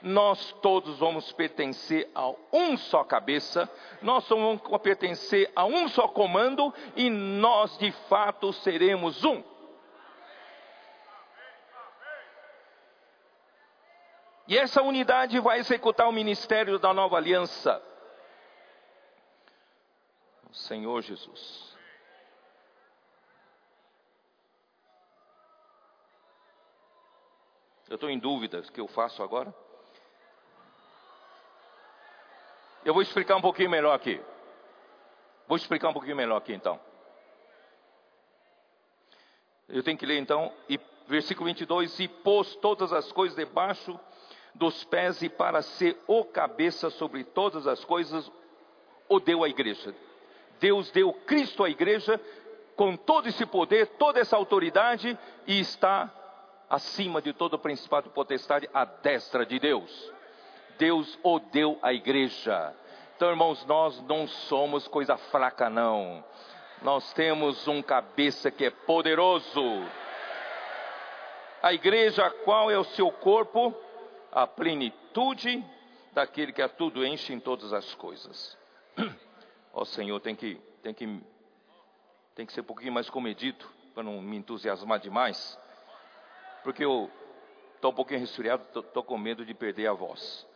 Nós 0.00 0.52
todos 0.62 0.98
vamos 0.98 1.30
pertencer 1.30 2.10
a 2.14 2.32
um 2.52 2.76
só 2.76 3.04
cabeça, 3.04 3.70
nós 4.00 4.28
vamos 4.28 4.60
pertencer 4.82 5.52
a 5.54 5.64
um 5.64 5.86
só 5.86 6.08
comando 6.08 6.74
e 6.96 7.08
nós 7.08 7.78
de 7.78 7.92
fato 8.08 8.52
seremos 8.52 9.24
um. 9.24 9.44
E 14.48 14.58
essa 14.58 14.82
unidade 14.82 15.38
vai 15.38 15.60
executar 15.60 16.08
o 16.08 16.12
ministério 16.12 16.78
da 16.78 16.92
nova 16.92 17.16
aliança. 17.16 17.80
Senhor 20.52 21.02
Jesus. 21.02 21.76
Eu 27.88 27.96
estou 27.96 28.08
em 28.08 28.18
dúvida 28.18 28.60
o 28.60 28.72
que 28.72 28.80
eu 28.80 28.88
faço 28.88 29.22
agora. 29.22 29.54
Eu 32.84 32.94
vou 32.94 33.02
explicar 33.02 33.36
um 33.36 33.42
pouquinho 33.42 33.70
melhor 33.70 33.94
aqui. 33.94 34.20
Vou 35.46 35.56
explicar 35.56 35.88
um 35.88 35.92
pouquinho 35.92 36.16
melhor 36.16 36.36
aqui 36.36 36.52
então. 36.52 36.80
Eu 39.68 39.82
tenho 39.82 39.96
que 39.96 40.06
ler 40.06 40.18
então, 40.18 40.52
e, 40.68 40.78
versículo 41.06 41.46
22: 41.46 42.00
E 42.00 42.08
pôs 42.08 42.56
todas 42.56 42.92
as 42.92 43.10
coisas 43.12 43.36
debaixo 43.36 43.98
dos 44.54 44.84
pés, 44.84 45.22
e 45.22 45.28
para 45.28 45.62
ser 45.62 45.98
o 46.06 46.24
cabeça 46.24 46.90
sobre 46.90 47.24
todas 47.24 47.66
as 47.66 47.84
coisas, 47.84 48.30
o 49.08 49.20
deu 49.20 49.44
à 49.44 49.48
igreja. 49.48 49.94
Deus 50.62 50.92
deu 50.92 51.12
Cristo 51.12 51.64
à 51.64 51.68
igreja 51.68 52.20
com 52.76 52.96
todo 52.96 53.28
esse 53.28 53.44
poder, 53.44 53.84
toda 53.98 54.20
essa 54.20 54.36
autoridade, 54.36 55.18
e 55.44 55.58
está 55.58 56.08
acima 56.70 57.20
de 57.20 57.32
todo 57.32 57.54
o 57.54 57.58
principado 57.58 58.06
e 58.06 58.12
potestade, 58.12 58.70
à 58.72 58.84
destra 58.84 59.44
de 59.44 59.58
Deus. 59.58 60.12
Deus 60.78 61.18
o 61.20 61.40
deu 61.40 61.76
à 61.82 61.92
igreja. 61.92 62.72
Então, 63.16 63.28
irmãos, 63.28 63.66
nós 63.66 64.00
não 64.02 64.28
somos 64.28 64.86
coisa 64.86 65.16
fraca, 65.16 65.68
não. 65.68 66.24
Nós 66.80 67.12
temos 67.12 67.66
um 67.66 67.82
cabeça 67.82 68.48
que 68.48 68.66
é 68.66 68.70
poderoso. 68.70 69.84
A 71.60 71.72
igreja, 71.74 72.30
qual 72.44 72.70
é 72.70 72.78
o 72.78 72.84
seu 72.84 73.10
corpo? 73.10 73.74
A 74.30 74.46
plenitude 74.46 75.64
daquele 76.12 76.52
que 76.52 76.62
a 76.62 76.68
tudo 76.68 77.04
enche 77.04 77.32
em 77.32 77.40
todas 77.40 77.72
as 77.72 77.94
coisas. 77.96 78.56
Ó 79.72 79.84
Senhor, 79.84 80.20
tem 80.20 80.36
que, 80.36 80.56
tem 80.82 80.92
que, 80.92 81.20
tem 82.34 82.46
que 82.46 82.52
ser 82.52 82.60
um 82.60 82.64
pouquinho 82.64 82.92
mais 82.92 83.08
comedido 83.08 83.66
para 83.94 84.02
não 84.02 84.20
me 84.20 84.36
entusiasmar 84.36 84.98
demais, 84.98 85.58
porque 86.62 86.84
eu 86.84 87.10
estou 87.74 87.90
um 87.90 87.94
pouquinho 87.94 88.20
resfriado, 88.20 88.80
estou 88.80 89.02
com 89.02 89.16
medo 89.16 89.44
de 89.44 89.54
perder 89.54 89.86
a 89.86 89.92
voz. 89.92 90.46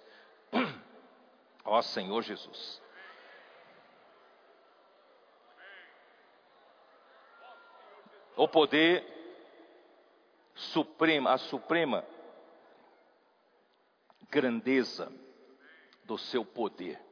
Ó 1.65 1.83
Senhor 1.83 2.23
Jesus. 2.23 2.83
O 8.37 8.47
poder 8.47 9.03
supremo, 10.55 11.29
a 11.29 11.39
suprema 11.39 12.05
grandeza 14.31 15.11
do 16.05 16.19
seu 16.19 16.45
poder. 16.45 17.06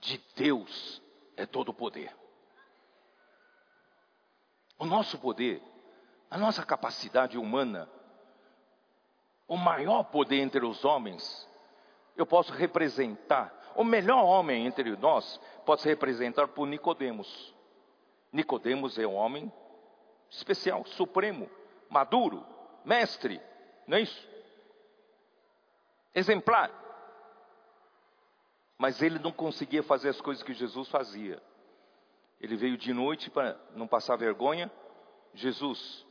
De 0.00 0.18
Deus 0.34 1.02
é 1.36 1.44
todo 1.46 1.70
o 1.70 1.74
poder. 1.74 2.14
O 4.78 4.86
nosso 4.86 5.18
poder, 5.18 5.62
a 6.30 6.38
nossa 6.38 6.64
capacidade 6.64 7.36
humana, 7.36 7.88
o 9.46 9.56
maior 9.56 10.04
poder 10.04 10.40
entre 10.40 10.64
os 10.64 10.84
homens 10.84 11.48
eu 12.16 12.26
posso 12.26 12.52
representar. 12.52 13.52
O 13.74 13.84
melhor 13.84 14.24
homem 14.24 14.66
entre 14.66 14.96
nós 14.96 15.40
pode 15.64 15.82
se 15.82 15.88
representar 15.88 16.48
por 16.48 16.66
Nicodemos. 16.66 17.54
Nicodemos 18.32 18.98
é 18.98 19.06
um 19.06 19.14
homem 19.14 19.52
especial, 20.28 20.84
supremo, 20.86 21.50
maduro, 21.88 22.46
mestre, 22.84 23.40
não 23.86 23.96
é 23.96 24.02
isso? 24.02 24.28
Exemplar. 26.14 26.70
Mas 28.80 29.00
ele 29.00 29.20
não 29.20 29.30
conseguia 29.30 29.82
fazer 29.82 30.08
as 30.08 30.20
coisas 30.20 30.42
que 30.42 30.54
Jesus 30.54 30.88
fazia. 30.88 31.40
Ele 32.40 32.56
veio 32.56 32.76
de 32.76 32.92
noite 32.92 33.30
para 33.30 33.56
não 33.76 33.86
passar 33.86 34.16
vergonha. 34.16 34.72
Jesus, 35.34 36.04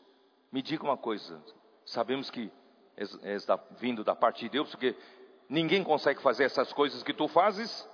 me 0.52 0.62
diga 0.62 0.84
uma 0.84 0.96
coisa. 0.96 1.44
Sabemos 1.86 2.30
que 2.30 2.50
é, 2.96 3.04
é 3.04 3.38
vindo 3.72 4.04
da 4.04 4.16
parte 4.16 4.46
de 4.46 4.50
Deus, 4.50 4.70
porque 4.70 4.96
Ninguém 5.50 5.84
consegue 5.84 6.22
fazer 6.22 6.44
essas 6.44 6.72
coisas 6.72 7.02
que 7.02 7.12
tu 7.12 7.28
fazes 7.28 7.90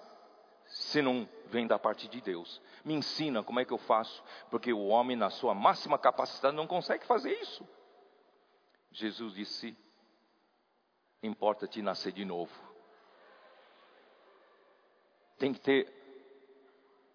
se 0.66 1.02
não 1.02 1.28
vem 1.46 1.66
da 1.66 1.80
parte 1.80 2.06
de 2.10 2.20
Deus. 2.20 2.62
Me 2.84 2.94
ensina 2.94 3.42
como 3.42 3.62
é 3.62 3.66
que 3.66 3.72
eu 3.72 3.78
faço, 3.78 4.22
porque 4.52 4.74
o 4.74 4.88
homem, 4.88 5.16
na 5.16 5.30
sua 5.30 5.54
máxima 5.54 5.98
capacidade, 5.98 6.54
não 6.56 6.68
consegue 6.68 7.06
fazer 7.06 7.32
isso. 7.40 7.66
Jesus 8.92 9.34
disse: 9.34 9.78
Importa-te 11.24 11.82
nascer 11.82 12.12
de 12.12 12.26
novo. 12.26 12.52
Tem 15.38 15.54
que 15.54 15.60
ter, 15.60 15.92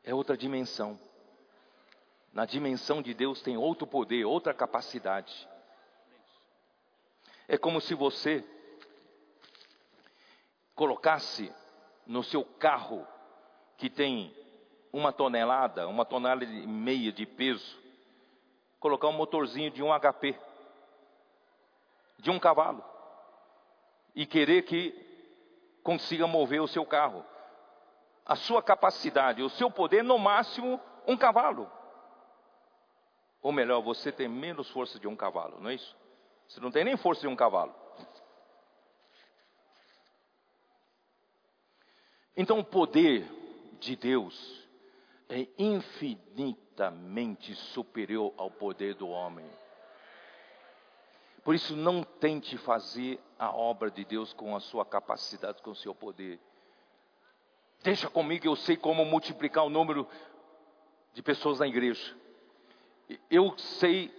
é 0.04 0.14
outra 0.14 0.36
dimensão. 0.36 0.98
Na 2.32 2.44
dimensão 2.44 3.02
de 3.02 3.12
Deus 3.12 3.42
tem 3.42 3.56
outro 3.56 3.86
poder, 3.86 4.24
outra 4.24 4.54
capacidade. 4.54 5.48
É 7.48 7.58
como 7.58 7.80
se 7.80 7.94
você 7.94 8.44
colocasse 10.74 11.52
no 12.06 12.22
seu 12.22 12.44
carro, 12.44 13.06
que 13.76 13.90
tem 13.90 14.34
uma 14.92 15.12
tonelada, 15.12 15.88
uma 15.88 16.04
tonelada 16.04 16.44
e 16.44 16.66
meia 16.66 17.12
de 17.12 17.26
peso, 17.26 17.78
colocar 18.78 19.08
um 19.08 19.12
motorzinho 19.12 19.70
de 19.70 19.82
um 19.82 19.90
HP, 19.92 20.38
de 22.18 22.30
um 22.30 22.38
cavalo, 22.38 22.84
e 24.14 24.26
querer 24.26 24.62
que 24.62 24.92
consiga 25.82 26.26
mover 26.26 26.60
o 26.62 26.68
seu 26.68 26.84
carro. 26.84 27.24
A 28.30 28.36
sua 28.36 28.62
capacidade, 28.62 29.42
o 29.42 29.50
seu 29.50 29.68
poder, 29.68 30.04
no 30.04 30.16
máximo, 30.16 30.80
um 31.04 31.16
cavalo. 31.16 31.68
Ou 33.42 33.50
melhor, 33.50 33.80
você 33.80 34.12
tem 34.12 34.28
menos 34.28 34.70
força 34.70 35.00
de 35.00 35.08
um 35.08 35.16
cavalo, 35.16 35.60
não 35.60 35.68
é 35.68 35.74
isso? 35.74 35.96
Você 36.46 36.60
não 36.60 36.70
tem 36.70 36.84
nem 36.84 36.96
força 36.96 37.22
de 37.22 37.26
um 37.26 37.34
cavalo. 37.34 37.74
Então, 42.36 42.60
o 42.60 42.64
poder 42.64 43.28
de 43.80 43.96
Deus 43.96 44.64
é 45.28 45.48
infinitamente 45.58 47.52
superior 47.56 48.32
ao 48.36 48.48
poder 48.48 48.94
do 48.94 49.08
homem. 49.08 49.50
Por 51.42 51.56
isso, 51.56 51.74
não 51.74 52.04
tente 52.04 52.56
fazer 52.58 53.18
a 53.36 53.50
obra 53.50 53.90
de 53.90 54.04
Deus 54.04 54.32
com 54.32 54.54
a 54.54 54.60
sua 54.60 54.86
capacidade, 54.86 55.60
com 55.62 55.72
o 55.72 55.76
seu 55.76 55.92
poder. 55.92 56.38
Deixa 57.82 58.10
comigo, 58.10 58.46
eu 58.46 58.56
sei 58.56 58.76
como 58.76 59.04
multiplicar 59.04 59.64
o 59.64 59.70
número 59.70 60.06
de 61.14 61.22
pessoas 61.22 61.58
na 61.58 61.66
igreja. 61.66 62.14
Eu 63.30 63.56
sei 63.56 64.12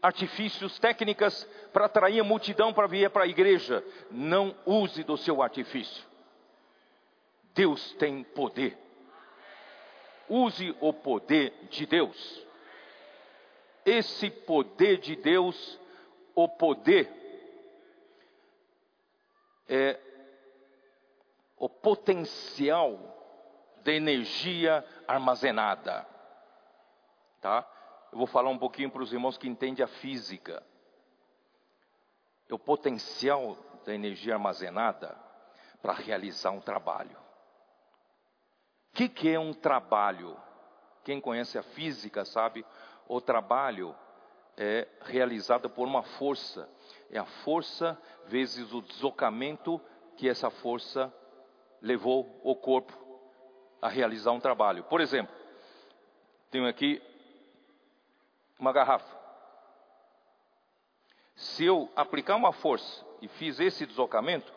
artifícios, 0.00 0.78
técnicas 0.78 1.44
para 1.72 1.86
atrair 1.86 2.20
a 2.20 2.24
multidão 2.24 2.72
para 2.72 2.86
vir 2.86 3.10
para 3.10 3.24
a 3.24 3.28
igreja. 3.28 3.84
Não 4.10 4.56
use 4.64 5.02
do 5.02 5.16
seu 5.16 5.42
artifício. 5.42 6.04
Deus 7.54 7.92
tem 7.94 8.22
poder. 8.22 8.78
Use 10.28 10.76
o 10.80 10.92
poder 10.92 11.52
de 11.70 11.86
Deus. 11.86 12.46
Esse 13.84 14.30
poder 14.30 14.98
de 14.98 15.16
Deus, 15.16 15.78
o 16.34 16.46
poder, 16.48 17.10
é 19.68 19.98
o 21.58 21.68
potencial 21.68 22.98
de 23.82 23.92
energia 23.92 24.84
armazenada. 25.06 26.06
Tá? 27.40 27.66
Eu 28.12 28.18
vou 28.18 28.26
falar 28.26 28.50
um 28.50 28.58
pouquinho 28.58 28.90
para 28.90 29.02
os 29.02 29.12
irmãos 29.12 29.36
que 29.36 29.48
entendem 29.48 29.84
a 29.84 29.88
física. 29.88 30.62
É 32.48 32.54
o 32.54 32.58
potencial 32.58 33.56
da 33.84 33.94
energia 33.94 34.34
armazenada 34.34 35.16
para 35.80 35.92
realizar 35.92 36.50
um 36.50 36.60
trabalho 36.60 37.28
que, 38.98 39.08
que 39.08 39.28
é 39.32 39.38
um 39.38 39.54
trabalho? 39.54 40.36
Quem 41.04 41.20
conhece 41.20 41.56
a 41.56 41.62
física 41.62 42.24
sabe, 42.24 42.66
o 43.06 43.20
trabalho 43.20 43.94
é 44.56 44.88
realizado 45.02 45.70
por 45.70 45.86
uma 45.86 46.02
força. 46.02 46.68
É 47.08 47.16
a 47.16 47.24
força 47.24 47.96
vezes 48.26 48.72
o 48.72 48.82
deslocamento 48.82 49.80
que 50.16 50.28
essa 50.28 50.50
força 50.50 51.14
levou 51.80 52.40
o 52.42 52.54
corpo 52.54 52.92
a 53.80 53.88
realizar 53.88 54.32
um 54.32 54.40
trabalho. 54.40 54.84
Por 54.84 55.00
exemplo, 55.00 55.34
tenho 56.50 56.66
aqui 56.66 57.02
uma 58.58 58.72
garrafa. 58.72 59.16
Se 61.36 61.64
eu 61.64 61.88
aplicar 61.94 62.36
uma 62.36 62.52
força 62.52 63.04
e 63.22 63.28
fiz 63.28 63.60
esse 63.60 63.86
deslocamento, 63.86 64.52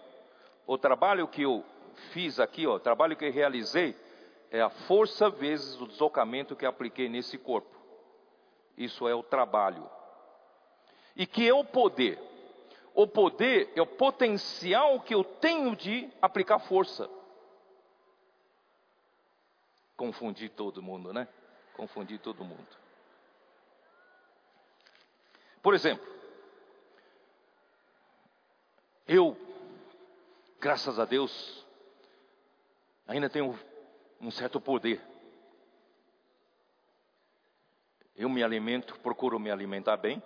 o 0.65 0.77
trabalho 0.77 1.27
que 1.27 1.43
eu 1.43 1.63
fiz 2.11 2.39
aqui, 2.39 2.65
ó, 2.65 2.75
o 2.75 2.79
trabalho 2.79 3.15
que 3.15 3.25
eu 3.25 3.31
realizei, 3.31 3.95
é 4.49 4.61
a 4.61 4.69
força 4.69 5.29
vezes 5.29 5.79
o 5.79 5.87
deslocamento 5.87 6.55
que 6.55 6.65
apliquei 6.65 7.07
nesse 7.07 7.37
corpo. 7.37 7.79
Isso 8.77 9.07
é 9.07 9.13
o 9.13 9.23
trabalho. 9.23 9.87
E 11.15 11.27
que 11.27 11.47
é 11.47 11.53
o 11.53 11.63
poder? 11.63 12.19
O 12.93 13.07
poder 13.07 13.71
é 13.75 13.81
o 13.81 13.87
potencial 13.87 14.99
que 15.01 15.13
eu 15.13 15.23
tenho 15.23 15.75
de 15.75 16.09
aplicar 16.21 16.59
força. 16.59 17.09
Confundir 19.95 20.49
todo 20.49 20.81
mundo, 20.81 21.13
né? 21.13 21.27
Confundir 21.75 22.19
todo 22.19 22.43
mundo. 22.43 22.67
Por 25.61 25.73
exemplo, 25.73 26.11
Eu, 29.13 29.35
graças 30.57 30.97
a 30.97 31.03
Deus, 31.03 31.67
ainda 33.05 33.29
tenho 33.29 33.59
um 34.21 34.31
certo 34.31 34.61
poder. 34.61 35.01
Eu 38.15 38.29
me 38.29 38.41
alimento, 38.41 38.97
procuro 38.99 39.37
me 39.37 39.51
alimentar 39.51 39.97
bem, 39.97 40.23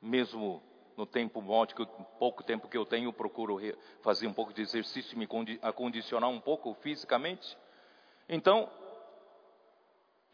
mesmo 0.00 0.62
no 0.96 1.06
tempo 1.06 1.40
módico, 1.40 1.86
pouco 2.18 2.42
tempo 2.42 2.68
que 2.68 2.76
eu 2.76 2.84
tenho, 2.84 3.12
procuro 3.12 3.58
fazer 4.02 4.26
um 4.26 4.32
pouco 4.32 4.52
de 4.52 4.62
exercício, 4.62 5.16
me 5.18 5.28
acondicionar 5.62 6.28
um 6.28 6.40
pouco 6.40 6.74
fisicamente. 6.74 7.56
Então, 8.28 8.70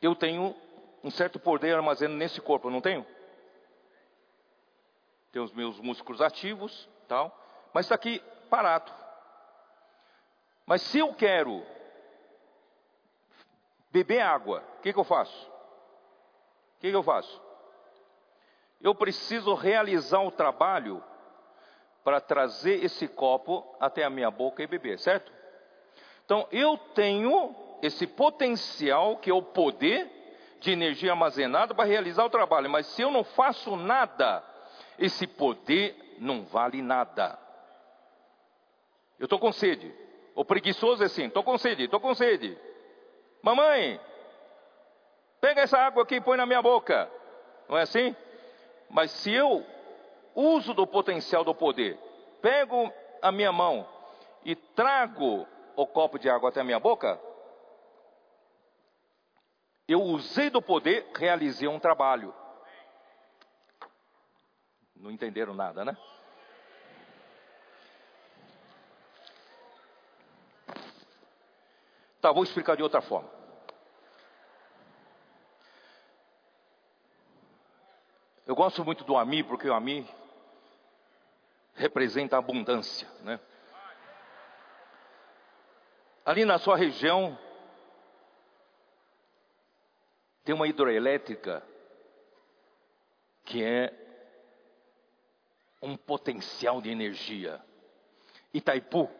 eu 0.01 0.15
tenho 0.15 0.55
um 1.03 1.11
certo 1.11 1.39
poder 1.39 1.75
armazenado 1.75 2.19
nesse 2.19 2.41
corpo, 2.41 2.71
não 2.71 2.81
tenho? 2.81 3.07
Tenho 5.33 5.45
os 5.45 5.53
meus 5.53 5.79
músculos 5.79 6.21
ativos, 6.21 6.89
tal, 7.07 7.37
mas 7.73 7.87
está 7.87 7.95
aqui 7.95 8.21
parado. 8.51 8.93
Mas 10.67 10.83
se 10.83 10.99
eu 10.99 11.15
quero 11.15 11.65
beber 13.91 14.21
água, 14.21 14.63
o 14.79 14.83
que, 14.83 14.93
que 14.93 14.99
eu 14.99 15.05
faço? 15.05 15.47
O 16.77 16.81
que, 16.81 16.91
que 16.91 16.97
eu 16.97 17.03
faço? 17.03 17.48
Eu 18.81 18.95
preciso 18.95 19.55
realizar 19.55 20.21
o 20.21 20.31
trabalho 20.31 21.03
para 22.05 22.21
trazer 22.21 22.85
esse 22.85 23.09
copo 23.09 23.77
até 23.81 24.05
a 24.05 24.11
minha 24.11 24.31
boca 24.31 24.63
e 24.63 24.67
beber, 24.67 24.99
certo? 24.99 25.33
Então 26.25 26.47
eu 26.53 26.79
tenho 26.95 27.55
esse 27.83 28.07
potencial 28.07 29.17
que 29.17 29.31
é 29.31 29.35
o 29.35 29.43
poder 29.43 30.11
de 30.61 30.71
energia 30.71 31.13
armazenada 31.13 31.75
para 31.75 31.85
realizar 31.85 32.25
o 32.25 32.31
trabalho, 32.31 32.71
mas 32.71 32.87
se 32.87 33.03
eu 33.03 33.11
não 33.11 33.25
faço 33.25 33.77
nada, 33.77 34.45
esse 34.99 35.27
poder 35.27 36.17
não 36.19 36.45
vale 36.45 36.83
nada. 36.83 37.39
Eu 39.19 39.25
estou 39.25 39.39
com 39.39 39.53
sede. 39.53 39.93
O 40.35 40.45
preguiçoso 40.45 41.03
é 41.03 41.07
assim: 41.07 41.27
estou 41.27 41.43
com 41.43 41.59
sede, 41.59 41.85
estou 41.85 42.01
com 42.01 42.15
sede. 42.15 42.57
Mamãe, 43.43 44.01
pega 45.41 45.63
essa 45.63 45.79
água 45.79 46.03
aqui 46.03 46.17
e 46.17 46.21
põe 46.21 46.37
na 46.37 46.47
minha 46.47 46.63
boca. 46.63 47.11
Não 47.69 47.77
é 47.77 47.83
assim? 47.83 48.15
Mas 48.89 49.11
se 49.11 49.33
eu 49.33 49.65
uso 50.35 50.73
do 50.73 50.87
potencial 50.87 51.45
do 51.45 51.55
poder, 51.55 51.99
pego 52.41 52.93
a 53.21 53.31
minha 53.31 53.53
mão 53.53 53.87
e 54.45 54.55
trago 54.55 55.47
o 55.77 55.87
copo 55.87 56.19
de 56.19 56.29
água 56.29 56.49
até 56.49 56.61
a 56.61 56.65
minha 56.65 56.81
boca, 56.81 57.21
eu 59.87 60.03
usei 60.03 60.51
do 60.51 60.61
poder, 60.61 61.11
realizei 61.15 61.69
um 61.69 61.79
trabalho. 61.79 62.35
Não 64.95 65.11
entenderam 65.11 65.55
nada, 65.55 65.85
né? 65.85 65.97
Tá, 72.21 72.33
vou 72.33 72.43
explicar 72.43 72.77
de 72.77 72.83
outra 72.83 73.01
forma. 73.01 73.38
Eu 78.49 78.55
gosto 78.55 78.83
muito 78.83 79.05
do 79.05 79.15
Ami, 79.15 79.43
porque 79.43 79.69
o 79.69 79.75
Ami 79.75 80.09
representa 81.75 82.35
a 82.35 82.39
abundância, 82.39 83.07
né? 83.21 83.39
Ali 86.25 86.47
na 86.47 86.59
sua 86.59 86.75
região 86.75 87.39
tem 90.45 90.55
uma 90.55 90.67
hidroelétrica 90.67 91.63
que 93.45 93.63
é 93.63 93.93
um 95.83 95.95
potencial 95.95 96.81
de 96.81 96.89
energia. 96.89 97.63
Itaipu. 98.55 99.11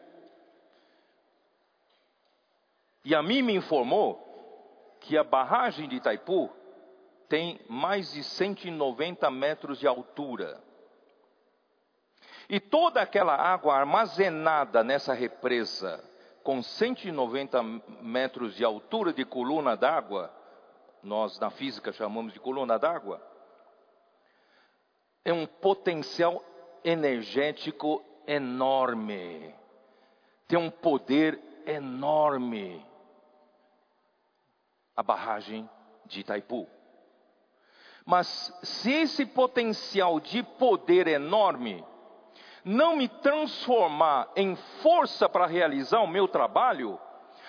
E 3.05 3.13
a 3.13 3.21
mim 3.21 3.43
me 3.43 3.53
informou 3.53 4.97
que 4.99 5.15
a 5.15 5.23
barragem 5.23 5.87
de 5.87 5.97
Itaipu 5.97 6.51
tem 7.29 7.61
mais 7.69 8.11
de 8.11 8.23
190 8.23 9.29
metros 9.29 9.79
de 9.79 9.87
altura. 9.87 10.61
E 12.49 12.59
toda 12.59 12.99
aquela 12.99 13.35
água 13.35 13.75
armazenada 13.75 14.83
nessa 14.83 15.13
represa, 15.13 16.03
com 16.43 16.63
190 16.63 17.61
metros 18.01 18.55
de 18.55 18.65
altura 18.65 19.13
de 19.13 19.23
coluna 19.23 19.77
d'água, 19.77 20.33
nós 21.03 21.39
na 21.39 21.51
física 21.51 21.93
chamamos 21.93 22.33
de 22.33 22.39
coluna 22.39 22.79
d'água, 22.79 23.21
é 25.23 25.31
um 25.31 25.45
potencial 25.45 26.43
energético 26.83 28.03
enorme, 28.25 29.53
tem 30.47 30.57
um 30.57 30.71
poder 30.71 31.39
enorme. 31.67 32.83
A 34.95 35.03
barragem 35.03 35.69
de 36.05 36.21
Itaipu. 36.21 36.67
Mas 38.09 38.51
se 38.63 38.91
esse 38.91 39.23
potencial 39.23 40.19
de 40.19 40.41
poder 40.41 41.05
enorme 41.05 41.85
não 42.65 42.95
me 42.95 43.07
transformar 43.07 44.31
em 44.35 44.55
força 44.81 45.29
para 45.29 45.45
realizar 45.45 45.99
o 45.99 46.07
meu 46.07 46.27
trabalho, 46.27 46.99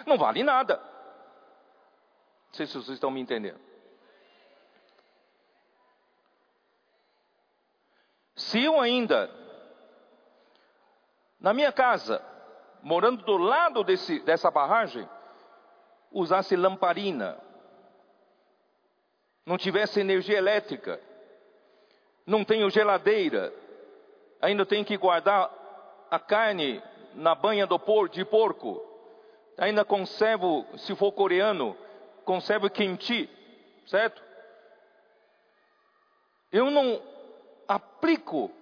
não 0.05 0.19
vale 0.19 0.43
nada. 0.43 0.77
Não 0.77 2.53
sei 2.53 2.67
se 2.67 2.75
vocês 2.75 2.91
estão 2.91 3.11
me 3.11 3.23
entendendo. 3.23 3.59
Se 8.37 8.63
eu 8.63 8.79
ainda, 8.79 9.31
na 11.41 11.55
minha 11.55 11.73
casa, 11.73 12.23
morando 12.83 13.25
do 13.25 13.39
lado 13.39 13.83
desse, 13.83 14.21
dessa 14.21 14.51
barragem, 14.51 15.09
usasse 16.13 16.55
lamparina, 16.55 17.49
não 19.51 19.59
tivesse 19.59 19.99
energia 19.99 20.39
elétrica, 20.39 21.01
não 22.25 22.45
tenho 22.45 22.71
geladeira, 22.71 23.53
ainda 24.41 24.65
tenho 24.65 24.85
que 24.85 24.97
guardar 24.97 25.51
a 26.09 26.21
carne 26.21 26.81
na 27.15 27.35
banha 27.35 27.67
do 27.67 27.77
por, 27.77 28.09
de 28.09 28.25
porco, 28.25 28.81
ainda 29.59 29.85
conservo, 29.85 30.65
se 30.79 30.95
for 30.95 31.11
coreano, 31.11 31.77
conservo 32.25 32.71
kimchi, 32.71 33.29
certo? 33.89 34.23
Eu 36.53 36.71
não 36.71 37.03
aplico 37.67 38.53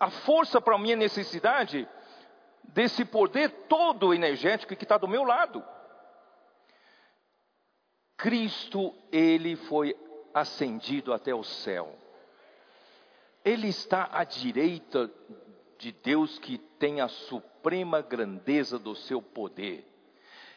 a 0.00 0.10
força 0.10 0.60
para 0.60 0.74
a 0.74 0.78
minha 0.78 0.96
necessidade 0.96 1.88
desse 2.64 3.04
poder 3.04 3.48
todo 3.68 4.12
energético 4.12 4.74
que 4.74 4.82
está 4.82 4.98
do 4.98 5.06
meu 5.06 5.22
lado. 5.22 5.64
Cristo, 8.16 8.94
ele 9.12 9.56
foi 9.56 9.94
ascendido 10.32 11.12
até 11.12 11.34
o 11.34 11.42
céu. 11.42 11.94
Ele 13.44 13.68
está 13.68 14.08
à 14.12 14.24
direita 14.24 15.10
de 15.78 15.92
Deus 15.92 16.38
que 16.38 16.58
tem 16.58 17.00
a 17.00 17.08
suprema 17.08 18.00
grandeza 18.00 18.78
do 18.78 18.94
seu 18.94 19.20
poder. 19.20 19.86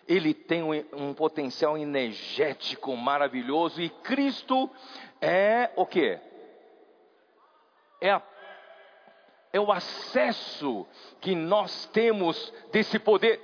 Ele 0.08 0.34
tem 0.34 0.64
um, 0.64 0.72
um 0.94 1.14
potencial 1.14 1.78
energético 1.78 2.96
maravilhoso 2.96 3.82
e 3.82 3.90
Cristo 3.90 4.70
é 5.22 5.70
o 5.76 5.86
que? 5.86 6.20
É, 8.02 8.12
a, 8.12 8.22
é 9.54 9.60
o 9.60 9.72
acesso 9.72 10.88
que 11.22 11.36
nós 11.36 11.86
temos 11.88 12.52
desse 12.72 12.98
poder. 12.98 13.40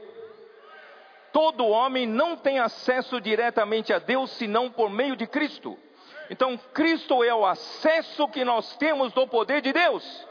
Todo 1.35 1.67
homem 1.67 2.07
não 2.07 2.37
tem 2.37 2.59
acesso 2.59 3.19
diretamente 3.19 3.91
a 3.91 3.99
Deus 3.99 4.31
senão 4.31 4.71
por 4.71 4.89
meio 4.89 5.17
de 5.17 5.27
Cristo. 5.27 5.77
Então, 6.29 6.57
Cristo 6.73 7.21
é 7.25 7.35
o 7.35 7.45
acesso 7.45 8.25
que 8.29 8.45
nós 8.45 8.77
temos 8.77 9.11
do 9.11 9.27
poder 9.27 9.61
de 9.61 9.73
Deus. 9.73 10.25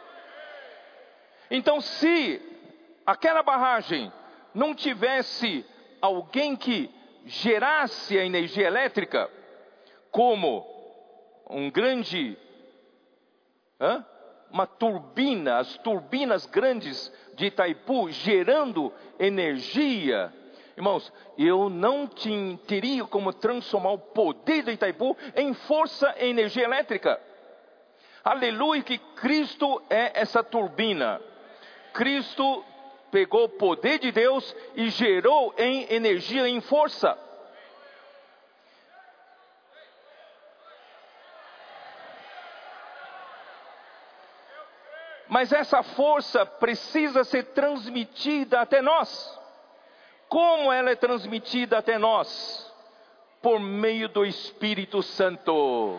Então, 1.51 1.79
se 1.79 2.41
aquela 3.05 3.43
barragem 3.43 4.11
não 4.55 4.75
tivesse 4.75 5.63
alguém 6.01 6.57
que 6.57 6.91
gerasse 7.27 8.19
a 8.19 8.25
energia 8.25 8.67
elétrica, 8.67 9.31
como 10.11 10.67
um 11.51 11.71
grande, 11.71 12.35
hã? 13.79 14.03
uma 14.51 14.67
turbina, 14.67 15.59
as 15.59 15.77
turbinas 15.77 16.47
grandes 16.47 17.13
de 17.35 17.49
Itaipu 17.49 18.11
gerando 18.11 18.91
energia 19.19 20.33
Irmãos, 20.77 21.13
eu 21.39 21.69
não 21.69 22.09
teria 22.67 23.05
como 23.05 23.33
transformar 23.33 23.93
o 23.93 23.99
poder 23.99 24.65
de 24.65 24.73
Itaipu 24.73 25.17
em 25.37 25.55
força 25.55 26.15
e 26.19 26.27
energia 26.27 26.65
elétrica. 26.65 27.21
Aleluia, 28.25 28.83
que 28.83 28.99
Cristo 28.99 29.81
é 29.89 30.21
essa 30.21 30.43
turbina. 30.43 31.21
Cristo 31.93 32.65
pegou 33.11 33.45
o 33.45 33.49
poder 33.51 34.01
de 34.01 34.11
Deus 34.11 34.57
e 34.75 34.89
gerou 34.91 35.55
em 35.57 35.87
energia, 35.93 36.49
em 36.49 36.61
força. 36.61 37.17
Mas 45.29 45.53
essa 45.53 45.83
força 45.83 46.45
precisa 46.45 47.23
ser 47.23 47.45
transmitida 47.53 48.61
até 48.61 48.83
nós. 48.83 49.44
Como 50.35 50.73
ela 50.73 50.91
é 50.91 50.97
transmitida 50.97 51.79
até 51.79 51.97
nós? 51.97 52.69
Por 53.41 53.61
meio 53.61 54.09
do 54.09 54.27
Espírito 54.27 55.01
Santo. 55.01 55.97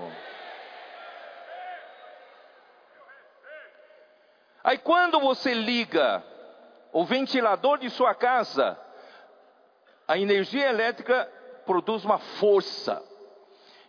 Aí 4.61 4.77
quando 4.77 5.21
você 5.21 5.53
liga 5.53 6.21
o 6.91 7.05
ventilador 7.05 7.77
de 7.77 7.89
sua 7.89 8.13
casa, 8.13 8.77
a 10.05 10.17
energia 10.17 10.67
elétrica 10.67 11.31
produz 11.65 12.03
uma 12.03 12.19
força. 12.19 13.01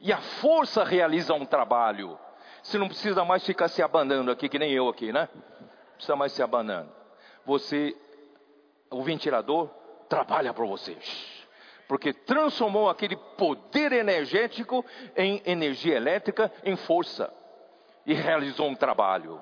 E 0.00 0.12
a 0.12 0.18
força 0.18 0.84
realiza 0.84 1.34
um 1.34 1.44
trabalho. 1.44 2.16
Você 2.62 2.78
não 2.78 2.86
precisa 2.86 3.24
mais 3.24 3.44
ficar 3.44 3.66
se 3.66 3.82
abanando 3.82 4.30
aqui, 4.30 4.48
que 4.48 4.60
nem 4.60 4.70
eu 4.70 4.88
aqui, 4.88 5.12
né? 5.12 5.28
Não 5.34 5.94
precisa 5.96 6.14
mais 6.14 6.30
se 6.30 6.40
abanando. 6.40 6.92
Você, 7.44 7.96
o 8.88 9.02
ventilador, 9.02 9.68
trabalha 10.08 10.52
para 10.52 10.64
você. 10.64 10.96
Porque 11.88 12.12
transformou 12.12 12.88
aquele 12.88 13.16
poder 13.16 13.92
energético 13.92 14.84
em 15.16 15.40
energia 15.44 15.96
elétrica, 15.96 16.52
em 16.64 16.76
força. 16.76 17.32
E 18.04 18.14
realizou 18.14 18.68
um 18.68 18.74
trabalho. 18.74 19.40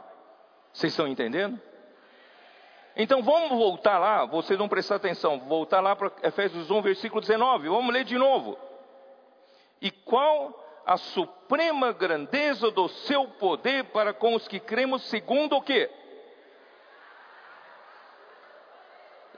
Vocês 0.73 0.93
estão 0.93 1.07
entendendo? 1.07 1.61
Então 2.97 3.23
vamos 3.23 3.51
voltar 3.51 3.99
lá, 3.99 4.25
vocês 4.25 4.59
não 4.59 4.69
prestar 4.69 4.97
atenção, 4.97 5.41
voltar 5.41 5.81
lá 5.81 5.97
para 5.97 6.13
Efésios 6.23 6.71
1, 6.71 6.83
versículo 6.83 7.21
19, 7.21 7.69
vamos 7.69 7.93
ler 7.93 8.05
de 8.05 8.17
novo. 8.17 8.57
E 9.81 9.91
qual 9.91 10.65
a 10.87 10.97
suprema 10.97 11.93
grandeza 11.93 12.71
do 12.71 12.89
seu 12.89 13.27
poder 13.27 13.85
para 13.87 14.13
com 14.13 14.35
os 14.35 14.47
que 14.47 14.61
cremos, 14.61 15.03
segundo 15.05 15.57
o 15.57 15.63
quê? 15.63 15.91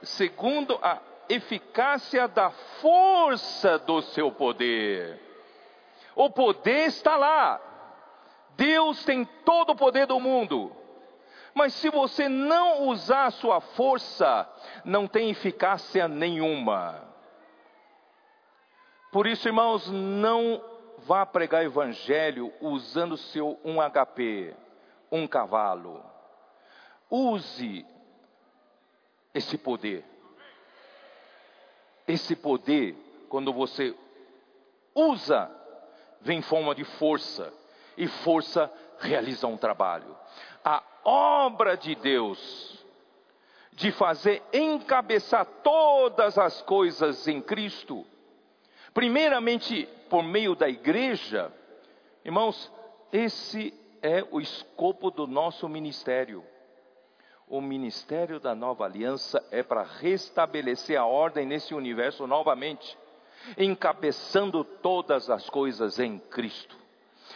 Segundo 0.03 0.77
a 0.81 1.01
eficácia 1.29 2.27
da 2.27 2.49
força 2.49 3.77
do 3.79 4.01
seu 4.01 4.31
poder. 4.31 5.21
O 6.15 6.29
poder 6.29 6.87
está 6.87 7.15
lá. 7.15 7.61
Deus 8.55 9.03
tem 9.05 9.23
todo 9.45 9.71
o 9.71 9.75
poder 9.75 10.07
do 10.07 10.19
mundo. 10.19 10.75
Mas 11.53 11.73
se 11.73 11.89
você 11.89 12.27
não 12.29 12.87
usar 12.87 13.25
a 13.25 13.31
sua 13.31 13.59
força, 13.59 14.47
não 14.85 15.07
tem 15.07 15.29
eficácia 15.29 16.07
nenhuma. 16.07 17.03
Por 19.11 19.25
isso, 19.25 19.47
irmãos, 19.47 19.89
não 19.89 20.63
vá 20.99 21.25
pregar 21.25 21.63
evangelho 21.63 22.53
usando 22.61 23.17
seu 23.17 23.59
um 23.63 23.77
HP, 23.81 24.55
um 25.11 25.27
cavalo. 25.27 26.03
Use 27.09 27.85
esse 29.33 29.57
poder. 29.57 30.03
Esse 32.07 32.35
poder, 32.35 32.95
quando 33.29 33.51
você 33.51 33.95
usa, 34.95 35.51
vem 36.21 36.39
em 36.39 36.41
forma 36.41 36.73
de 36.73 36.83
força, 36.83 37.53
e 37.97 38.07
força 38.07 38.71
realiza 38.99 39.47
um 39.47 39.57
trabalho 39.57 40.15
a 40.67 40.83
obra 41.05 41.77
de 41.77 41.95
Deus, 41.95 42.85
de 43.71 43.89
fazer 43.89 44.43
encabeçar 44.51 45.45
todas 45.63 46.37
as 46.37 46.61
coisas 46.61 47.25
em 47.25 47.41
Cristo, 47.41 48.05
primeiramente 48.93 49.87
por 50.09 50.21
meio 50.23 50.55
da 50.55 50.67
igreja, 50.67 51.53
irmãos, 52.25 52.69
esse 53.13 53.73
é 54.01 54.25
o 54.29 54.41
escopo 54.41 55.09
do 55.09 55.25
nosso 55.25 55.69
ministério. 55.69 56.43
O 57.47 57.61
ministério 57.61 58.41
da 58.41 58.53
nova 58.53 58.83
aliança 58.83 59.41
é 59.51 59.63
para 59.63 59.81
restabelecer 59.81 60.99
a 60.99 61.05
ordem 61.05 61.45
nesse 61.45 61.73
universo 61.73 62.27
novamente, 62.27 62.97
encabeçando 63.57 64.65
todas 64.65 65.29
as 65.29 65.49
coisas 65.49 65.97
em 65.97 66.19
Cristo. 66.19 66.75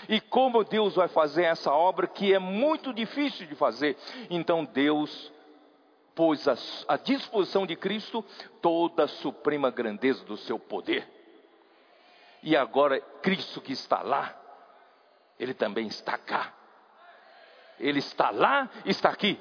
E 0.09 0.19
como 0.19 0.65
Deus 0.65 0.95
vai 0.95 1.07
fazer 1.07 1.43
essa 1.43 1.71
obra 1.71 2.07
que 2.07 2.33
é 2.33 2.39
muito 2.39 2.93
difícil 2.93 3.47
de 3.47 3.55
fazer? 3.55 3.97
Então 4.29 4.65
Deus 4.65 5.31
pôs 6.13 6.45
à 6.89 6.97
disposição 6.97 7.65
de 7.65 7.77
Cristo 7.77 8.23
toda 8.61 9.05
a 9.05 9.07
suprema 9.07 9.71
grandeza 9.71 10.25
do 10.25 10.35
seu 10.35 10.59
poder. 10.59 11.07
E 12.43 12.57
agora 12.57 12.99
Cristo 13.21 13.61
que 13.61 13.71
está 13.71 14.01
lá, 14.01 14.35
ele 15.39 15.53
também 15.53 15.87
está 15.87 16.17
cá. 16.17 16.53
Ele 17.79 17.99
está 17.99 18.29
lá, 18.29 18.69
está 18.85 19.09
aqui. 19.09 19.39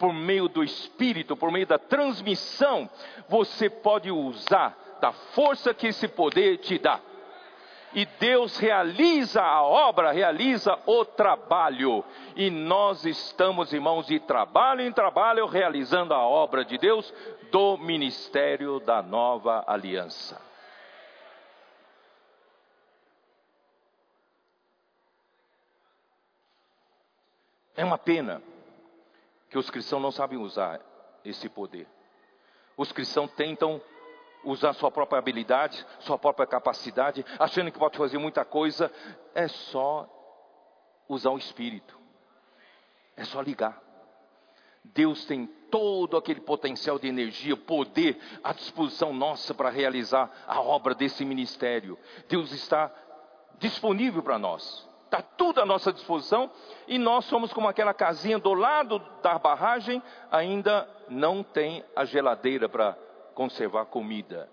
Por 0.00 0.12
meio 0.12 0.48
do 0.48 0.64
Espírito, 0.64 1.36
por 1.36 1.52
meio 1.52 1.66
da 1.66 1.78
transmissão, 1.78 2.90
você 3.28 3.70
pode 3.70 4.10
usar 4.10 4.76
da 5.00 5.12
força 5.12 5.72
que 5.72 5.86
esse 5.86 6.08
poder 6.08 6.58
te 6.58 6.76
dá 6.76 7.00
e 7.92 8.06
Deus 8.06 8.56
realiza 8.58 9.42
a 9.42 9.62
obra, 9.62 10.12
realiza 10.12 10.78
o 10.86 11.04
trabalho. 11.04 12.04
E 12.36 12.50
nós 12.50 13.04
estamos, 13.04 13.72
irmãos, 13.72 14.06
de 14.06 14.20
trabalho 14.20 14.82
em 14.82 14.92
trabalho, 14.92 15.46
realizando 15.46 16.14
a 16.14 16.24
obra 16.24 16.64
de 16.64 16.78
Deus 16.78 17.12
do 17.50 17.76
ministério 17.78 18.78
da 18.80 19.02
nova 19.02 19.64
aliança. 19.66 20.40
É 27.76 27.84
uma 27.84 27.98
pena 27.98 28.42
que 29.50 29.58
os 29.58 29.68
cristãos 29.68 30.00
não 30.00 30.12
sabem 30.12 30.38
usar 30.38 30.80
esse 31.24 31.48
poder. 31.48 31.86
Os 32.76 32.92
cristãos 32.92 33.30
tentam 33.32 33.82
usar 34.44 34.72
sua 34.72 34.90
própria 34.90 35.18
habilidade, 35.18 35.84
sua 35.98 36.16
própria 36.16 36.46
capacidade, 36.46 37.26
achando 37.38 37.70
que 37.70 37.78
pode 37.78 37.98
fazer 37.98 38.16
muita 38.16 38.44
coisa, 38.44 38.90
é 39.34 39.48
só 39.48 40.08
usar 41.08 41.30
o 41.30 41.38
espírito. 41.38 41.98
É 43.16 43.24
só 43.24 43.42
ligar. 43.42 43.82
Deus 44.82 45.24
tem 45.26 45.46
todo 45.70 46.16
aquele 46.16 46.40
potencial 46.40 46.98
de 46.98 47.06
energia, 47.06 47.56
poder 47.56 48.18
à 48.42 48.52
disposição 48.52 49.12
nossa 49.12 49.52
para 49.52 49.68
realizar 49.68 50.30
a 50.46 50.60
obra 50.60 50.94
desse 50.94 51.24
ministério. 51.24 51.98
Deus 52.28 52.50
está 52.52 52.90
disponível 53.58 54.22
para 54.22 54.38
nós. 54.38 54.88
Está 55.10 55.22
tudo 55.22 55.60
à 55.60 55.66
nossa 55.66 55.92
disposição 55.92 56.48
e 56.86 56.96
nós 56.96 57.24
somos 57.24 57.52
como 57.52 57.66
aquela 57.66 57.92
casinha 57.92 58.38
do 58.38 58.54
lado 58.54 59.00
da 59.20 59.36
barragem, 59.40 60.00
ainda 60.30 60.88
não 61.08 61.42
tem 61.42 61.84
a 61.96 62.04
geladeira 62.04 62.68
para 62.68 62.96
conservar 63.34 63.86
comida. 63.86 64.48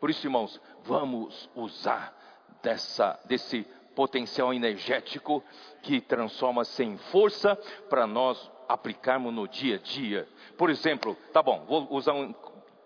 Por 0.00 0.08
isso, 0.08 0.26
irmãos, 0.26 0.58
vamos 0.84 1.50
usar 1.54 2.16
dessa, 2.62 3.20
desse 3.26 3.64
potencial 3.94 4.54
energético 4.54 5.44
que 5.82 6.00
transforma-se 6.00 6.82
em 6.82 6.96
força 6.96 7.54
para 7.90 8.06
nós 8.06 8.50
aplicarmos 8.66 9.34
no 9.34 9.46
dia 9.46 9.76
a 9.76 9.78
dia. 9.78 10.26
Por 10.56 10.70
exemplo, 10.70 11.14
tá 11.30 11.42
bom, 11.42 11.62
vou 11.66 11.88
usar 11.90 12.14
um, 12.14 12.34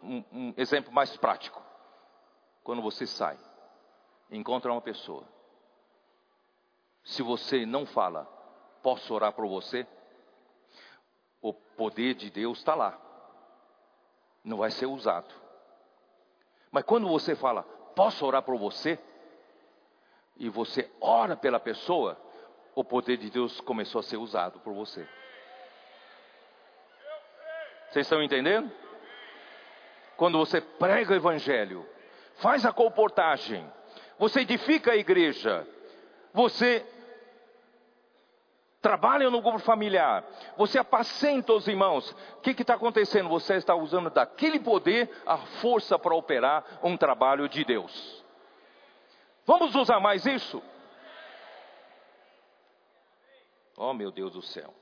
um, 0.03 0.25
um 0.33 0.55
exemplo 0.57 0.93
mais 0.93 1.17
prático. 1.17 1.63
Quando 2.65 2.83
você 2.83 3.07
sai, 3.07 3.39
encontra 4.33 4.73
uma 4.73 4.81
pessoa. 4.81 5.38
Se 7.09 7.23
você 7.23 7.65
não 7.65 7.87
fala, 7.87 8.25
posso 8.83 9.15
orar 9.15 9.33
por 9.33 9.47
você? 9.47 9.87
O 11.41 11.55
poder 11.55 12.15
de 12.15 12.29
Deus 12.31 12.59
está 12.59 12.75
lá 12.75 12.99
não 14.45 14.59
vai 14.59 14.71
ser 14.71 14.87
usado. 14.87 15.35
Mas 16.71 16.85
quando 16.85 17.09
você 17.09 17.35
fala, 17.35 17.63
posso 17.95 18.27
orar 18.27 18.43
por 18.43 18.57
você? 18.59 18.99
E 20.37 20.51
você 20.51 20.91
ora 21.01 21.35
pela 21.35 21.59
pessoa, 21.59 22.17
o 22.75 22.85
poder 22.85 23.17
de 23.17 23.31
Deus 23.31 23.59
começou 23.61 24.01
a 24.01 24.03
ser 24.03 24.19
usado 24.19 24.61
por 24.61 24.75
você. 24.75 25.09
Vocês 27.89 28.07
estão 28.07 28.23
entendendo? 28.23 28.71
Quando 30.17 30.37
você 30.37 30.61
prega 30.61 31.13
o 31.13 31.17
evangelho, 31.17 31.89
faz 32.37 32.67
a 32.67 32.73
comportagem, 32.73 33.67
você 34.19 34.41
edifica 34.41 34.93
a 34.93 34.97
igreja, 34.97 35.67
você 36.35 36.87
trabalha 38.81 39.29
no 39.29 39.43
grupo 39.43 39.59
familiar, 39.59 40.25
você 40.57 40.79
apacenta 40.79 41.53
os 41.53 41.67
irmãos, 41.67 42.11
o 42.37 42.41
que 42.41 42.51
está 42.51 42.75
acontecendo? 42.75 43.29
Você 43.29 43.55
está 43.55 43.75
usando 43.75 44.09
daquele 44.11 44.61
poder 44.61 45.11
a 45.27 45.37
força 45.37 45.99
para 45.99 46.15
operar 46.15 46.65
um 46.83 46.97
trabalho 46.97 47.49
de 47.49 47.65
Deus. 47.65 48.25
Vamos 49.45 49.75
usar 49.75 49.99
mais 49.99 50.27
isso? 50.27 50.63
Oh 53.77 53.93
meu 53.93 54.11
Deus 54.11 54.33
do 54.33 54.43
céu. 54.43 54.75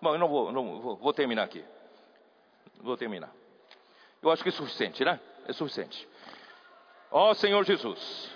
Bom, 0.00 0.14
eu 0.14 0.18
não 0.18 0.28
vou, 0.28 0.52
não 0.52 0.80
vou, 0.80 0.96
vou 0.96 1.12
terminar 1.12 1.44
aqui. 1.44 1.64
Vou 2.80 2.96
terminar. 2.96 3.32
Eu 4.22 4.30
acho 4.30 4.42
que 4.42 4.48
é 4.48 4.52
suficiente, 4.52 5.04
né? 5.04 5.18
É 5.46 5.52
suficiente. 5.52 6.08
Ó 7.10 7.30
oh, 7.30 7.34
Senhor 7.34 7.64
Jesus, 7.64 8.30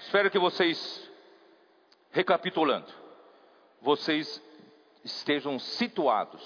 espero 0.00 0.30
que 0.30 0.38
vocês, 0.38 1.10
recapitulando, 2.10 2.99
vocês 3.80 4.42
estejam 5.02 5.58
situados 5.58 6.42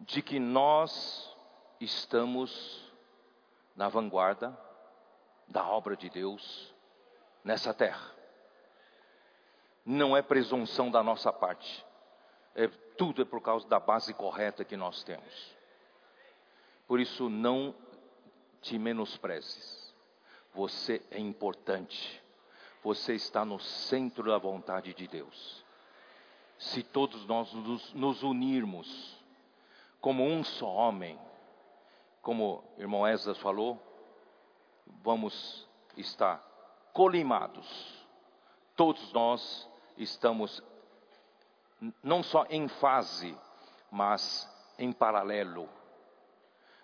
de 0.00 0.22
que 0.22 0.38
nós 0.38 1.36
estamos 1.80 2.84
na 3.74 3.88
vanguarda 3.88 4.56
da 5.46 5.64
obra 5.66 5.96
de 5.96 6.10
Deus 6.10 6.74
nessa 7.42 7.72
terra. 7.72 8.14
Não 9.84 10.16
é 10.16 10.20
presunção 10.20 10.90
da 10.90 11.02
nossa 11.02 11.32
parte, 11.32 11.84
é, 12.54 12.68
tudo 12.96 13.22
é 13.22 13.24
por 13.24 13.40
causa 13.40 13.66
da 13.68 13.80
base 13.80 14.12
correta 14.12 14.64
que 14.64 14.76
nós 14.76 15.02
temos. 15.02 15.56
Por 16.86 17.00
isso, 17.00 17.28
não 17.28 17.74
te 18.60 18.78
menosprezes. 18.78 19.94
Você 20.54 21.02
é 21.10 21.18
importante. 21.18 22.22
Você 22.82 23.14
está 23.14 23.44
no 23.44 23.58
centro 23.60 24.24
da 24.24 24.38
vontade 24.38 24.92
de 24.94 25.06
Deus. 25.06 25.64
Se 26.58 26.82
todos 26.82 27.24
nós 27.26 27.52
nos, 27.94 28.22
unirmos 28.22 29.16
como 30.00 30.24
um 30.24 30.42
só 30.42 30.68
homem, 30.68 31.18
como 32.20 32.64
o 32.76 32.80
irmão 32.80 33.06
Esdras 33.06 33.38
falou, 33.38 33.80
vamos 35.02 35.66
estar 35.96 36.42
colimados. 36.92 38.06
Todos 38.76 39.12
nós 39.12 39.68
estamos 39.96 40.62
não 42.02 42.22
só 42.22 42.44
em 42.50 42.66
fase, 42.68 43.36
mas 43.90 44.48
em 44.78 44.92
paralelo. 44.92 45.68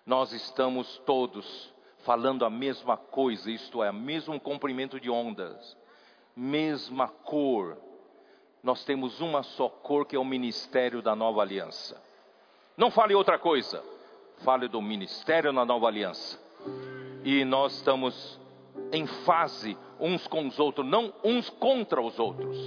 Nós 0.05 0.31
estamos 0.31 0.97
todos 0.99 1.73
falando 1.99 2.45
a 2.45 2.49
mesma 2.49 2.95
coisa, 2.95 3.49
isto 3.49 3.83
é, 3.83 3.91
mesmo 3.91 4.39
comprimento 4.39 4.99
de 4.99 5.09
ondas, 5.09 5.75
mesma 6.35 7.07
cor. 7.07 7.77
Nós 8.65 8.83
temos 8.83 9.21
uma 9.21 9.43
só 9.43 9.69
cor 9.69 10.07
que 10.07 10.15
é 10.15 10.19
o 10.19 10.25
ministério 10.25 10.99
da 10.99 11.15
nova 11.15 11.39
aliança. 11.39 12.01
Não 12.75 12.89
fale 12.89 13.13
outra 13.13 13.37
coisa, 13.37 13.83
fale 14.43 14.67
do 14.67 14.81
ministério 14.81 15.53
na 15.53 15.63
nova 15.63 15.85
aliança. 15.85 16.41
E 17.23 17.45
nós 17.45 17.75
estamos 17.75 18.39
em 18.91 19.05
fase 19.05 19.77
uns 19.99 20.25
com 20.25 20.47
os 20.47 20.57
outros, 20.57 20.83
não 20.83 21.13
uns 21.23 21.47
contra 21.47 22.01
os 22.01 22.17
outros. 22.17 22.57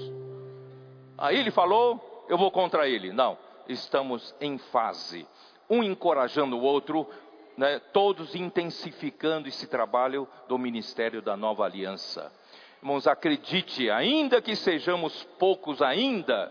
Aí 1.19 1.37
ele 1.37 1.51
falou, 1.51 2.27
eu 2.29 2.39
vou 2.39 2.53
contra 2.53 2.89
ele. 2.89 3.13
Não, 3.13 3.37
estamos 3.69 4.33
em 4.41 4.57
fase, 4.57 5.27
um 5.69 5.83
encorajando 5.83 6.57
o 6.57 6.63
outro, 6.63 7.09
né, 7.57 7.81
todos 7.93 8.37
intensificando 8.37 9.49
esse 9.49 9.67
trabalho 9.67 10.29
do 10.47 10.57
ministério 10.57 11.21
da 11.21 11.37
nova 11.37 11.65
aliança. 11.65 12.33
Irmãos, 12.81 13.07
acredite, 13.07 13.91
ainda 13.91 14.41
que 14.41 14.55
sejamos 14.55 15.25
poucos 15.39 15.83
ainda, 15.83 16.51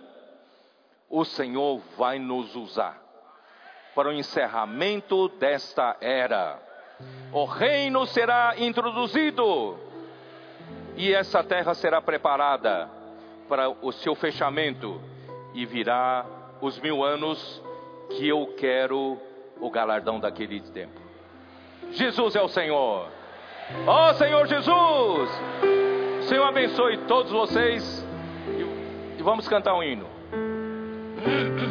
o 1.09 1.23
Senhor 1.23 1.81
vai 1.97 2.19
nos 2.19 2.55
usar 2.55 3.01
para 3.95 4.09
o 4.09 4.13
encerramento 4.13 5.29
desta 5.29 5.97
era. 6.01 6.59
O 7.31 7.45
reino 7.45 8.05
será 8.05 8.55
introduzido 8.57 9.79
e 10.95 11.13
essa 11.13 11.43
terra 11.43 11.73
será 11.73 12.01
preparada 12.01 12.89
para 13.47 13.69
o 13.69 13.91
seu 13.91 14.13
fechamento 14.13 15.01
e 15.53 15.65
virá 15.65 16.25
os 16.61 16.79
mil 16.79 17.03
anos 17.03 17.61
que 18.09 18.27
eu 18.27 18.53
quero 18.57 19.17
o 19.59 19.69
galardão 19.69 20.19
daquele 20.19 20.59
tempo. 20.59 20.99
Jesus 21.91 22.35
é 22.35 22.41
o 22.41 22.49
Senhor. 22.49 23.07
Ó 23.85 24.09
oh, 24.09 24.13
Senhor 24.13 24.45
Jesus! 24.47 25.76
Senhor 26.27 26.43
abençoe 26.43 26.97
todos 27.07 27.31
vocês 27.31 28.05
e, 29.17 29.23
vamos 29.23 29.47
cantar 29.47 29.73
um 29.75 29.81
hino. 29.81 30.05